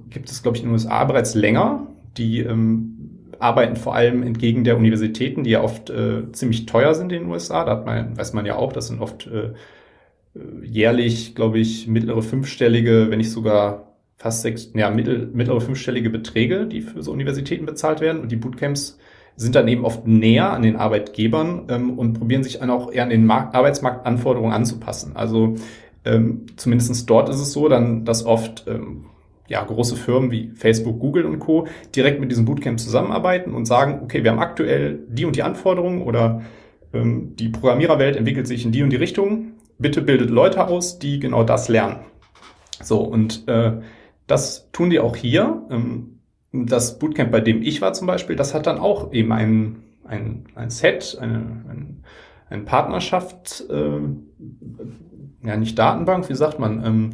gibt 0.09 0.31
es, 0.31 0.45
glaube 0.45 0.57
ich, 0.57 0.63
in 0.63 0.69
den 0.69 0.75
USA 0.75 1.03
bereits 1.03 1.35
länger. 1.35 1.89
Die 2.17 2.39
arbeiten 3.41 3.77
vor 3.77 3.95
allem 3.95 4.23
entgegen 4.23 4.65
der 4.65 4.77
Universitäten, 4.77 5.45
die 5.45 5.51
ja 5.51 5.63
oft 5.63 5.91
äh, 5.91 6.31
ziemlich 6.33 6.67
teuer 6.67 6.95
sind 6.95 7.13
in 7.13 7.23
den 7.23 7.31
USA. 7.31 7.65
Da 7.65 7.73
hat 7.73 7.87
man, 7.87 8.17
weiß 8.17 8.33
man 8.33 8.47
ja 8.47 8.57
auch, 8.57 8.73
das 8.73 8.89
sind 8.89 9.01
oft 9.01 9.27
äh, 9.27 9.53
jährlich, 10.63 11.35
glaube 11.35 11.59
ich, 11.59 11.87
mittlere 11.87 12.23
fünfstellige, 12.23 13.11
wenn 13.11 13.19
nicht 13.19 13.31
sogar 13.31 13.95
fast 14.17 14.43
sechs, 14.43 14.71
ja, 14.75 14.91
mittel, 14.91 15.31
mittlere 15.33 15.61
fünfstellige 15.61 16.11
Beträge, 16.11 16.67
die 16.67 16.83
für 16.83 17.03
so 17.03 17.13
Universitäten 17.13 17.67
bezahlt 17.67 18.01
werden. 18.01 18.21
Und 18.23 18.33
die 18.33 18.37
Bootcamps 18.37 18.99
sind 19.37 19.55
dann 19.55 19.69
eben 19.69 19.85
oft 19.85 20.07
näher 20.07 20.51
an 20.51 20.63
den 20.63 20.77
Arbeitgebern 20.77 21.67
ähm, 21.69 21.99
und 21.99 22.15
probieren 22.15 22.43
sich 22.43 22.59
dann 22.59 22.71
auch 22.71 22.91
eher 22.91 23.03
an 23.03 23.11
den 23.11 23.27
Markt, 23.27 23.55
Arbeitsmarktanforderungen 23.55 24.53
anzupassen. 24.53 25.13
Also 25.15 25.57
ähm, 26.05 26.47
zumindest 26.57 27.09
dort 27.11 27.29
ist 27.29 27.41
es 27.41 27.53
so, 27.53 27.69
dann, 27.69 28.05
dass 28.05 28.25
oft 28.25 28.65
ähm, 28.67 29.07
ja, 29.49 29.63
große 29.63 29.97
Firmen 29.97 30.31
wie 30.31 30.51
Facebook, 30.55 30.99
Google 30.99 31.25
und 31.25 31.39
Co. 31.39 31.67
direkt 31.95 32.21
mit 32.21 32.31
diesem 32.31 32.45
Bootcamp 32.45 32.81
zusammenarbeiten 32.81 33.55
und 33.55 33.67
sagen, 33.67 34.01
okay, 34.03 34.25
wir 34.25 34.31
haben 34.31 34.39
aktuell 34.39 35.01
die 35.09 35.25
und 35.25 35.37
die 35.37 35.43
Anforderungen 35.43 36.03
oder 36.03 36.43
ähm, 36.93 37.37
die 37.37 37.49
Programmiererwelt 37.49 38.17
entwickelt 38.17 38.47
sich 38.47 38.65
in 38.65 38.73
die 38.73 38.83
und 38.83 38.91
die 38.91 38.97
Richtung. 38.97 39.53
Bitte 39.79 40.03
bildet 40.03 40.31
Leute 40.31 40.67
aus, 40.67 40.99
die 40.99 41.21
genau 41.21 41.45
das 41.45 41.69
lernen. 41.69 42.01
So, 42.83 43.01
und 43.01 43.47
äh, 43.49 43.73
das 44.27 44.71
tun 44.73 44.91
die 44.91 45.01
auch 45.01 45.17
hier. 45.17 45.63
Ähm, 45.71 46.21
das 46.53 46.99
Bootcamp, 46.99 47.31
bei 47.31 47.41
dem 47.41 47.63
ich 47.63 47.81
war 47.83 47.93
zum 47.93 48.07
Beispiel, 48.07 48.37
das 48.37 48.55
hat 48.55 48.67
dann 48.67 48.79
auch 48.79 49.13
eben 49.13 49.33
ein, 49.33 49.83
ein, 50.05 50.45
ein 50.55 50.71
Set, 50.71 51.19
eine, 51.21 51.35
ein, 51.69 52.05
eine 52.49 52.63
Partnerschaft, 52.63 53.65
äh, 53.71 54.01
ja 55.47 55.57
nicht 55.57 55.79
Datenbank, 55.79 56.29
wie 56.29 56.35
sagt 56.35 56.59
man, 56.59 56.85
ähm, 56.85 57.11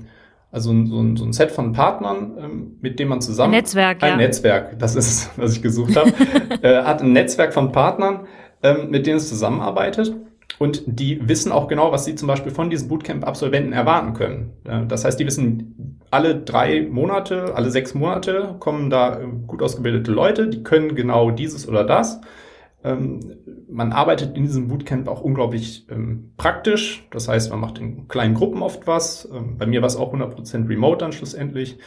also 0.53 0.71
so 0.85 1.01
ein, 1.01 1.17
so 1.17 1.25
ein 1.25 1.33
Set 1.33 1.51
von 1.51 1.73
Partnern, 1.73 2.37
ähm, 2.39 2.77
mit 2.81 3.01
dem 3.01 3.09
man 3.09 3.23
zusammen... 3.23 3.55
Ein 3.55 3.61
Netzwerk, 3.61 4.03
Ein 4.03 4.11
ja. 4.11 4.17
Netzwerk, 4.17 4.79
das 4.79 4.95
ist, 4.95 5.31
was 5.37 5.57
ich 5.57 5.63
gesucht 5.63 5.97
habe. 5.97 6.13
äh, 6.63 6.85
hat 6.85 7.03
ein 7.03 7.13
Netzwerk 7.13 7.55
von 7.55 7.73
Partnern, 7.73 8.27
ähm, 8.63 8.91
mit 8.91 9.07
denen 9.07 9.17
es 9.17 9.29
zusammenarbeitet. 9.29 10.15
Und 10.59 10.83
die 10.87 11.27
wissen 11.27 11.51
auch 11.51 11.67
genau, 11.67 11.91
was 11.91 12.05
sie 12.05 12.15
zum 12.15 12.29
Beispiel 12.29 12.53
von 12.53 12.69
diesen 12.69 12.89
Bootcamp-Absolventen 12.89 13.73
erwarten 13.73 14.13
können. 14.13 14.53
Das 14.89 15.05
heißt, 15.05 15.19
die 15.19 15.27
wissen, 15.27 15.99
alle 16.11 16.37
drei 16.37 16.87
Monate, 16.89 17.55
alle 17.55 17.71
sechs 17.71 17.95
Monate 17.95 18.57
kommen 18.59 18.91
da 18.91 19.19
äh, 19.19 19.27
gut 19.47 19.63
ausgebildete 19.63 20.13
Leute, 20.13 20.49
die 20.49 20.63
können 20.63 20.95
genau 20.95 21.31
dieses 21.31 21.67
oder 21.67 21.85
das. 21.85 22.21
Ähm, 22.85 23.21
man 23.69 23.93
arbeitet 23.93 24.37
in 24.37 24.45
diesem 24.45 24.69
Bootcamp 24.69 25.09
auch 25.09 25.21
unglaublich 25.21 25.87
ähm, 25.91 26.33
praktisch. 26.37 27.07
Das 27.11 27.29
heißt, 27.29 27.51
man 27.51 27.61
macht 27.61 27.79
in 27.79 28.09
kleinen 28.09 28.35
Gruppen 28.35 28.63
oft 28.63 28.87
was. 28.87 29.29
Ähm, 29.33 29.57
bei 29.59 29.67
mir 29.67 29.83
war 29.83 29.87
es 29.87 29.97
auch 29.97 30.13
100% 30.13 30.69
remote 30.69 30.99
dann 30.99 31.13
schlussendlich. 31.13 31.79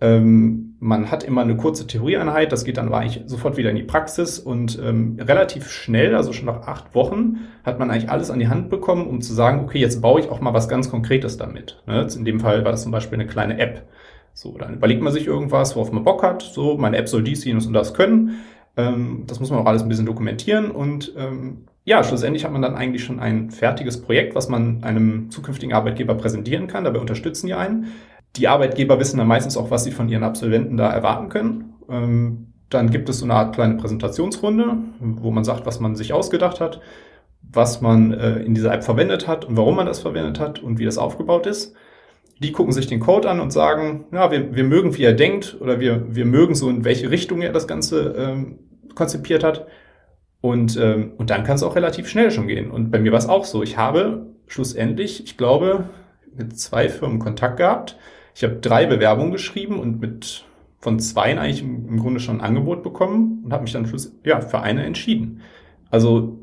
Ähm, 0.00 0.74
man 0.80 1.10
hat 1.10 1.24
immer 1.24 1.42
eine 1.42 1.56
kurze 1.56 1.86
Theorieeinheit, 1.86 2.52
das 2.52 2.64
geht 2.64 2.76
dann 2.76 2.90
war 2.90 3.06
ich 3.06 3.22
sofort 3.26 3.56
wieder 3.56 3.70
in 3.70 3.76
die 3.76 3.84
Praxis 3.84 4.38
und 4.38 4.78
ähm, 4.84 5.16
relativ 5.20 5.70
schnell, 5.70 6.14
also 6.14 6.32
schon 6.32 6.46
nach 6.46 6.66
acht 6.66 6.94
Wochen, 6.94 7.38
hat 7.62 7.78
man 7.78 7.90
eigentlich 7.90 8.10
alles 8.10 8.30
an 8.30 8.40
die 8.40 8.48
Hand 8.48 8.68
bekommen, 8.68 9.06
um 9.06 9.20
zu 9.20 9.32
sagen, 9.32 9.60
okay, 9.60 9.78
jetzt 9.78 10.02
baue 10.02 10.20
ich 10.20 10.28
auch 10.28 10.40
mal 10.40 10.52
was 10.52 10.68
ganz 10.68 10.90
Konkretes 10.90 11.36
damit. 11.36 11.82
Ne? 11.86 12.06
In 12.14 12.24
dem 12.24 12.40
Fall 12.40 12.64
war 12.64 12.72
das 12.72 12.82
zum 12.82 12.92
Beispiel 12.92 13.18
eine 13.18 13.28
kleine 13.28 13.58
App. 13.58 13.88
So, 14.34 14.58
dann 14.58 14.74
überlegt 14.74 15.00
man 15.00 15.12
sich 15.12 15.28
irgendwas, 15.28 15.76
worauf 15.76 15.92
man 15.92 16.02
Bock 16.02 16.24
hat. 16.24 16.42
So, 16.42 16.76
meine 16.76 16.96
App 16.96 17.08
soll 17.08 17.22
dies, 17.22 17.44
jenes 17.44 17.66
und 17.66 17.72
das 17.72 17.94
können. 17.94 18.40
Ähm, 18.76 19.24
das 19.26 19.40
muss 19.40 19.50
man 19.50 19.60
auch 19.60 19.66
alles 19.66 19.82
ein 19.82 19.88
bisschen 19.88 20.06
dokumentieren 20.06 20.70
und 20.70 21.12
ähm, 21.16 21.64
ja, 21.84 22.02
schlussendlich 22.02 22.44
hat 22.44 22.52
man 22.52 22.62
dann 22.62 22.74
eigentlich 22.74 23.04
schon 23.04 23.20
ein 23.20 23.50
fertiges 23.50 24.00
Projekt, 24.00 24.34
was 24.34 24.48
man 24.48 24.82
einem 24.82 25.30
zukünftigen 25.30 25.74
Arbeitgeber 25.74 26.14
präsentieren 26.14 26.66
kann. 26.66 26.84
Dabei 26.84 26.98
unterstützen 26.98 27.46
die 27.46 27.54
einen. 27.54 27.92
Die 28.36 28.48
Arbeitgeber 28.48 28.98
wissen 28.98 29.18
dann 29.18 29.28
meistens 29.28 29.56
auch, 29.56 29.70
was 29.70 29.84
sie 29.84 29.92
von 29.92 30.08
ihren 30.08 30.22
Absolventen 30.22 30.78
da 30.78 30.90
erwarten 30.90 31.28
können. 31.28 31.74
Ähm, 31.90 32.46
dann 32.70 32.90
gibt 32.90 33.08
es 33.08 33.18
so 33.18 33.26
eine 33.26 33.34
Art 33.34 33.54
kleine 33.54 33.76
Präsentationsrunde, 33.76 34.78
wo 35.00 35.30
man 35.30 35.44
sagt, 35.44 35.66
was 35.66 35.78
man 35.78 35.94
sich 35.94 36.12
ausgedacht 36.12 36.60
hat, 36.60 36.80
was 37.42 37.82
man 37.82 38.12
äh, 38.12 38.38
in 38.38 38.54
dieser 38.54 38.72
App 38.72 38.82
verwendet 38.82 39.28
hat 39.28 39.44
und 39.44 39.56
warum 39.56 39.76
man 39.76 39.86
das 39.86 40.00
verwendet 40.00 40.40
hat 40.40 40.60
und 40.60 40.78
wie 40.78 40.84
das 40.86 40.98
aufgebaut 40.98 41.46
ist. 41.46 41.74
Die 42.38 42.52
gucken 42.52 42.72
sich 42.72 42.86
den 42.86 43.00
Code 43.00 43.30
an 43.30 43.40
und 43.40 43.52
sagen, 43.52 44.06
ja, 44.12 44.30
wir, 44.30 44.54
wir 44.54 44.64
mögen, 44.64 44.96
wie 44.96 45.04
er 45.04 45.12
denkt 45.12 45.56
oder 45.60 45.80
wir, 45.80 46.14
wir 46.14 46.24
mögen 46.24 46.54
so, 46.54 46.68
in 46.68 46.84
welche 46.84 47.10
Richtung 47.10 47.42
er 47.42 47.52
das 47.52 47.68
Ganze 47.68 48.14
ähm, 48.18 48.58
konzipiert 48.94 49.44
hat. 49.44 49.66
Und, 50.40 50.76
ähm, 50.76 51.12
und 51.16 51.30
dann 51.30 51.44
kann 51.44 51.56
es 51.56 51.62
auch 51.62 51.76
relativ 51.76 52.08
schnell 52.08 52.30
schon 52.30 52.48
gehen. 52.48 52.70
Und 52.70 52.90
bei 52.90 52.98
mir 52.98 53.12
war 53.12 53.18
es 53.18 53.28
auch 53.28 53.44
so. 53.44 53.62
Ich 53.62 53.78
habe 53.78 54.26
schlussendlich, 54.46 55.24
ich 55.24 55.36
glaube, 55.36 55.88
mit 56.36 56.58
zwei 56.58 56.88
Firmen 56.88 57.18
Kontakt 57.18 57.56
gehabt, 57.56 57.96
ich 58.34 58.42
habe 58.42 58.56
drei 58.56 58.86
Bewerbungen 58.86 59.32
geschrieben 59.32 59.78
und 59.78 60.00
mit 60.00 60.44
von 60.80 60.98
zweien 60.98 61.38
eigentlich 61.38 61.62
im, 61.62 61.88
im 61.88 61.98
Grunde 61.98 62.20
schon 62.20 62.40
ein 62.40 62.46
Angebot 62.46 62.82
bekommen 62.82 63.42
und 63.44 63.52
habe 63.52 63.62
mich 63.62 63.72
dann 63.72 63.86
schluss, 63.86 64.14
ja, 64.24 64.40
für 64.40 64.60
eine 64.60 64.84
entschieden. 64.84 65.40
Also 65.90 66.38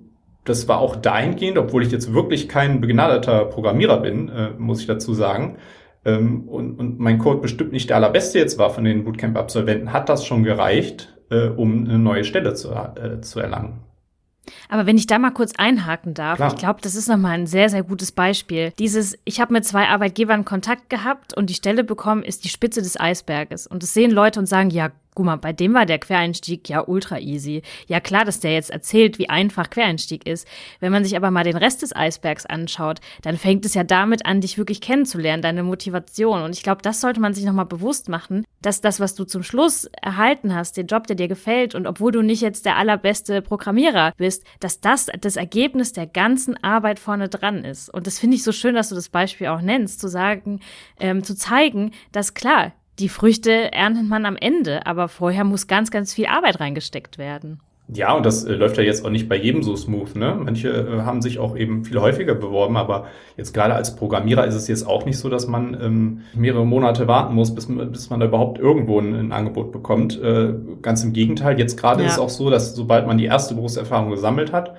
das 0.45 0.67
war 0.67 0.79
auch 0.79 0.95
dahingehend, 0.95 1.57
obwohl 1.59 1.83
ich 1.83 1.91
jetzt 1.91 2.13
wirklich 2.13 2.49
kein 2.49 2.81
begnadeter 2.81 3.45
Programmierer 3.45 3.97
bin, 3.97 4.29
äh, 4.29 4.49
muss 4.57 4.81
ich 4.81 4.87
dazu 4.87 5.13
sagen, 5.13 5.57
ähm, 6.05 6.47
und, 6.47 6.79
und 6.79 6.99
mein 6.99 7.19
Code 7.19 7.41
bestimmt 7.41 7.71
nicht 7.71 7.89
der 7.89 7.97
allerbeste 7.97 8.39
jetzt 8.39 8.57
war 8.57 8.69
von 8.69 8.83
den 8.83 9.03
Bootcamp-Absolventen, 9.03 9.93
hat 9.93 10.09
das 10.09 10.25
schon 10.25 10.43
gereicht, 10.43 11.15
äh, 11.29 11.47
um 11.47 11.85
eine 11.85 11.99
neue 11.99 12.23
Stelle 12.23 12.53
zu, 12.53 12.71
äh, 12.71 13.21
zu 13.21 13.39
erlangen. 13.39 13.81
Aber 14.69 14.85
wenn 14.85 14.97
ich 14.97 15.07
da 15.07 15.19
mal 15.19 15.31
kurz 15.31 15.53
einhaken 15.57 16.13
darf, 16.13 16.37
Klar. 16.37 16.51
ich 16.51 16.59
glaube, 16.59 16.79
das 16.81 16.95
ist 16.95 17.07
nochmal 17.07 17.33
ein 17.33 17.47
sehr, 17.47 17.69
sehr 17.69 17.83
gutes 17.83 18.11
Beispiel. 18.11 18.73
Dieses, 18.79 19.17
ich 19.23 19.39
habe 19.39 19.53
mit 19.53 19.65
zwei 19.65 19.87
Arbeitgebern 19.87 20.45
Kontakt 20.45 20.89
gehabt 20.89 21.35
und 21.37 21.49
die 21.49 21.53
Stelle 21.53 21.83
bekommen, 21.83 22.23
ist 22.23 22.43
die 22.43 22.49
Spitze 22.49 22.81
des 22.81 22.99
Eisberges. 22.99 23.67
Und 23.67 23.83
das 23.83 23.93
sehen 23.93 24.11
Leute 24.11 24.39
und 24.39 24.47
sagen, 24.47 24.69
ja, 24.71 24.89
guck 25.15 25.25
mal, 25.25 25.35
bei 25.35 25.53
dem 25.53 25.73
war 25.73 25.85
der 25.85 25.99
Quereinstieg 25.99 26.67
ja 26.69 26.83
ultra 26.87 27.19
easy. 27.19 27.61
Ja 27.87 27.99
klar, 27.99 28.25
dass 28.25 28.39
der 28.39 28.53
jetzt 28.53 28.69
erzählt, 28.69 29.19
wie 29.19 29.29
einfach 29.29 29.69
Quereinstieg 29.69 30.25
ist. 30.25 30.47
Wenn 30.79 30.91
man 30.91 31.03
sich 31.03 31.15
aber 31.15 31.31
mal 31.31 31.43
den 31.43 31.57
Rest 31.57 31.81
des 31.81 31.95
Eisbergs 31.95 32.45
anschaut, 32.45 32.99
dann 33.21 33.37
fängt 33.37 33.65
es 33.65 33.73
ja 33.73 33.83
damit 33.83 34.25
an, 34.25 34.41
dich 34.41 34.57
wirklich 34.57 34.81
kennenzulernen, 34.81 35.41
deine 35.41 35.63
Motivation. 35.63 36.41
Und 36.41 36.55
ich 36.55 36.63
glaube, 36.63 36.81
das 36.81 37.01
sollte 37.01 37.19
man 37.19 37.33
sich 37.33 37.45
nochmal 37.45 37.65
bewusst 37.65 38.09
machen, 38.09 38.45
dass 38.61 38.81
das, 38.81 38.99
was 38.99 39.15
du 39.15 39.25
zum 39.25 39.43
Schluss 39.43 39.89
erhalten 40.01 40.55
hast, 40.55 40.77
den 40.77 40.87
Job, 40.87 41.07
der 41.07 41.15
dir 41.15 41.27
gefällt, 41.27 41.75
und 41.75 41.87
obwohl 41.87 42.11
du 42.11 42.21
nicht 42.21 42.41
jetzt 42.41 42.65
der 42.65 42.77
allerbeste 42.77 43.41
Programmierer 43.41 44.13
bist, 44.17 44.43
dass 44.59 44.79
das 44.79 45.07
das 45.19 45.35
Ergebnis 45.35 45.93
der 45.93 46.07
ganzen 46.07 46.61
Arbeit 46.63 46.99
vorne 46.99 47.27
dran 47.27 47.65
ist. 47.65 47.89
Und 47.89 48.07
das 48.07 48.19
finde 48.19 48.35
ich 48.35 48.43
so 48.43 48.51
schön, 48.51 48.75
dass 48.75 48.89
du 48.89 48.95
das 48.95 49.09
Beispiel 49.09 49.47
auch 49.47 49.61
nennst, 49.61 49.99
zu 49.99 50.07
sagen, 50.07 50.59
ähm, 50.99 51.23
zu 51.23 51.35
zeigen, 51.35 51.91
dass 52.11 52.33
klar, 52.33 52.73
die 53.01 53.09
Früchte 53.09 53.71
erntet 53.73 54.07
man 54.07 54.25
am 54.25 54.37
Ende, 54.37 54.85
aber 54.85 55.07
vorher 55.07 55.43
muss 55.43 55.67
ganz, 55.67 55.91
ganz 55.91 56.13
viel 56.13 56.27
Arbeit 56.27 56.59
reingesteckt 56.59 57.17
werden. 57.17 57.59
Ja, 57.93 58.13
und 58.13 58.25
das 58.25 58.45
äh, 58.45 58.53
läuft 58.53 58.77
ja 58.77 58.83
jetzt 58.83 59.03
auch 59.03 59.09
nicht 59.09 59.27
bei 59.27 59.35
jedem 59.35 59.63
so 59.63 59.75
smooth. 59.75 60.15
Ne? 60.15 60.39
Manche 60.41 60.69
äh, 60.69 61.01
haben 61.01 61.21
sich 61.21 61.39
auch 61.39 61.57
eben 61.57 61.83
viel 61.83 61.99
häufiger 61.99 62.35
beworben, 62.35 62.77
aber 62.77 63.07
jetzt 63.35 63.53
gerade 63.53 63.73
als 63.73 63.97
Programmierer 63.97 64.45
ist 64.47 64.55
es 64.55 64.69
jetzt 64.69 64.87
auch 64.87 65.03
nicht 65.05 65.17
so, 65.17 65.27
dass 65.29 65.47
man 65.47 65.73
ähm, 65.81 66.21
mehrere 66.33 66.65
Monate 66.65 67.07
warten 67.07 67.35
muss, 67.35 67.53
bis, 67.53 67.67
bis 67.67 68.09
man 68.09 68.21
da 68.21 68.27
überhaupt 68.27 68.59
irgendwo 68.59 68.99
ein, 68.99 69.13
ein 69.13 69.31
Angebot 69.33 69.73
bekommt. 69.73 70.21
Äh, 70.21 70.53
ganz 70.81 71.03
im 71.03 71.11
Gegenteil, 71.11 71.59
jetzt 71.59 71.75
gerade 71.75 72.01
Ja. 72.01 72.07
ist 72.07 72.13
es 72.13 72.19
auch 72.19 72.29
so, 72.29 72.49
dass 72.49 72.75
sobald 72.75 73.07
man 73.07 73.17
die 73.17 73.25
erste 73.25 73.55
Berufserfahrung 73.55 74.11
gesammelt 74.11 74.53
hat, 74.53 74.73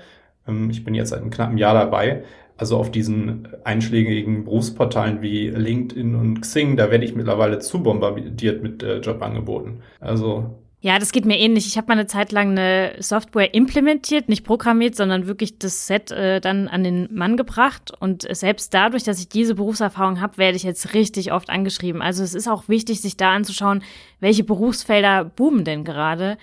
ähm, 0.49 0.71
ich 0.71 0.83
bin 0.83 0.95
jetzt 0.95 1.11
seit 1.11 1.21
einem 1.21 1.31
knappen 1.31 1.59
Jahr 1.59 1.75
dabei, 1.75 2.25
also 2.57 2.77
auf 2.77 2.91
diesen 2.91 3.49
einschlägigen 3.65 4.45
Berufsportalen 4.45 5.23
wie 5.23 5.49
LinkedIn 5.49 6.15
und 6.15 6.41
Xing, 6.41 6.77
da 6.77 6.91
werde 6.91 7.05
ich 7.05 7.15
mittlerweile 7.15 7.59
zu 7.59 7.83
bombardiert 7.83 8.63
mit 8.63 8.83
äh, 8.83 8.99
Jobangeboten. 8.99 9.83
Also 10.01 10.59
Ja, 10.81 10.99
das 10.99 11.13
geht 11.13 11.25
mir 11.25 11.39
ähnlich. 11.39 11.67
Ich 11.67 11.77
habe 11.77 11.89
mal 11.89 11.95
eine 11.95 12.07
Zeit 12.07 12.33
lang 12.33 12.51
eine 12.51 12.95
Software 12.99 13.55
implementiert, 13.55 14.29
nicht 14.29 14.45
programmiert, 14.45 14.97
sondern 14.97 15.27
wirklich 15.29 15.59
das 15.59 15.87
Set 15.87 16.11
äh, 16.11 16.41
dann 16.41 16.69
an 16.69 16.83
den 16.83 17.09
Mann 17.13 17.37
gebracht. 17.37 17.93
Und 18.01 18.27
selbst 18.31 18.75
dadurch, 18.75 19.05
dass 19.05 19.21
ich 19.21 19.29
diese 19.29 19.55
Berufserfahrung 19.55 20.21
habe, 20.21 20.39
werde 20.39 20.57
ich 20.57 20.65
jetzt 20.65 20.93
richtig 20.95 21.33
oft 21.33 21.51
angeschrieben. 21.51 22.03
Also 22.03 22.25
es 22.25 22.35
ist 22.35 22.49
auch 22.49 22.69
wichtig, 22.69 23.01
sich 23.01 23.17
da 23.17 23.33
anzuschauen, 23.33 23.83
welche 24.21 24.45
Berufsfelder 24.45 25.25
boomen 25.25 25.65
denn 25.65 25.85
gerade. 25.85 26.37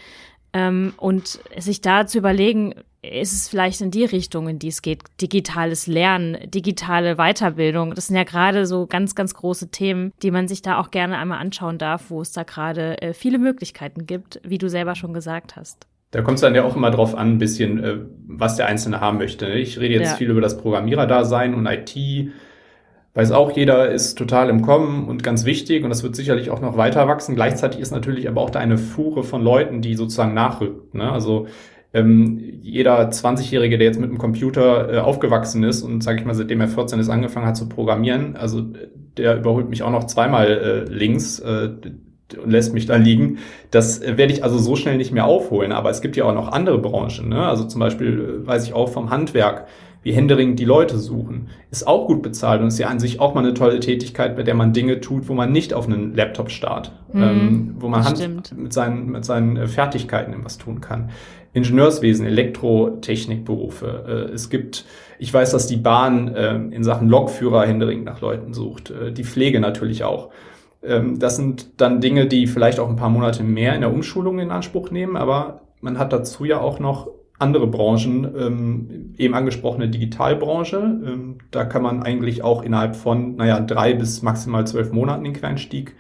Ähm, 0.52 0.94
und 0.98 1.40
sich 1.58 1.82
da 1.82 2.08
zu 2.08 2.18
überlegen, 2.18 2.74
ist 3.02 3.34
es 3.34 3.48
vielleicht 3.48 3.80
in 3.82 3.92
die 3.92 4.04
Richtung, 4.06 4.50
in 4.50 4.60
die 4.60 4.68
es 4.68 4.82
geht. 4.82 5.04
Digitales 5.22 5.88
Lernen, 5.88 6.38
digitale 6.50 7.16
Weiterbildung. 7.16 7.96
Das 7.96 8.08
sind 8.08 8.18
ja 8.18 8.24
gerade 8.24 8.66
so 8.66 8.88
ganz, 8.88 9.16
ganz 9.16 9.34
große 9.34 9.70
Themen, 9.72 10.12
die 10.22 10.32
man 10.32 10.48
sich 10.48 10.62
da 10.62 10.80
auch 10.80 10.92
gerne 10.92 11.18
einmal 11.18 11.40
anschauen 11.40 11.78
darf, 11.78 12.10
wo 12.10 12.22
es 12.22 12.32
da 12.34 12.44
gerade 12.44 13.02
äh, 13.02 13.14
viele 13.14 13.38
Möglichkeiten 13.40 14.06
gibt, 14.06 14.42
wie 14.44 14.58
du 14.58 14.70
selber 14.70 14.96
schon 14.96 15.14
gesagt 15.14 15.56
hast. 15.56 15.88
Da 16.12 16.22
kommt 16.24 16.36
es 16.36 16.42
dann 16.42 16.56
ja 16.56 16.64
auch 16.64 16.76
immer 16.76 16.92
drauf 16.92 17.16
an, 17.16 17.34
ein 17.34 17.38
bisschen, 17.38 17.84
äh, 17.84 17.98
was 18.28 18.56
der 18.58 18.66
Einzelne 18.66 19.00
haben 19.00 19.18
möchte. 19.18 19.46
ne? 19.46 19.60
Ich 19.60 19.80
rede 19.80 19.94
jetzt 19.96 20.12
Ja. 20.12 20.16
viel 20.18 20.30
über 20.32 20.42
das 20.42 20.58
Programmiererdasein 20.58 21.54
und 21.54 21.68
IT. 21.68 22.32
Weiß 23.14 23.32
auch, 23.32 23.52
jeder 23.56 23.90
ist 23.92 24.18
total 24.18 24.50
im 24.50 24.62
Kommen 24.62 25.08
und 25.08 25.24
ganz 25.24 25.46
wichtig 25.46 25.84
und 25.84 25.90
das 25.90 26.04
wird 26.04 26.16
sicherlich 26.16 26.52
auch 26.52 26.62
noch 26.62 26.78
weiter 26.78 27.08
wachsen. 27.08 27.36
Gleichzeitig 27.36 27.80
ist 27.80 27.92
natürlich 27.92 28.28
aber 28.28 28.42
auch 28.42 28.50
da 28.50 28.60
eine 28.60 28.78
Fuhre 28.78 29.24
von 29.24 29.42
Leuten, 29.42 29.82
die 29.82 29.96
sozusagen 29.96 30.34
nachrückt. 30.34 30.94
Ne? 30.94 31.12
Also 31.12 31.48
ähm, 31.94 32.40
jeder 32.62 33.10
20-Jährige, 33.10 33.78
der 33.78 33.88
jetzt 33.88 34.00
mit 34.00 34.10
dem 34.10 34.18
Computer 34.18 34.94
äh, 34.94 34.98
aufgewachsen 35.00 35.64
ist 35.64 35.82
und, 35.82 36.04
sage 36.04 36.20
ich 36.20 36.26
mal, 36.26 36.36
seitdem 36.36 36.62
er 36.62 36.68
14 36.68 37.00
ist, 37.00 37.10
angefangen 37.10 37.48
hat 37.48 37.58
zu 37.58 37.68
programmieren, 37.68 38.36
also 38.36 38.64
der 39.18 39.38
überholt 39.38 39.70
mich 39.70 39.84
auch 39.84 39.92
noch 39.92 40.06
zweimal 40.06 40.48
äh, 40.48 40.92
links 40.92 41.40
äh, 41.40 41.70
und 42.42 42.52
lässt 42.52 42.74
mich 42.74 42.86
da 42.86 42.96
liegen. 42.96 43.40
Das 43.72 44.02
äh, 44.02 44.18
werde 44.18 44.34
ich 44.34 44.44
also 44.44 44.58
so 44.58 44.76
schnell 44.76 44.98
nicht 44.98 45.12
mehr 45.12 45.26
aufholen. 45.26 45.72
Aber 45.72 45.90
es 45.90 46.02
gibt 46.02 46.16
ja 46.16 46.26
auch 46.26 46.34
noch 46.34 46.50
andere 46.50 46.78
Branchen. 46.78 47.30
Ne? 47.30 47.46
Also 47.48 47.64
zum 47.66 47.80
Beispiel 47.80 48.42
äh, 48.44 48.48
weiß 48.48 48.66
ich 48.66 48.74
auch 48.74 48.90
vom 48.90 49.10
Handwerk. 49.10 49.68
wie 50.02 50.14
händeringend 50.14 50.58
die 50.60 50.66
Leute 50.66 50.98
suchen, 50.98 51.50
ist 51.72 51.86
auch 51.86 52.08
gut 52.08 52.22
bezahlt 52.22 52.62
und 52.62 52.68
ist 52.68 52.80
ja 52.80 52.88
an 52.88 53.00
sich 53.00 53.20
auch 53.20 53.34
mal 53.34 53.44
eine 53.44 53.54
tolle 53.54 53.82
Tätigkeit, 53.82 54.38
bei 54.38 54.44
der 54.44 54.56
man 54.56 54.72
Dinge 54.72 55.02
tut, 55.02 55.28
wo 55.28 55.34
man 55.34 55.52
nicht 55.52 55.74
auf 55.74 55.88
einen 55.88 56.16
Laptop 56.16 56.52
starrt, 56.52 56.94
mhm, 57.12 57.22
ähm, 57.22 57.76
wo 57.80 57.90
man 57.90 58.06
Hand 58.06 58.54
mit 58.56 58.72
seinen, 58.72 59.12
mit 59.12 59.26
seinen 59.26 59.58
äh, 59.58 59.68
Fertigkeiten 59.68 60.32
etwas 60.34 60.58
tun 60.58 60.80
kann. 60.80 61.10
Ingenieurswesen, 61.54 62.26
Elektrotechnikberufe. 62.26 64.06
Äh, 64.08 64.34
es 64.34 64.50
gibt, 64.50 64.86
ich 65.18 65.34
weiß, 65.34 65.52
dass 65.52 65.68
die 65.68 65.78
Bahn 65.78 66.30
äh, 66.30 66.56
in 66.56 66.84
Sachen 66.84 67.10
Lokführer 67.10 67.66
händeringend 67.66 68.06
nach 68.06 68.22
Leuten 68.22 68.54
sucht, 68.54 68.92
äh, 68.92 69.12
die 69.12 69.24
Pflege 69.24 69.60
natürlich 69.60 70.04
auch. 70.04 70.30
Ähm, 70.84 71.20
das 71.20 71.36
sind 71.36 71.82
dann 71.82 72.02
Dinge, 72.02 72.28
die 72.28 72.48
vielleicht 72.48 72.80
auch 72.80 72.90
ein 72.90 72.96
paar 72.96 73.10
Monate 73.10 73.44
mehr 73.44 73.76
in 73.76 73.82
der 73.82 73.94
Umschulung 73.94 74.40
in 74.40 74.52
Anspruch 74.52 74.92
nehmen, 74.92 75.18
aber 75.18 75.62
man 75.82 75.98
hat 75.98 76.14
dazu 76.14 76.46
ja 76.46 76.60
auch 76.60 76.80
noch 76.80 77.10
andere 77.40 77.68
Branchen, 77.68 78.28
ähm, 78.38 79.14
eben 79.18 79.34
angesprochene 79.34 79.90
Digitalbranche. 79.90 80.78
Ähm, 80.78 81.38
da 81.52 81.64
kann 81.64 81.82
man 81.82 82.04
eigentlich 82.04 82.44
auch 82.44 82.64
innerhalb 82.64 82.96
von, 82.96 83.38
naja, 83.38 83.62
drei 83.62 83.94
bis 83.94 84.22
maximal 84.22 84.68
zwölf 84.68 84.92
Monaten 84.92 85.24
den 85.24 85.34
Quereinstieg 85.34 85.96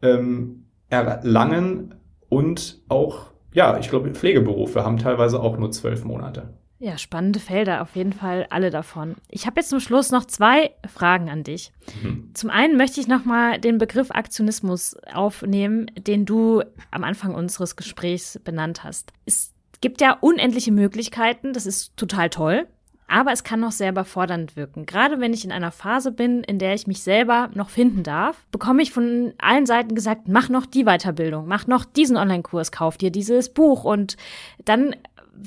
ähm, 0.00 0.64
erlangen. 0.88 1.94
Und 2.30 2.80
auch, 2.88 3.31
ja, 3.52 3.78
ich 3.78 3.88
glaube, 3.90 4.10
Pflegeberufe 4.10 4.84
haben 4.84 4.98
teilweise 4.98 5.40
auch 5.40 5.58
nur 5.58 5.70
zwölf 5.70 6.04
Monate. 6.04 6.54
Ja, 6.78 6.98
spannende 6.98 7.38
Felder, 7.38 7.80
auf 7.80 7.94
jeden 7.94 8.12
Fall 8.12 8.48
alle 8.50 8.70
davon. 8.70 9.14
Ich 9.28 9.46
habe 9.46 9.60
jetzt 9.60 9.68
zum 9.68 9.78
Schluss 9.78 10.10
noch 10.10 10.24
zwei 10.24 10.72
Fragen 10.92 11.30
an 11.30 11.44
dich. 11.44 11.72
Mhm. 12.02 12.30
Zum 12.34 12.50
einen 12.50 12.76
möchte 12.76 13.00
ich 13.00 13.06
nochmal 13.06 13.60
den 13.60 13.78
Begriff 13.78 14.10
Aktionismus 14.10 14.96
aufnehmen, 15.14 15.86
den 15.96 16.26
du 16.26 16.64
am 16.90 17.04
Anfang 17.04 17.36
unseres 17.36 17.76
Gesprächs 17.76 18.40
benannt 18.42 18.82
hast. 18.82 19.12
Es 19.26 19.54
gibt 19.80 20.00
ja 20.00 20.18
unendliche 20.20 20.72
Möglichkeiten, 20.72 21.52
das 21.52 21.66
ist 21.66 21.96
total 21.96 22.30
toll, 22.30 22.66
aber 23.12 23.32
es 23.32 23.44
kann 23.44 23.60
noch 23.60 23.72
sehr 23.72 23.90
überfordernd 23.90 24.56
wirken. 24.56 24.86
Gerade 24.86 25.20
wenn 25.20 25.34
ich 25.34 25.44
in 25.44 25.52
einer 25.52 25.70
Phase 25.70 26.12
bin, 26.12 26.42
in 26.42 26.58
der 26.58 26.74
ich 26.74 26.86
mich 26.86 27.02
selber 27.02 27.50
noch 27.54 27.68
finden 27.68 28.02
darf, 28.02 28.46
bekomme 28.50 28.82
ich 28.82 28.90
von 28.90 29.34
allen 29.38 29.66
Seiten 29.66 29.94
gesagt, 29.94 30.28
mach 30.28 30.48
noch 30.48 30.64
die 30.64 30.84
Weiterbildung, 30.84 31.46
mach 31.46 31.66
noch 31.66 31.84
diesen 31.84 32.16
Online-Kurs, 32.16 32.72
kauf 32.72 32.96
dir 32.96 33.10
dieses 33.10 33.50
Buch 33.50 33.84
und 33.84 34.16
dann 34.64 34.96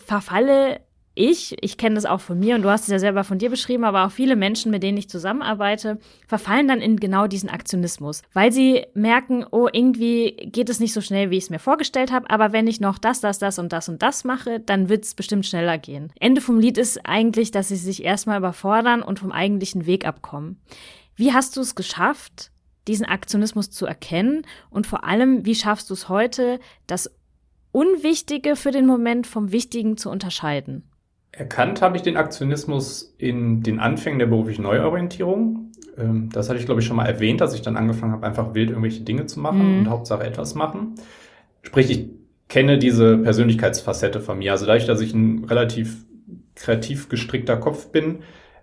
verfalle 0.06 0.80
ich, 1.16 1.56
ich 1.64 1.78
kenne 1.78 1.96
das 1.96 2.06
auch 2.06 2.20
von 2.20 2.38
mir 2.38 2.56
und 2.56 2.62
du 2.62 2.70
hast 2.70 2.84
es 2.84 2.90
ja 2.90 3.00
selber 3.00 3.24
von 3.24 3.40
dir 3.40 3.50
beschrieben, 3.50 3.86
aber 3.86 4.06
auch 4.06 4.12
viele 4.12 4.36
Menschen, 4.36 4.70
mit 4.70 4.84
denen 4.84 4.98
ich 4.98 5.10
zusammenarbeite, 5.10 5.98
verfallen 6.28 6.68
dann 6.68 6.82
in 6.82 6.98
genau 6.98 7.28
diesen 7.28 7.50
Aktionismus, 7.50 8.22
weil 8.34 8.52
sie 8.52 8.86
merken, 8.94 9.46
oh, 9.50 9.70
irgendwie 9.72 10.32
geht 10.52 10.70
es 10.70 10.82
nicht 10.82 10.94
so 10.94 11.00
schnell, 11.00 11.32
wie 11.32 11.38
ich 11.38 11.46
es 11.46 11.50
mir 11.50 11.60
vorgestellt 11.60 12.12
habe, 12.12 12.30
aber 12.30 12.52
wenn 12.52 12.68
ich 12.68 12.82
noch 12.82 12.98
das, 12.98 13.22
das, 13.22 13.40
das 13.40 13.58
und 13.60 13.72
das 13.72 13.88
und 13.88 14.02
das 14.02 14.26
mache, 14.26 14.60
dann 14.60 14.90
wird 14.90 15.06
es 15.06 15.16
bestimmt 15.16 15.46
schneller 15.46 15.78
gehen. 15.78 16.12
Ende 16.20 16.42
vom 16.42 16.60
Lied 16.60 16.78
ist 16.78 17.00
eigentlich, 17.06 17.52
dass 17.52 17.70
sie 17.70 17.78
sich 17.78 18.04
erstmal 18.04 18.40
überfordern 18.40 19.02
und 19.02 19.20
vom 19.20 19.32
eigentlichen 19.32 19.86
Weg 19.86 20.06
abkommen. 20.06 20.60
Wie 21.16 21.32
hast 21.32 21.56
du 21.56 21.62
es 21.62 21.76
geschafft, 21.76 22.52
diesen 22.90 23.06
Aktionismus 23.06 23.72
zu 23.72 23.86
erkennen 23.86 24.46
und 24.70 24.86
vor 24.86 25.06
allem, 25.06 25.46
wie 25.46 25.56
schaffst 25.56 25.90
du 25.90 25.94
es 25.94 26.10
heute, 26.10 26.60
das 26.88 27.10
Unwichtige 27.72 28.58
für 28.58 28.72
den 28.72 28.86
Moment 28.86 29.28
vom 29.28 29.54
Wichtigen 29.54 29.96
zu 29.96 30.10
unterscheiden? 30.10 30.84
Erkannt 31.38 31.82
habe 31.82 31.98
ich 31.98 32.04
den 32.04 32.16
Aktionismus 32.16 33.14
in 33.18 33.62
den 33.62 33.80
Anfängen 33.80 34.20
der 34.20 34.28
beruflichen 34.28 34.64
Neuorientierung. 34.64 35.72
Ähm, 35.98 36.30
das 36.32 36.50
hatte 36.50 36.60
ich, 36.60 36.66
glaube 36.66 36.80
ich, 36.80 36.88
schon 36.88 36.96
mal 36.96 37.06
erwähnt, 37.06 37.42
dass 37.42 37.54
ich 37.54 37.62
dann 37.62 37.76
angefangen 37.76 38.14
habe, 38.14 38.26
einfach 38.26 38.54
wild 38.54 38.70
irgendwelche 38.70 39.02
Dinge 39.02 39.26
zu 39.26 39.42
machen 39.42 39.74
mhm. 39.74 39.80
und 39.80 39.90
Hauptsache 39.90 40.24
etwas 40.24 40.56
machen. 40.56 40.96
Sprich, 41.62 41.90
ich 41.90 42.10
kenne 42.48 42.78
diese 42.78 43.18
Persönlichkeitsfacette 43.18 44.22
von 44.22 44.38
mir. 44.38 44.54
Also 44.54 44.66
dadurch, 44.66 44.86
dass 44.86 45.02
ich 45.02 45.14
ein 45.14 45.44
relativ 45.46 46.06
kreativ 46.56 47.10
gestrickter 47.10 47.58
Kopf 47.58 47.92
bin, 47.92 48.20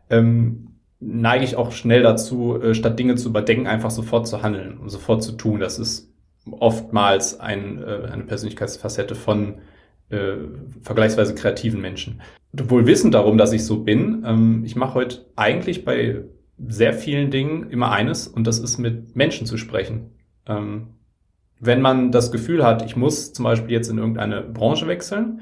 ähm, 0.08 0.68
neige 0.98 1.44
ich 1.44 1.56
auch 1.56 1.72
schnell 1.72 2.02
dazu, 2.02 2.58
äh, 2.58 2.74
statt 2.74 2.98
Dinge 2.98 3.16
zu 3.16 3.28
überdenken, 3.28 3.66
einfach 3.66 3.90
sofort 3.90 4.26
zu 4.26 4.42
handeln 4.42 4.78
und 4.78 4.88
sofort 4.88 5.22
zu 5.22 5.32
tun. 5.32 5.60
Das 5.60 5.78
ist 5.78 6.10
oftmals 6.50 7.38
ein, 7.38 7.82
äh, 7.82 8.08
eine 8.10 8.24
Persönlichkeitsfacette 8.24 9.14
von 9.14 9.56
äh, 10.12 10.36
vergleichsweise 10.82 11.34
kreativen 11.34 11.80
Menschen. 11.80 12.20
Wohl 12.52 12.86
wissend 12.86 13.14
darum, 13.14 13.38
dass 13.38 13.52
ich 13.52 13.64
so 13.64 13.82
bin, 13.82 14.24
ähm, 14.26 14.62
ich 14.64 14.76
mache 14.76 14.94
heute 14.94 15.26
eigentlich 15.36 15.84
bei 15.84 16.22
sehr 16.68 16.92
vielen 16.92 17.30
Dingen 17.30 17.70
immer 17.70 17.90
eines 17.90 18.28
und 18.28 18.46
das 18.46 18.58
ist 18.58 18.78
mit 18.78 19.16
Menschen 19.16 19.46
zu 19.46 19.56
sprechen. 19.56 20.10
Ähm, 20.46 20.88
wenn 21.58 21.80
man 21.80 22.10
das 22.10 22.32
Gefühl 22.32 22.64
hat, 22.64 22.84
ich 22.84 22.96
muss 22.96 23.32
zum 23.32 23.44
Beispiel 23.44 23.70
jetzt 23.70 23.88
in 23.88 23.98
irgendeine 23.98 24.42
Branche 24.42 24.86
wechseln, 24.86 25.40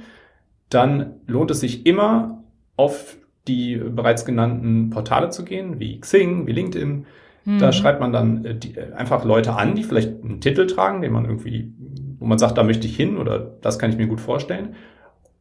dann 0.68 1.14
lohnt 1.26 1.50
es 1.50 1.60
sich 1.60 1.86
immer 1.86 2.44
auf 2.76 3.16
die 3.48 3.76
bereits 3.76 4.24
genannten 4.24 4.90
Portale 4.90 5.30
zu 5.30 5.44
gehen, 5.44 5.80
wie 5.80 5.98
Xing, 6.00 6.46
wie 6.46 6.52
LinkedIn. 6.52 7.06
Mhm. 7.44 7.58
Da 7.58 7.72
schreibt 7.72 8.00
man 8.00 8.12
dann 8.12 8.44
äh, 8.44 8.54
die, 8.54 8.76
äh, 8.76 8.92
einfach 8.92 9.24
Leute 9.24 9.54
an, 9.54 9.74
die 9.74 9.82
vielleicht 9.82 10.22
einen 10.22 10.40
Titel 10.40 10.66
tragen, 10.66 11.00
den 11.00 11.12
man 11.12 11.24
irgendwie 11.24 11.72
wo 12.20 12.26
man 12.26 12.38
sagt, 12.38 12.56
da 12.58 12.62
möchte 12.62 12.86
ich 12.86 12.94
hin 12.94 13.16
oder 13.16 13.38
das 13.60 13.78
kann 13.78 13.90
ich 13.90 13.96
mir 13.96 14.06
gut 14.06 14.20
vorstellen. 14.20 14.76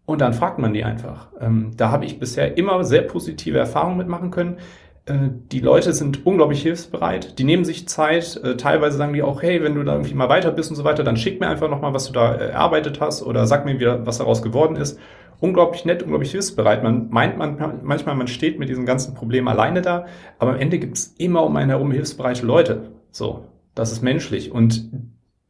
Und 0.05 0.21
dann 0.21 0.33
fragt 0.33 0.57
man 0.57 0.73
die 0.73 0.83
einfach. 0.83 1.27
Ähm, 1.39 1.73
da 1.77 1.91
habe 1.91 2.05
ich 2.05 2.17
bisher 2.17 2.57
immer 2.57 2.83
sehr 2.83 3.03
positive 3.03 3.59
Erfahrungen 3.59 3.97
mitmachen 3.97 4.31
können. 4.31 4.57
Äh, 5.05 5.29
die 5.51 5.59
Leute 5.59 5.93
sind 5.93 6.25
unglaublich 6.25 6.63
hilfsbereit. 6.63 7.37
Die 7.37 7.43
nehmen 7.43 7.65
sich 7.65 7.87
Zeit. 7.87 8.39
Äh, 8.43 8.57
teilweise 8.57 8.97
sagen 8.97 9.13
die 9.13 9.21
auch, 9.21 9.43
hey, 9.43 9.61
wenn 9.61 9.75
du 9.75 9.83
da 9.83 9.93
irgendwie 9.93 10.15
mal 10.15 10.29
weiter 10.29 10.51
bist 10.51 10.71
und 10.71 10.77
so 10.77 10.83
weiter, 10.83 11.03
dann 11.03 11.17
schick 11.17 11.39
mir 11.39 11.47
einfach 11.47 11.69
nochmal, 11.69 11.93
was 11.93 12.07
du 12.07 12.13
da 12.13 12.33
äh, 12.33 12.49
erarbeitet 12.49 12.99
hast 12.99 13.21
oder 13.21 13.45
sag 13.45 13.65
mir 13.65 13.79
wieder, 13.79 14.05
was 14.07 14.17
daraus 14.17 14.41
geworden 14.41 14.77
ist. 14.77 14.99
Unglaublich 15.41 15.85
nett, 15.85 16.01
unglaublich 16.01 16.31
hilfsbereit. 16.31 16.81
Man 16.81 17.09
meint 17.09 17.37
man, 17.37 17.79
manchmal, 17.83 18.15
man 18.15 18.27
steht 18.27 18.57
mit 18.57 18.67
diesen 18.67 18.85
ganzen 18.85 19.13
Problemen 19.13 19.47
alleine 19.47 19.81
da, 19.81 20.05
aber 20.37 20.51
am 20.51 20.59
Ende 20.59 20.79
gibt 20.79 20.97
es 20.97 21.13
immer 21.17 21.43
um 21.43 21.55
einen 21.55 21.69
herum 21.69 21.91
hilfsbereite 21.91 22.45
Leute. 22.45 22.91
So, 23.11 23.45
das 23.73 23.91
ist 23.91 24.01
menschlich. 24.01 24.51
Und 24.51 24.89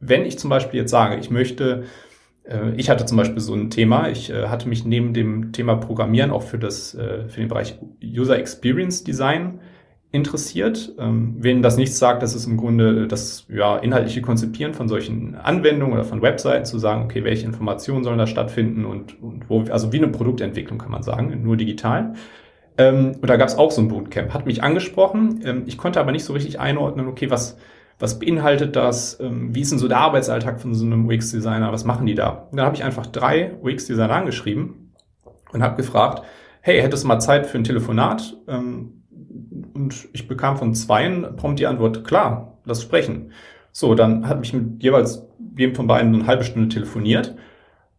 wenn 0.00 0.24
ich 0.24 0.38
zum 0.38 0.50
Beispiel 0.50 0.80
jetzt 0.80 0.90
sage, 0.90 1.16
ich 1.16 1.30
möchte, 1.30 1.84
äh, 2.44 2.74
ich 2.76 2.90
hatte 2.90 3.06
zum 3.06 3.16
Beispiel 3.16 3.40
so 3.40 3.54
ein 3.54 3.70
Thema, 3.70 4.08
ich 4.08 4.30
äh, 4.30 4.48
hatte 4.48 4.68
mich 4.68 4.84
neben 4.84 5.14
dem 5.14 5.52
Thema 5.52 5.76
Programmieren 5.76 6.30
auch 6.30 6.42
für 6.42 6.58
das, 6.58 6.94
äh, 6.94 7.28
für 7.28 7.40
den 7.40 7.48
Bereich 7.48 7.78
User 8.02 8.38
Experience 8.38 9.04
Design 9.04 9.60
interessiert. 10.12 10.92
Ähm, 10.98 11.36
wenn 11.38 11.62
das 11.62 11.76
nichts 11.76 11.98
sagt, 11.98 12.22
das 12.22 12.34
ist 12.34 12.46
im 12.46 12.56
Grunde 12.56 13.06
das 13.06 13.46
ja, 13.48 13.76
inhaltliche 13.76 14.22
Konzipieren 14.22 14.74
von 14.74 14.88
solchen 14.88 15.36
Anwendungen 15.36 15.94
oder 15.94 16.04
von 16.04 16.22
Webseiten 16.22 16.64
zu 16.64 16.78
sagen, 16.78 17.04
okay, 17.04 17.22
welche 17.22 17.46
Informationen 17.46 18.02
sollen 18.02 18.18
da 18.18 18.26
stattfinden 18.26 18.84
und, 18.84 19.22
und 19.22 19.48
wo, 19.48 19.62
also 19.70 19.92
wie 19.92 19.98
eine 19.98 20.08
Produktentwicklung 20.08 20.78
kann 20.78 20.90
man 20.90 21.02
sagen, 21.02 21.42
nur 21.42 21.56
digital. 21.56 22.14
Ähm, 22.76 23.16
und 23.20 23.28
da 23.28 23.36
gab 23.36 23.48
es 23.48 23.56
auch 23.56 23.70
so 23.70 23.82
ein 23.82 23.88
Bootcamp, 23.88 24.34
hat 24.34 24.46
mich 24.46 24.62
angesprochen. 24.64 25.42
Ähm, 25.44 25.62
ich 25.66 25.78
konnte 25.78 26.00
aber 26.00 26.10
nicht 26.10 26.24
so 26.24 26.32
richtig 26.32 26.58
einordnen, 26.58 27.06
okay, 27.06 27.30
was, 27.30 27.56
was 28.00 28.18
beinhaltet 28.18 28.74
das, 28.74 29.20
ähm, 29.20 29.54
wie 29.54 29.60
ist 29.60 29.70
denn 29.70 29.78
so 29.78 29.86
der 29.86 29.98
Arbeitsalltag 29.98 30.60
von 30.60 30.74
so 30.74 30.84
einem 30.84 31.06
UX-Designer, 31.06 31.70
was 31.70 31.84
machen 31.84 32.06
die 32.06 32.14
da? 32.14 32.48
Und 32.50 32.56
dann 32.56 32.66
habe 32.66 32.74
ich 32.74 32.82
einfach 32.82 33.06
drei 33.06 33.52
UX-Designer 33.62 34.14
angeschrieben 34.14 34.92
und 35.52 35.62
habe 35.62 35.76
gefragt, 35.76 36.24
hey, 36.62 36.80
hättest 36.80 37.04
du 37.04 37.08
mal 37.08 37.20
Zeit 37.20 37.46
für 37.46 37.58
ein 37.58 37.64
Telefonat? 37.64 38.36
Ähm, 38.48 39.04
und 39.74 40.08
ich 40.12 40.26
bekam 40.26 40.56
von 40.56 40.74
zweien 40.74 41.36
prompt 41.36 41.60
die 41.60 41.66
Antwort, 41.66 42.04
klar, 42.04 42.58
lass 42.64 42.82
sprechen. 42.82 43.32
So, 43.70 43.94
dann 43.94 44.26
hat 44.26 44.40
mich 44.40 44.52
mit 44.52 44.82
jeweils 44.82 45.26
jedem 45.56 45.74
von 45.74 45.86
beiden 45.86 46.14
eine 46.14 46.26
halbe 46.26 46.44
Stunde 46.44 46.68
telefoniert. 46.68 47.36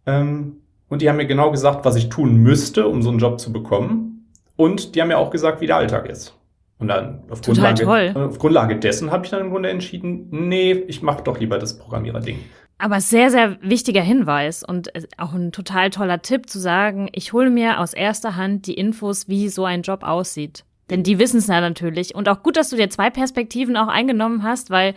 Ähm, 0.08 0.58
und 0.90 1.02
die 1.02 1.10
haben 1.10 1.18
mir 1.18 1.28
genau 1.28 1.52
gesagt, 1.52 1.86
was 1.86 1.96
ich 1.96 2.10
tun 2.10 2.38
müsste, 2.38 2.88
um 2.88 3.02
so 3.04 3.10
einen 3.10 3.20
Job 3.20 3.40
zu 3.40 3.54
bekommen. 3.54 4.28
Und 4.56 4.96
die 4.96 5.02
haben 5.02 5.08
mir 5.10 5.20
auch 5.20 5.30
gesagt, 5.30 5.62
wie 5.62 5.68
der 5.68 5.78
Alltag 5.78 6.10
ist. 6.10 6.36
Und 6.82 6.88
dann 6.88 7.22
auf 7.30 7.42
Grundlage, 7.42 8.16
auf 8.16 8.40
Grundlage 8.40 8.76
dessen 8.76 9.12
habe 9.12 9.24
ich 9.24 9.32
dann 9.32 9.42
im 9.42 9.52
Grunde 9.52 9.70
entschieden, 9.70 10.28
nee, 10.32 10.72
ich 10.72 11.04
mache 11.04 11.24
doch 11.24 11.40
lieber 11.40 11.60
das 11.60 11.78
Programmierer-Ding. 11.78 12.40
Aber 12.80 13.00
sehr, 13.00 13.30
sehr 13.30 13.62
wichtiger 13.62 14.02
Hinweis 14.02 14.64
und 14.64 14.92
auch 15.20 15.34
ein 15.34 15.52
total 15.52 15.92
toller 15.92 16.24
Tipp 16.24 16.50
zu 16.50 16.58
sagen, 16.58 17.10
ich 17.14 17.34
hole 17.34 17.52
mir 17.52 17.80
aus 17.80 17.94
erster 17.94 18.36
Hand 18.36 18.66
die 18.66 18.74
Infos, 18.74 19.30
wie 19.30 19.50
so 19.50 19.66
ein 19.66 19.84
Job 19.84 20.02
aussieht. 20.02 20.66
Denn 20.90 21.04
die 21.04 21.20
wissen 21.20 21.38
es 21.38 21.48
ja 21.48 21.62
natürlich. 21.62 22.16
Und 22.16 22.28
auch 22.28 22.42
gut, 22.42 22.58
dass 22.58 22.72
du 22.72 22.76
dir 22.76 22.90
zwei 22.90 23.12
Perspektiven 23.12 23.78
auch 23.78 23.88
eingenommen 23.88 24.42
hast, 24.42 24.72
weil 24.72 24.96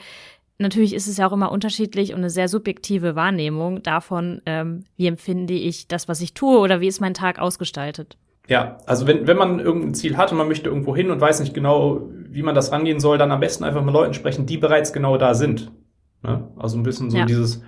natürlich 0.59 0.95
ist 0.95 1.07
es 1.07 1.19
ja 1.19 1.29
auch 1.29 1.33
immer 1.33 1.53
unterschiedlich 1.53 2.13
und 2.13 2.21
eine 2.21 2.31
sehr 2.31 2.49
subjektive 2.49 3.15
Wahrnehmung 3.15 3.83
davon, 3.83 4.41
ähm, 4.47 4.85
wie 4.97 5.07
empfinde 5.07 5.53
ich 5.53 5.87
das, 5.87 6.09
was 6.09 6.23
ich 6.23 6.33
tue 6.33 6.59
oder 6.59 6.81
wie 6.81 6.89
ist 6.89 7.03
mein 7.03 7.15
Tag 7.15 7.39
ausgestaltet. 7.39 8.17
Ja, 8.47 8.79
also 8.87 9.07
wenn, 9.07 9.27
wenn 9.27 9.37
man 9.37 9.59
irgendein 9.59 9.95
Ziel 9.95 10.17
hat 10.17 10.31
und 10.31 10.39
man 10.39 10.49
möchte 10.49 10.69
irgendwo 10.69 10.95
hin 10.95 11.11
und 11.11 11.21
weiß 11.21 11.41
nicht 11.41 11.55
genau, 11.55 12.09
wie 12.13 12.43
man 12.43 12.55
das 12.55 12.73
rangehen 12.73 13.01
soll, 13.01 13.17
dann 13.17 13.31
am 13.31 13.41
besten 13.41 13.65
einfach 13.65 13.83
mit 13.83 13.95
Leuten 13.95 14.15
sprechen, 14.15 14.45
die 14.45 14.59
bereits 14.59 14.93
genau 14.93 15.17
da 15.17 15.35
sind. 15.35 15.73
Ne? 16.23 16.49
Also 16.57 16.77
ein 16.77 16.83
bisschen 16.83 17.11
so 17.11 17.19
ja. 17.19 17.25
dieses 17.25 17.63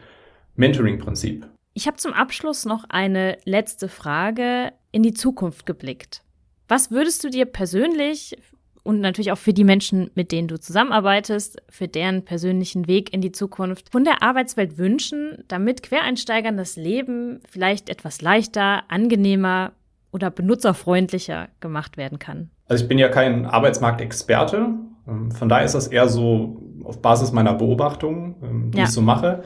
Mentoring-Prinzip. 0.56 1.46
Ich 1.72 1.86
habe 1.86 1.96
zum 1.96 2.12
Abschluss 2.12 2.64
noch 2.64 2.84
eine 2.88 3.38
letzte 3.44 3.88
Frage 3.88 4.72
in 4.92 5.02
die 5.02 5.14
Zukunft 5.14 5.66
geblickt. 5.66 6.22
Was 6.68 6.90
würdest 6.90 7.22
du 7.22 7.30
dir 7.30 7.46
persönlich 7.46 8.36
und 8.82 9.00
natürlich 9.00 9.32
auch 9.32 9.38
für 9.38 9.52
die 9.52 9.64
Menschen, 9.64 10.10
mit 10.14 10.30
denen 10.30 10.48
du 10.48 10.60
zusammenarbeitest, 10.60 11.60
für 11.68 11.88
deren 11.88 12.24
persönlichen 12.24 12.86
Weg 12.86 13.12
in 13.12 13.20
die 13.20 13.32
Zukunft 13.32 13.90
von 13.90 14.04
der 14.04 14.22
Arbeitswelt 14.22 14.78
wünschen, 14.78 15.44
damit 15.48 15.82
Quereinsteigern 15.82 16.56
das 16.56 16.76
Leben 16.76 17.40
vielleicht 17.48 17.88
etwas 17.88 18.22
leichter, 18.22 18.84
angenehmer 18.88 19.72
oder 20.16 20.30
benutzerfreundlicher 20.30 21.48
gemacht 21.60 21.98
werden 21.98 22.18
kann? 22.18 22.48
Also 22.68 22.82
ich 22.82 22.88
bin 22.88 22.96
ja 22.96 23.08
kein 23.08 23.44
Arbeitsmarktexperte. 23.44 24.70
Ähm, 25.06 25.30
von 25.30 25.48
daher 25.48 25.66
ist 25.66 25.74
das 25.74 25.88
eher 25.88 26.08
so 26.08 26.62
auf 26.84 27.02
Basis 27.02 27.32
meiner 27.32 27.52
Beobachtungen, 27.52 28.34
ähm, 28.42 28.70
die 28.70 28.78
ja. 28.78 28.84
ich 28.84 28.90
so 28.90 29.02
mache. 29.02 29.42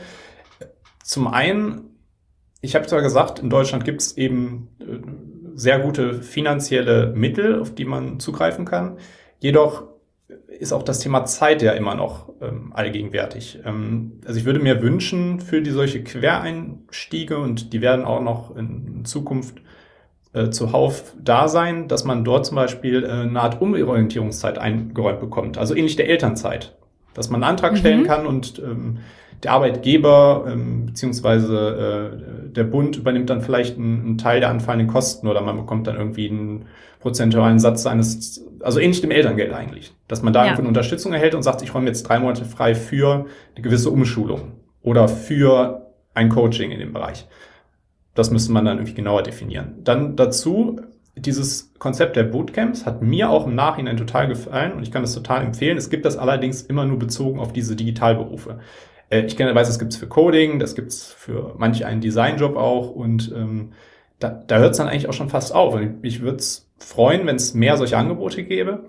Zum 1.03 1.27
einen, 1.27 1.91
ich 2.61 2.77
habe 2.77 2.87
zwar 2.87 3.03
gesagt, 3.03 3.41
in 3.41 3.51
Deutschland 3.51 3.85
gibt 3.85 4.01
es 4.01 4.17
eben 4.17 4.69
äh, 4.79 5.01
sehr 5.55 5.81
gute 5.81 6.23
finanzielle 6.23 7.13
Mittel, 7.17 7.61
auf 7.61 7.75
die 7.75 7.85
man 7.85 8.21
zugreifen 8.21 8.65
kann. 8.65 8.97
Jedoch 9.41 9.89
ist 10.47 10.73
auch 10.73 10.85
das 10.85 11.01
Thema 11.01 11.25
Zeit 11.25 11.63
ja 11.63 11.73
immer 11.73 11.97
noch 11.97 12.33
ähm, 12.41 12.73
allgegenwärtig. 12.73 13.59
Ähm, 13.65 14.21
also 14.25 14.39
ich 14.39 14.45
würde 14.45 14.61
mir 14.61 14.81
wünschen 14.81 15.41
für 15.41 15.63
die 15.63 15.71
solche 15.71 16.05
Quereinstiege 16.05 17.39
und 17.39 17.73
die 17.73 17.81
werden 17.81 18.05
auch 18.05 18.23
noch 18.23 18.55
in 18.55 19.05
Zukunft 19.05 19.61
äh, 20.33 20.51
zuhauf 20.51 21.15
da 21.21 21.49
sein, 21.49 21.89
dass 21.89 22.05
man 22.05 22.25
dort 22.25 22.47
zum 22.47 22.57
Beispiel 22.57 23.05
äh, 23.05 23.09
eine 23.09 23.41
Art 23.41 23.61
Umorientierungszeit 23.61 24.59
eingeräumt 24.59 25.21
bekommt, 25.21 25.59
also 25.59 25.75
ähnlich 25.75 25.97
der 25.97 26.09
Elternzeit, 26.09 26.77
dass 27.15 27.31
man 27.31 27.43
einen 27.43 27.51
Antrag 27.51 27.73
mhm. 27.73 27.77
stellen 27.77 28.05
kann 28.05 28.27
und 28.27 28.59
ähm, 28.59 28.99
der 29.43 29.53
Arbeitgeber 29.53 30.45
ähm, 30.49 30.87
beziehungsweise 30.87 32.13
äh, 32.47 32.53
der 32.53 32.65
Bund 32.65 32.97
übernimmt 32.97 33.31
dann 33.31 33.41
vielleicht 33.41 33.79
einen, 33.79 34.01
einen 34.01 34.19
Teil 34.19 34.41
der 34.41 34.51
anfallenden 34.51 34.89
Kosten 34.89 35.27
oder 35.27 35.41
man 35.41 35.57
bekommt 35.57 35.87
dann 35.87 35.97
irgendwie 35.97 36.29
einen 36.29 36.67
prozentualen 37.01 37.59
Satz 37.59 37.83
seines, 37.83 38.45
also 38.61 38.79
ähnlich 38.79 39.01
dem 39.01 39.11
Elterngeld 39.11 39.53
eigentlich, 39.53 39.95
dass 40.07 40.23
man 40.23 40.33
da 40.33 40.47
ja. 40.47 40.55
eine 40.55 40.69
Unterstützung 40.69 41.13
erhält 41.13 41.35
und 41.35 41.43
sagt, 41.43 41.63
ich 41.63 41.75
räume 41.75 41.87
jetzt 41.87 42.03
drei 42.03 42.19
Monate 42.19 42.45
frei 42.45 42.75
für 42.75 43.27
eine 43.55 43.63
gewisse 43.63 43.91
Umschulung 43.91 44.53
oder 44.83 45.09
für 45.09 45.91
ein 46.15 46.29
Coaching 46.29 46.71
in 46.71 46.79
dem 46.79 46.93
Bereich. 46.93 47.27
Das 48.15 48.31
müsste 48.31 48.53
man 48.53 48.65
dann 48.65 48.79
irgendwie 48.79 48.95
genauer 48.95 49.23
definieren. 49.23 49.77
Dann 49.85 50.17
dazu, 50.17 50.81
dieses 51.17 51.73
Konzept 51.79 52.17
der 52.17 52.25
Bootcamps 52.25 52.87
hat 52.87 53.03
mir 53.03 53.31
auch 53.31 53.47
im 53.47 53.55
Nachhinein 53.55 53.97
total 53.97 54.29
gefallen 54.29 54.73
und 54.73 54.83
ich 54.83 54.91
kann 54.91 55.03
das 55.03 55.15
total 55.15 55.45
empfehlen. 55.45 55.77
Es 55.77 55.91
gibt 55.91 56.05
das 56.05 56.17
allerdings 56.17 56.63
immer 56.63 56.85
nur 56.85 56.99
bezogen 56.99 57.39
auf 57.39 57.53
diese 57.53 57.77
Digitalberufe. 57.77 58.59
Äh, 59.11 59.27
ich 59.27 59.37
kenne, 59.37 59.55
weiß, 59.55 59.69
das 59.69 59.79
gibt's 59.79 59.97
für 59.97 60.07
Coding, 60.07 60.59
das 60.59 60.75
gibt's 60.75 61.13
für 61.13 61.55
manch 61.59 61.85
einen 61.85 62.01
Designjob 62.01 62.57
auch 62.57 62.91
und 62.91 63.33
ähm, 63.37 63.73
da, 64.19 64.29
da 64.29 64.59
hört 64.59 64.73
es 64.73 64.79
dann 64.79 64.89
eigentlich 64.89 65.09
auch 65.09 65.15
schon 65.15 65.31
fast 65.31 65.55
auf. 65.55 65.75
Und 65.75 65.99
ich 66.03 66.21
würde 66.21 66.39
es 66.39 66.71
freuen, 66.79 67.27
wenn 67.27 67.37
es 67.37 67.55
mehr 67.55 67.77
solche 67.77 67.97
Angebote 67.97 68.45
gäbe, 68.45 68.85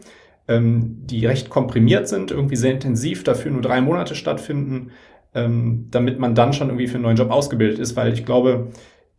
ähm, 0.47 0.97
die 1.05 1.26
recht 1.26 1.49
komprimiert 1.49 2.07
sind, 2.07 2.32
irgendwie 2.32 2.55
sehr 2.55 2.74
intensiv, 2.74 3.24
dafür 3.24 3.51
nur 3.51 3.61
drei 3.61 3.82
Monate 3.82 4.15
stattfinden, 4.15 4.91
ähm, 5.34 5.88
damit 5.91 6.19
man 6.19 6.36
dann 6.36 6.53
schon 6.53 6.67
irgendwie 6.67 6.88
für 6.88 6.95
einen 6.95 7.03
neuen 7.03 7.17
Job 7.17 7.32
ausgebildet 7.32 7.80
ist, 7.80 7.95
weil 7.95 8.13
ich 8.13 8.26
glaube, 8.26 8.72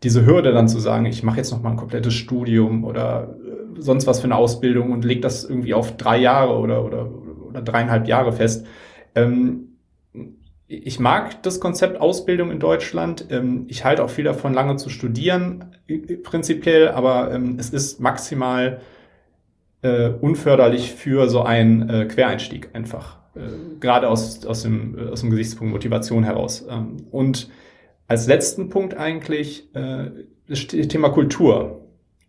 diese 0.02 0.26
Hürde 0.26 0.52
dann 0.52 0.68
zu 0.68 0.78
sagen, 0.78 1.06
ich 1.06 1.22
mache 1.22 1.36
jetzt 1.36 1.52
noch 1.52 1.62
mal 1.62 1.70
ein 1.70 1.76
komplettes 1.76 2.14
Studium 2.14 2.84
oder 2.84 3.36
äh, 3.44 3.80
sonst 3.80 4.06
was 4.06 4.20
für 4.20 4.24
eine 4.24 4.36
Ausbildung 4.36 4.92
und 4.92 5.04
leg 5.04 5.22
das 5.22 5.44
irgendwie 5.44 5.74
auf 5.74 5.96
drei 5.96 6.18
Jahre 6.18 6.58
oder, 6.58 6.84
oder, 6.84 7.08
oder 7.48 7.62
dreieinhalb 7.62 8.08
Jahre 8.08 8.32
fest. 8.32 8.66
Ähm, 9.14 9.68
ich 10.66 10.98
mag 10.98 11.42
das 11.42 11.60
Konzept 11.60 12.00
Ausbildung 12.00 12.50
in 12.50 12.58
Deutschland. 12.58 13.26
Ähm, 13.30 13.66
ich 13.68 13.84
halte 13.84 14.02
auch 14.02 14.10
viel 14.10 14.24
davon, 14.24 14.54
lange 14.54 14.76
zu 14.76 14.88
studieren, 14.88 15.76
prinzipiell, 16.22 16.88
aber 16.88 17.32
ähm, 17.32 17.56
es 17.58 17.70
ist 17.70 18.00
maximal 18.00 18.80
äh, 19.82 20.08
unförderlich 20.08 20.92
für 20.92 21.28
so 21.28 21.42
einen 21.42 21.88
äh, 21.88 22.06
Quereinstieg 22.06 22.70
einfach. 22.72 23.18
Äh, 23.34 23.78
gerade 23.80 24.08
aus, 24.08 24.46
aus, 24.46 24.62
dem, 24.62 24.96
aus 25.10 25.20
dem 25.20 25.30
Gesichtspunkt 25.30 25.72
Motivation 25.72 26.24
heraus. 26.24 26.64
Ähm, 26.68 26.96
und 27.10 27.50
als 28.08 28.26
letzten 28.26 28.68
Punkt 28.68 28.96
eigentlich 28.96 29.70
das 29.72 30.66
Thema 30.66 31.08
Kultur. 31.10 31.78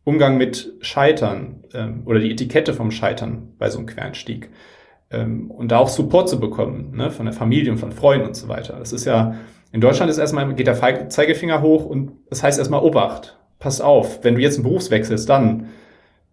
Umgang 0.06 0.38
mit 0.38 0.74
Scheitern 0.82 1.64
oder 2.06 2.20
die 2.20 2.32
Etikette 2.32 2.74
vom 2.74 2.92
Scheitern 2.92 3.54
bei 3.58 3.70
so 3.70 3.78
einem 3.78 3.88
Quereinstieg 3.88 4.50
ähm, 5.14 5.50
und 5.52 5.72
da 5.72 5.78
auch 5.78 5.88
Support 5.90 6.28
zu 6.28 6.40
bekommen, 6.40 6.92
ne, 6.96 7.12
von 7.12 7.26
der 7.26 7.34
Familie 7.34 7.72
und 7.72 7.78
von 7.78 7.92
Freunden 7.92 8.28
und 8.28 8.36
so 8.36 8.48
weiter. 8.50 8.78
Das 8.80 8.92
ist 8.92 9.06
ja, 9.06 9.36
in 9.72 9.80
Deutschland 9.80 10.10
ist 10.10 10.18
erstmal, 10.18 10.54
geht 10.56 10.68
der 10.68 11.10
Zeigefinger 11.10 11.62
hoch 11.62 11.86
und 11.86 12.12
das 12.30 12.44
heißt 12.44 12.60
erstmal 12.60 12.82
Obacht. 12.82 13.38
Pass 13.60 13.80
auf, 13.80 14.24
wenn 14.24 14.36
du 14.36 14.42
jetzt 14.42 14.56
einen 14.56 14.64
Beruf 14.64 14.90
wechselst, 14.90 15.30
dann 15.30 15.68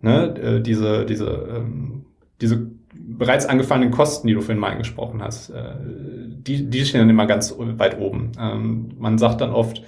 ne, 0.01 0.35
äh, 0.37 0.61
diese, 0.61 1.05
diese, 1.05 1.27
ähm, 1.57 2.07
diese 2.41 2.71
bereits 3.19 3.47
angefallenen 3.47 3.91
Kosten, 3.91 4.27
die 4.27 4.35
du 4.35 4.41
vorhin 4.41 4.59
mal 4.59 4.73
angesprochen 4.73 5.23
hast, 5.23 5.51
äh, 5.51 5.75
die, 5.79 6.69
die 6.69 6.85
stehen 6.85 7.01
dann 7.01 7.11
immer 7.11 7.27
ganz 7.27 7.55
weit 7.59 7.99
oben. 7.99 8.33
Ähm, 8.39 8.93
man 8.99 9.19
sagt 9.19 9.41
dann 9.41 9.51
oft, 9.51 9.83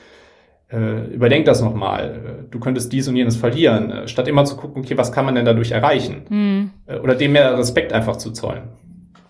äh, 0.72 1.06
überdenk 1.12 1.44
das 1.44 1.60
nochmal. 1.60 2.46
Du 2.50 2.58
könntest 2.58 2.92
dies 2.92 3.06
und 3.08 3.16
jenes 3.16 3.36
verlieren, 3.36 3.90
äh, 3.90 4.08
statt 4.08 4.28
immer 4.28 4.44
zu 4.44 4.56
gucken, 4.56 4.82
okay, 4.82 4.96
was 4.96 5.12
kann 5.12 5.24
man 5.24 5.34
denn 5.34 5.44
dadurch 5.44 5.70
erreichen? 5.70 6.22
Hm. 6.28 6.70
Äh, 6.86 6.98
oder 6.98 7.14
dem 7.14 7.32
mehr 7.32 7.56
Respekt 7.58 7.92
einfach 7.92 8.16
zu 8.16 8.32
zollen. 8.32 8.62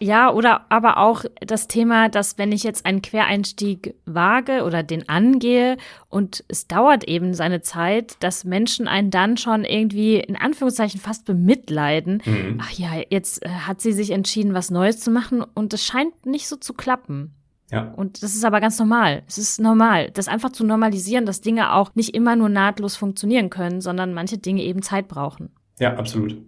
Ja, 0.02 0.32
oder 0.32 0.66
aber 0.68 0.96
auch 0.96 1.24
das 1.40 1.68
Thema, 1.68 2.08
dass 2.08 2.36
wenn 2.36 2.50
ich 2.50 2.64
jetzt 2.64 2.86
einen 2.86 3.02
Quereinstieg 3.02 3.94
wage 4.04 4.64
oder 4.64 4.82
den 4.82 5.08
angehe 5.08 5.76
und 6.08 6.42
es 6.48 6.66
dauert 6.66 7.04
eben 7.04 7.34
seine 7.34 7.62
Zeit, 7.62 8.16
dass 8.18 8.42
Menschen 8.42 8.88
einen 8.88 9.12
dann 9.12 9.36
schon 9.36 9.64
irgendwie 9.64 10.16
in 10.16 10.34
Anführungszeichen 10.34 10.98
fast 10.98 11.24
bemitleiden. 11.24 12.20
Mhm. 12.24 12.58
Ach 12.60 12.72
ja, 12.72 12.90
jetzt 13.10 13.48
hat 13.48 13.80
sie 13.80 13.92
sich 13.92 14.10
entschieden, 14.10 14.54
was 14.54 14.72
Neues 14.72 14.98
zu 14.98 15.12
machen 15.12 15.40
und 15.54 15.72
es 15.72 15.84
scheint 15.84 16.26
nicht 16.26 16.48
so 16.48 16.56
zu 16.56 16.74
klappen. 16.74 17.36
Ja. 17.70 17.92
Und 17.92 18.24
das 18.24 18.34
ist 18.34 18.44
aber 18.44 18.60
ganz 18.60 18.80
normal. 18.80 19.22
Es 19.28 19.38
ist 19.38 19.60
normal, 19.60 20.10
das 20.10 20.26
einfach 20.26 20.50
zu 20.50 20.64
normalisieren, 20.64 21.26
dass 21.26 21.42
Dinge 21.42 21.74
auch 21.74 21.94
nicht 21.94 22.12
immer 22.12 22.34
nur 22.34 22.48
nahtlos 22.48 22.96
funktionieren 22.96 23.50
können, 23.50 23.80
sondern 23.80 24.14
manche 24.14 24.38
Dinge 24.38 24.64
eben 24.64 24.82
Zeit 24.82 25.06
brauchen. 25.06 25.50
Ja, 25.78 25.94
absolut. 25.94 26.42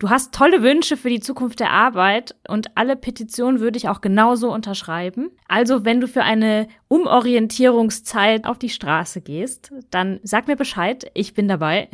Du 0.00 0.10
hast 0.10 0.34
tolle 0.34 0.62
Wünsche 0.62 0.96
für 0.96 1.08
die 1.08 1.20
Zukunft 1.20 1.60
der 1.60 1.70
Arbeit 1.70 2.34
und 2.48 2.76
alle 2.76 2.96
Petitionen 2.96 3.60
würde 3.60 3.76
ich 3.76 3.88
auch 3.88 4.00
genauso 4.00 4.52
unterschreiben. 4.52 5.30
Also, 5.46 5.84
wenn 5.84 6.00
du 6.00 6.08
für 6.08 6.22
eine 6.22 6.66
Umorientierungszeit 6.88 8.44
auf 8.44 8.58
die 8.58 8.70
Straße 8.70 9.20
gehst, 9.20 9.72
dann 9.90 10.18
sag 10.24 10.48
mir 10.48 10.56
Bescheid, 10.56 11.08
ich 11.14 11.32
bin 11.32 11.46
dabei. 11.46 11.88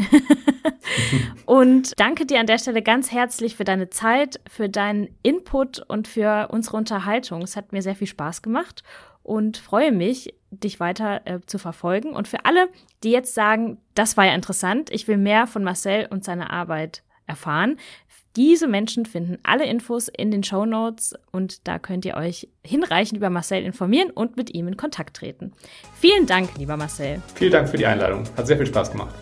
und 1.44 1.92
danke 1.98 2.24
dir 2.24 2.40
an 2.40 2.46
der 2.46 2.58
Stelle 2.58 2.80
ganz 2.80 3.12
herzlich 3.12 3.54
für 3.54 3.64
deine 3.64 3.90
Zeit, 3.90 4.40
für 4.48 4.70
deinen 4.70 5.08
Input 5.22 5.80
und 5.86 6.08
für 6.08 6.48
unsere 6.50 6.78
Unterhaltung. 6.78 7.42
Es 7.42 7.54
hat 7.54 7.72
mir 7.72 7.82
sehr 7.82 7.96
viel 7.96 8.06
Spaß 8.06 8.40
gemacht 8.40 8.82
und 9.22 9.58
freue 9.58 9.92
mich, 9.92 10.34
dich 10.50 10.80
weiter 10.80 11.20
äh, 11.26 11.40
zu 11.44 11.58
verfolgen. 11.58 12.12
Und 12.12 12.28
für 12.28 12.46
alle, 12.46 12.70
die 13.04 13.10
jetzt 13.10 13.34
sagen, 13.34 13.76
das 13.94 14.16
war 14.16 14.24
ja 14.24 14.34
interessant, 14.34 14.90
ich 14.90 15.06
will 15.06 15.18
mehr 15.18 15.46
von 15.46 15.62
Marcel 15.62 16.08
und 16.10 16.24
seiner 16.24 16.50
Arbeit 16.50 17.02
erfahren. 17.30 17.78
Diese 18.36 18.68
Menschen 18.68 19.06
finden 19.06 19.38
alle 19.42 19.66
Infos 19.66 20.08
in 20.08 20.30
den 20.30 20.44
Show 20.44 20.64
Notes 20.64 21.14
und 21.32 21.66
da 21.66 21.78
könnt 21.78 22.04
ihr 22.04 22.14
euch 22.14 22.48
hinreichend 22.64 23.16
über 23.16 23.30
Marcel 23.30 23.64
informieren 23.64 24.10
und 24.10 24.36
mit 24.36 24.54
ihm 24.54 24.68
in 24.68 24.76
Kontakt 24.76 25.16
treten. 25.16 25.52
Vielen 25.98 26.26
Dank, 26.26 26.50
lieber 26.56 26.76
Marcel. 26.76 27.20
Vielen 27.34 27.52
Dank 27.52 27.68
für 27.68 27.76
die 27.76 27.86
Einladung. 27.86 28.24
Hat 28.36 28.46
sehr 28.46 28.56
viel 28.56 28.66
Spaß 28.66 28.92
gemacht. 28.92 29.14